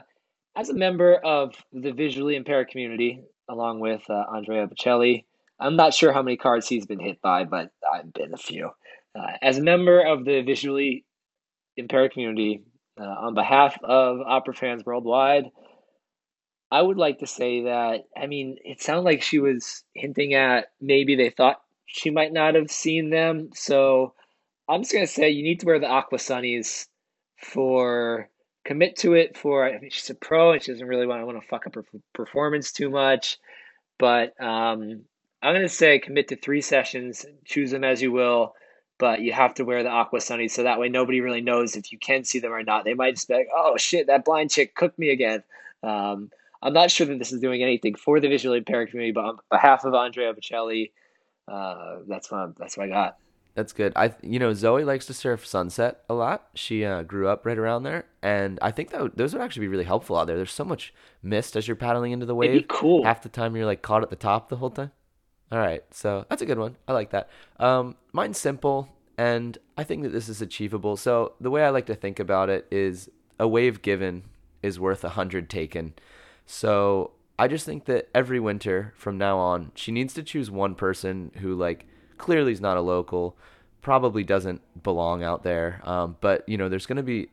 as 0.55 0.69
a 0.69 0.73
member 0.73 1.15
of 1.15 1.53
the 1.73 1.91
visually 1.91 2.37
impaired 2.37 2.69
community, 2.69 3.21
along 3.49 3.81
with 3.81 4.01
uh, 4.09 4.23
Andrea 4.33 4.65
Bocelli, 4.65 5.25
I'm 5.59 5.75
not 5.75 5.93
sure 5.93 6.13
how 6.13 6.21
many 6.21 6.37
cards 6.37 6.69
he's 6.69 6.85
been 6.85 7.01
hit 7.01 7.21
by, 7.21 7.43
but 7.43 7.69
I've 7.93 8.13
been 8.13 8.33
a 8.33 8.37
few. 8.37 8.69
Uh, 9.13 9.33
as 9.41 9.57
a 9.57 9.61
member 9.61 9.99
of 9.99 10.23
the 10.23 10.41
visually 10.43 11.03
impaired 11.75 12.13
community, 12.13 12.61
uh, 12.99 13.03
on 13.03 13.33
behalf 13.33 13.77
of 13.83 14.19
opera 14.21 14.53
fans 14.53 14.85
worldwide, 14.85 15.45
I 16.69 16.81
would 16.81 16.97
like 16.97 17.19
to 17.19 17.27
say 17.27 17.63
that, 17.63 18.05
I 18.15 18.27
mean, 18.27 18.57
it 18.63 18.81
sounded 18.81 19.03
like 19.03 19.21
she 19.21 19.39
was 19.39 19.83
hinting 19.93 20.33
at 20.33 20.67
maybe 20.81 21.15
they 21.15 21.29
thought 21.29 21.61
she 21.85 22.09
might 22.09 22.33
not 22.33 22.55
have 22.55 22.69
seen 22.69 23.09
them. 23.09 23.49
So 23.53 24.13
I'm 24.67 24.81
just 24.81 24.93
going 24.93 25.05
to 25.05 25.11
say 25.11 25.29
you 25.29 25.43
need 25.43 25.61
to 25.61 25.65
wear 25.65 25.79
the 25.79 25.87
Aqua 25.87 26.17
Sunnies 26.17 26.87
for 27.41 28.29
commit 28.65 28.97
to 28.97 29.13
it 29.13 29.37
for 29.37 29.65
I 29.65 29.79
mean, 29.79 29.89
she's 29.89 30.09
a 30.09 30.15
pro 30.15 30.51
and 30.51 30.61
she 30.61 30.71
doesn't 30.73 30.87
really 30.87 31.07
want 31.07 31.21
to 31.21 31.25
want 31.25 31.41
to 31.41 31.47
fuck 31.47 31.65
up 31.65 31.75
her 31.75 31.85
performance 32.13 32.73
too 32.73 32.89
much. 32.89 33.37
But 33.97 34.33
um, 34.41 35.05
I'm 35.41 35.53
going 35.53 35.61
to 35.61 35.69
say 35.69 35.99
commit 35.99 36.27
to 36.29 36.35
three 36.35 36.61
sessions, 36.61 37.25
choose 37.45 37.71
them 37.71 37.85
as 37.85 38.01
you 38.01 38.11
will, 38.11 38.53
but 38.99 39.21
you 39.21 39.31
have 39.31 39.53
to 39.55 39.63
wear 39.63 39.83
the 39.83 39.89
Aqua 39.89 40.19
Sunnies 40.19 40.51
so 40.51 40.63
that 40.63 40.79
way 40.79 40.89
nobody 40.89 41.21
really 41.21 41.41
knows 41.41 41.75
if 41.75 41.91
you 41.91 41.97
can 41.97 42.23
see 42.23 42.39
them 42.39 42.51
or 42.51 42.63
not. 42.63 42.83
They 42.83 42.93
might 42.93 43.15
just 43.15 43.27
be 43.27 43.35
like, 43.35 43.49
oh 43.55 43.77
shit, 43.77 44.07
that 44.07 44.25
blind 44.25 44.51
chick 44.51 44.75
cooked 44.75 44.97
me 44.97 45.09
again. 45.09 45.43
Um, 45.83 46.31
I'm 46.61 46.73
not 46.73 46.89
sure 46.89 47.05
that 47.07 47.19
this 47.19 47.31
is 47.31 47.39
doing 47.39 47.61
anything 47.61 47.95
for 47.95 48.19
the 48.19 48.27
visually 48.27 48.59
impaired 48.59 48.89
community, 48.89 49.11
but 49.11 49.25
on 49.25 49.37
behalf 49.51 49.85
of 49.85 49.93
Andrea 49.93 50.33
Bocelli, 50.33 50.91
uh, 51.47 51.97
that's 52.07 52.31
what 52.31 52.57
that's 52.57 52.77
what 52.77 52.87
I 52.87 52.89
got. 52.89 53.17
That's 53.53 53.73
good. 53.73 53.93
I 53.95 54.13
you 54.21 54.39
know 54.39 54.53
Zoe 54.53 54.83
likes 54.83 55.05
to 55.07 55.13
surf 55.13 55.45
Sunset 55.45 56.03
a 56.09 56.13
lot. 56.13 56.47
She 56.55 56.83
uh, 56.83 57.03
grew 57.03 57.27
up 57.27 57.45
right 57.45 57.57
around 57.57 57.83
there, 57.83 58.05
and 58.21 58.59
I 58.61 58.71
think 58.71 58.89
that 58.89 59.17
those 59.17 59.33
would 59.33 59.41
actually 59.41 59.61
be 59.61 59.67
really 59.69 59.83
helpful 59.83 60.17
out 60.17 60.27
there. 60.27 60.35
There's 60.35 60.51
so 60.51 60.65
much 60.65 60.93
mist 61.23 61.55
as 61.55 61.67
you're 61.67 61.75
paddling 61.75 62.11
into 62.11 62.25
the 62.25 62.35
wave. 62.35 62.67
Cool. 62.67 63.03
Half 63.03 63.21
the 63.21 63.29
time 63.29 63.55
you're 63.55 63.65
like 63.65 63.81
caught 63.81 64.03
at 64.03 64.09
the 64.09 64.15
top 64.15 64.49
the 64.49 64.57
whole 64.57 64.71
time. 64.71 64.91
All 65.51 65.59
right, 65.59 65.83
so 65.91 66.25
that's 66.29 66.41
a 66.41 66.45
good 66.45 66.59
one. 66.59 66.75
I 66.87 66.93
like 66.93 67.11
that. 67.11 67.29
Um, 67.59 67.95
mine's 68.11 68.37
simple, 68.37 68.89
and 69.17 69.57
I 69.77 69.83
think 69.83 70.03
that 70.03 70.09
this 70.09 70.27
is 70.27 70.41
achievable. 70.41 70.97
So 70.97 71.33
the 71.39 71.49
way 71.49 71.63
I 71.63 71.69
like 71.69 71.85
to 71.85 71.95
think 71.95 72.19
about 72.19 72.49
it 72.49 72.67
is 72.69 73.09
a 73.39 73.47
wave 73.47 73.81
given 73.81 74.23
is 74.61 74.79
worth 74.79 75.03
a 75.03 75.09
hundred 75.09 75.49
taken. 75.49 75.93
So 76.45 77.11
I 77.39 77.47
just 77.47 77.65
think 77.65 77.85
that 77.85 78.09
every 78.13 78.39
winter 78.39 78.93
from 78.97 79.17
now 79.17 79.37
on, 79.37 79.71
she 79.75 79.91
needs 79.91 80.13
to 80.15 80.23
choose 80.23 80.51
one 80.51 80.75
person 80.75 81.31
who 81.35 81.55
like 81.55 81.85
clearly 82.17 82.51
is 82.51 82.61
not 82.61 82.77
a 82.77 82.81
local, 82.81 83.37
probably 83.81 84.23
doesn't 84.23 84.61
belong 84.83 85.23
out 85.23 85.43
there. 85.43 85.81
Um, 85.83 86.17
but 86.19 86.47
you 86.49 86.57
know, 86.57 86.67
there's 86.67 86.85
going 86.85 86.97
to 86.97 87.03
be 87.03 87.29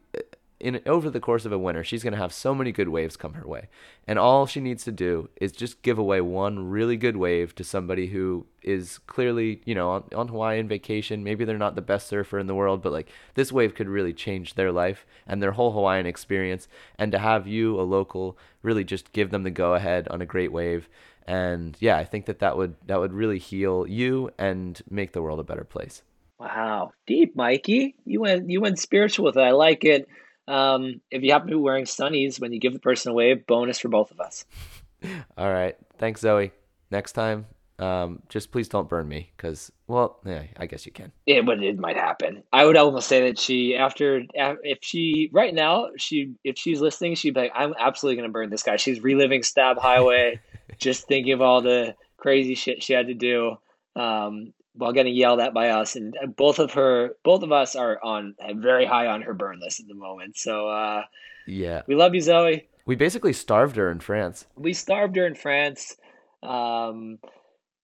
in 0.64 0.80
over 0.86 1.10
the 1.10 1.20
course 1.20 1.44
of 1.44 1.52
a 1.52 1.58
winter, 1.58 1.84
she's 1.84 2.02
going 2.02 2.14
to 2.14 2.18
have 2.18 2.32
so 2.32 2.54
many 2.54 2.72
good 2.72 2.88
waves 2.88 3.18
come 3.18 3.34
her 3.34 3.46
way. 3.46 3.68
And 4.06 4.18
all 4.18 4.46
she 4.46 4.60
needs 4.60 4.82
to 4.84 4.92
do 4.92 5.28
is 5.36 5.52
just 5.52 5.82
give 5.82 5.98
away 5.98 6.22
one 6.22 6.70
really 6.70 6.96
good 6.96 7.18
wave 7.18 7.54
to 7.56 7.64
somebody 7.64 8.06
who 8.06 8.46
is 8.62 8.96
clearly, 9.06 9.60
you 9.66 9.74
know, 9.74 9.90
on, 9.90 10.04
on 10.16 10.28
Hawaiian 10.28 10.66
vacation. 10.66 11.22
Maybe 11.22 11.44
they're 11.44 11.58
not 11.58 11.74
the 11.74 11.82
best 11.82 12.06
surfer 12.06 12.38
in 12.38 12.46
the 12.46 12.54
world, 12.54 12.80
but 12.80 12.92
like 12.92 13.10
this 13.34 13.52
wave 13.52 13.74
could 13.74 13.90
really 13.90 14.14
change 14.14 14.54
their 14.54 14.72
life 14.72 15.04
and 15.26 15.42
their 15.42 15.52
whole 15.52 15.72
Hawaiian 15.72 16.06
experience. 16.06 16.66
And 16.98 17.12
to 17.12 17.18
have 17.18 17.46
you, 17.46 17.78
a 17.78 17.82
local, 17.82 18.38
really 18.62 18.84
just 18.84 19.12
give 19.12 19.30
them 19.30 19.42
the 19.42 19.50
go 19.50 19.74
ahead 19.74 20.08
on 20.08 20.22
a 20.22 20.26
great 20.26 20.50
wave. 20.50 20.88
And 21.26 21.76
yeah, 21.78 21.98
I 21.98 22.04
think 22.04 22.24
that 22.24 22.38
that 22.38 22.56
would 22.56 22.74
that 22.86 23.00
would 23.00 23.12
really 23.12 23.38
heal 23.38 23.86
you 23.86 24.30
and 24.38 24.80
make 24.88 25.12
the 25.12 25.22
world 25.22 25.40
a 25.40 25.44
better 25.44 25.64
place. 25.64 26.02
Wow, 26.38 26.92
deep, 27.06 27.36
Mikey. 27.36 27.94
You 28.06 28.22
went 28.22 28.48
you 28.48 28.62
went 28.62 28.78
spiritual 28.78 29.26
with 29.26 29.36
it. 29.36 29.42
I 29.42 29.50
like 29.50 29.84
it. 29.84 30.08
Um, 30.46 31.00
if 31.10 31.22
you 31.22 31.32
happen 31.32 31.48
to 31.48 31.54
be 31.54 31.60
wearing 31.60 31.84
sunnies 31.84 32.40
when 32.40 32.52
you 32.52 32.60
give 32.60 32.72
the 32.72 32.78
person 32.78 33.12
away, 33.12 33.34
bonus 33.34 33.78
for 33.78 33.88
both 33.88 34.10
of 34.10 34.20
us. 34.20 34.44
All 35.38 35.52
right. 35.52 35.76
Thanks, 35.98 36.20
Zoe. 36.20 36.52
Next 36.90 37.12
time, 37.12 37.46
um, 37.78 38.22
just 38.28 38.52
please 38.52 38.68
don't 38.68 38.88
burn 38.88 39.08
me 39.08 39.32
because, 39.36 39.72
well, 39.88 40.20
yeah, 40.24 40.44
I 40.56 40.66
guess 40.66 40.86
you 40.86 40.92
can. 40.92 41.12
It 41.26 41.44
would. 41.44 41.62
It 41.62 41.78
might 41.78 41.96
happen. 41.96 42.42
I 42.52 42.64
would 42.64 42.76
almost 42.76 43.08
say 43.08 43.28
that 43.28 43.38
she, 43.38 43.74
after, 43.76 44.22
if 44.34 44.78
she, 44.82 45.30
right 45.32 45.52
now, 45.52 45.88
she, 45.96 46.34
if 46.44 46.56
she's 46.56 46.80
listening, 46.80 47.16
she'd 47.16 47.34
be 47.34 47.40
like, 47.40 47.52
I'm 47.54 47.74
absolutely 47.78 48.16
going 48.16 48.28
to 48.28 48.32
burn 48.32 48.50
this 48.50 48.62
guy. 48.62 48.76
She's 48.76 49.02
reliving 49.02 49.42
Stab 49.42 49.78
Highway, 49.78 50.40
just 50.78 51.08
thinking 51.08 51.32
of 51.32 51.40
all 51.40 51.62
the 51.62 51.94
crazy 52.16 52.54
shit 52.54 52.82
she 52.82 52.92
had 52.92 53.08
to 53.08 53.14
do. 53.14 53.56
Um, 53.96 54.52
while 54.74 54.92
getting 54.92 55.14
yelled 55.14 55.40
at 55.40 55.54
by 55.54 55.70
us. 55.70 55.96
And 55.96 56.16
both 56.36 56.58
of 56.58 56.72
her 56.72 57.14
both 57.22 57.42
of 57.42 57.52
us 57.52 57.76
are 57.76 58.02
on 58.02 58.34
very 58.54 58.84
high 58.84 59.06
on 59.06 59.22
her 59.22 59.34
burn 59.34 59.60
list 59.60 59.80
at 59.80 59.88
the 59.88 59.94
moment. 59.94 60.36
So 60.36 60.68
uh, 60.68 61.04
yeah. 61.46 61.82
we 61.86 61.94
love 61.94 62.14
you 62.14 62.20
zoe. 62.20 62.66
We 62.86 62.96
basically 62.96 63.32
starved 63.32 63.76
her 63.76 63.90
in 63.90 64.00
france. 64.00 64.46
We 64.56 64.74
starved 64.74 65.16
her 65.16 65.26
in 65.26 65.34
france. 65.34 65.96
Um, 66.42 67.18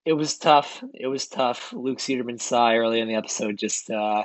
it 0.05 0.12
was 0.14 0.36
tough. 0.36 0.82
It 0.95 1.07
was 1.07 1.26
tough. 1.26 1.72
Luke 1.72 1.99
cederman 1.99 2.41
sigh 2.41 2.76
early 2.76 3.01
in 3.01 3.09
the 3.09 3.14
episode 3.14 3.57
just 3.57 3.91
uh, 3.91 4.24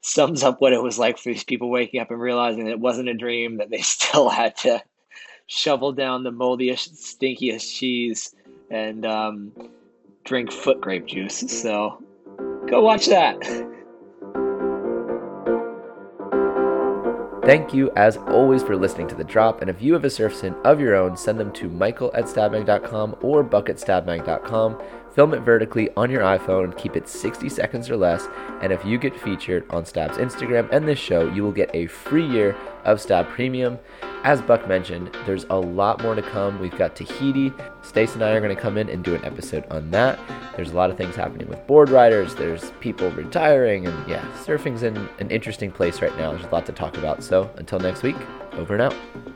sums 0.00 0.42
up 0.42 0.60
what 0.60 0.72
it 0.72 0.82
was 0.82 0.98
like 0.98 1.18
for 1.18 1.30
these 1.30 1.44
people 1.44 1.68
waking 1.68 2.00
up 2.00 2.10
and 2.10 2.20
realizing 2.20 2.64
that 2.64 2.72
it 2.72 2.80
wasn't 2.80 3.08
a 3.08 3.14
dream 3.14 3.58
that 3.58 3.70
they 3.70 3.80
still 3.82 4.28
had 4.28 4.56
to 4.58 4.82
shovel 5.46 5.92
down 5.92 6.24
the 6.24 6.32
moldiest 6.32 6.94
stinkiest 6.94 7.72
cheese. 7.76 8.34
And 8.70 9.06
um, 9.06 9.52
drink 10.26 10.52
foot 10.52 10.80
grape 10.80 11.06
juice 11.06 11.42
mm-hmm. 11.42 11.48
so 11.48 12.02
Go 12.68 12.82
watch 12.82 13.06
that. 13.06 13.40
Thank 17.44 17.72
you, 17.72 17.92
as 17.94 18.16
always, 18.16 18.64
for 18.64 18.76
listening 18.76 19.06
to 19.06 19.14
The 19.14 19.22
Drop. 19.22 19.60
And 19.60 19.70
if 19.70 19.80
you 19.80 19.92
have 19.92 20.04
a 20.04 20.10
surf 20.10 20.34
sin 20.34 20.56
of 20.64 20.80
your 20.80 20.96
own, 20.96 21.16
send 21.16 21.38
them 21.38 21.52
to 21.52 21.68
michael 21.68 22.10
at 22.12 22.24
stabmag.com 22.24 23.18
or 23.20 23.44
buck 23.44 23.68
at 23.68 23.76
stabmag.com. 23.76 24.82
Film 25.16 25.32
it 25.32 25.40
vertically 25.40 25.88
on 25.96 26.10
your 26.10 26.20
iPhone, 26.20 26.76
keep 26.76 26.94
it 26.94 27.08
60 27.08 27.48
seconds 27.48 27.88
or 27.88 27.96
less, 27.96 28.28
and 28.60 28.70
if 28.70 28.84
you 28.84 28.98
get 28.98 29.18
featured 29.18 29.64
on 29.70 29.86
Stab's 29.86 30.18
Instagram 30.18 30.68
and 30.70 30.86
this 30.86 30.98
show, 30.98 31.26
you 31.32 31.42
will 31.42 31.52
get 31.52 31.70
a 31.74 31.86
free 31.86 32.26
year 32.26 32.54
of 32.84 33.00
Stab 33.00 33.26
Premium. 33.28 33.78
As 34.24 34.42
Buck 34.42 34.68
mentioned, 34.68 35.16
there's 35.24 35.44
a 35.44 35.56
lot 35.56 36.02
more 36.02 36.14
to 36.14 36.20
come. 36.20 36.60
We've 36.60 36.76
got 36.76 36.96
Tahiti. 36.96 37.50
Stace 37.80 38.12
and 38.12 38.22
I 38.22 38.32
are 38.32 38.40
going 38.42 38.54
to 38.54 38.60
come 38.60 38.76
in 38.76 38.90
and 38.90 39.02
do 39.02 39.14
an 39.14 39.24
episode 39.24 39.64
on 39.70 39.90
that. 39.92 40.18
There's 40.54 40.72
a 40.72 40.76
lot 40.76 40.90
of 40.90 40.98
things 40.98 41.16
happening 41.16 41.48
with 41.48 41.66
Boardriders. 41.66 42.36
There's 42.36 42.72
people 42.80 43.10
retiring, 43.12 43.86
and 43.86 44.06
yeah, 44.06 44.22
surfing's 44.44 44.82
in 44.82 44.96
an 45.18 45.30
interesting 45.30 45.72
place 45.72 46.02
right 46.02 46.14
now. 46.18 46.32
There's 46.32 46.44
a 46.44 46.50
lot 46.50 46.66
to 46.66 46.72
talk 46.72 46.98
about. 46.98 47.22
So 47.22 47.50
until 47.56 47.78
next 47.78 48.02
week, 48.02 48.16
over 48.52 48.74
and 48.74 48.82
out. 48.82 49.35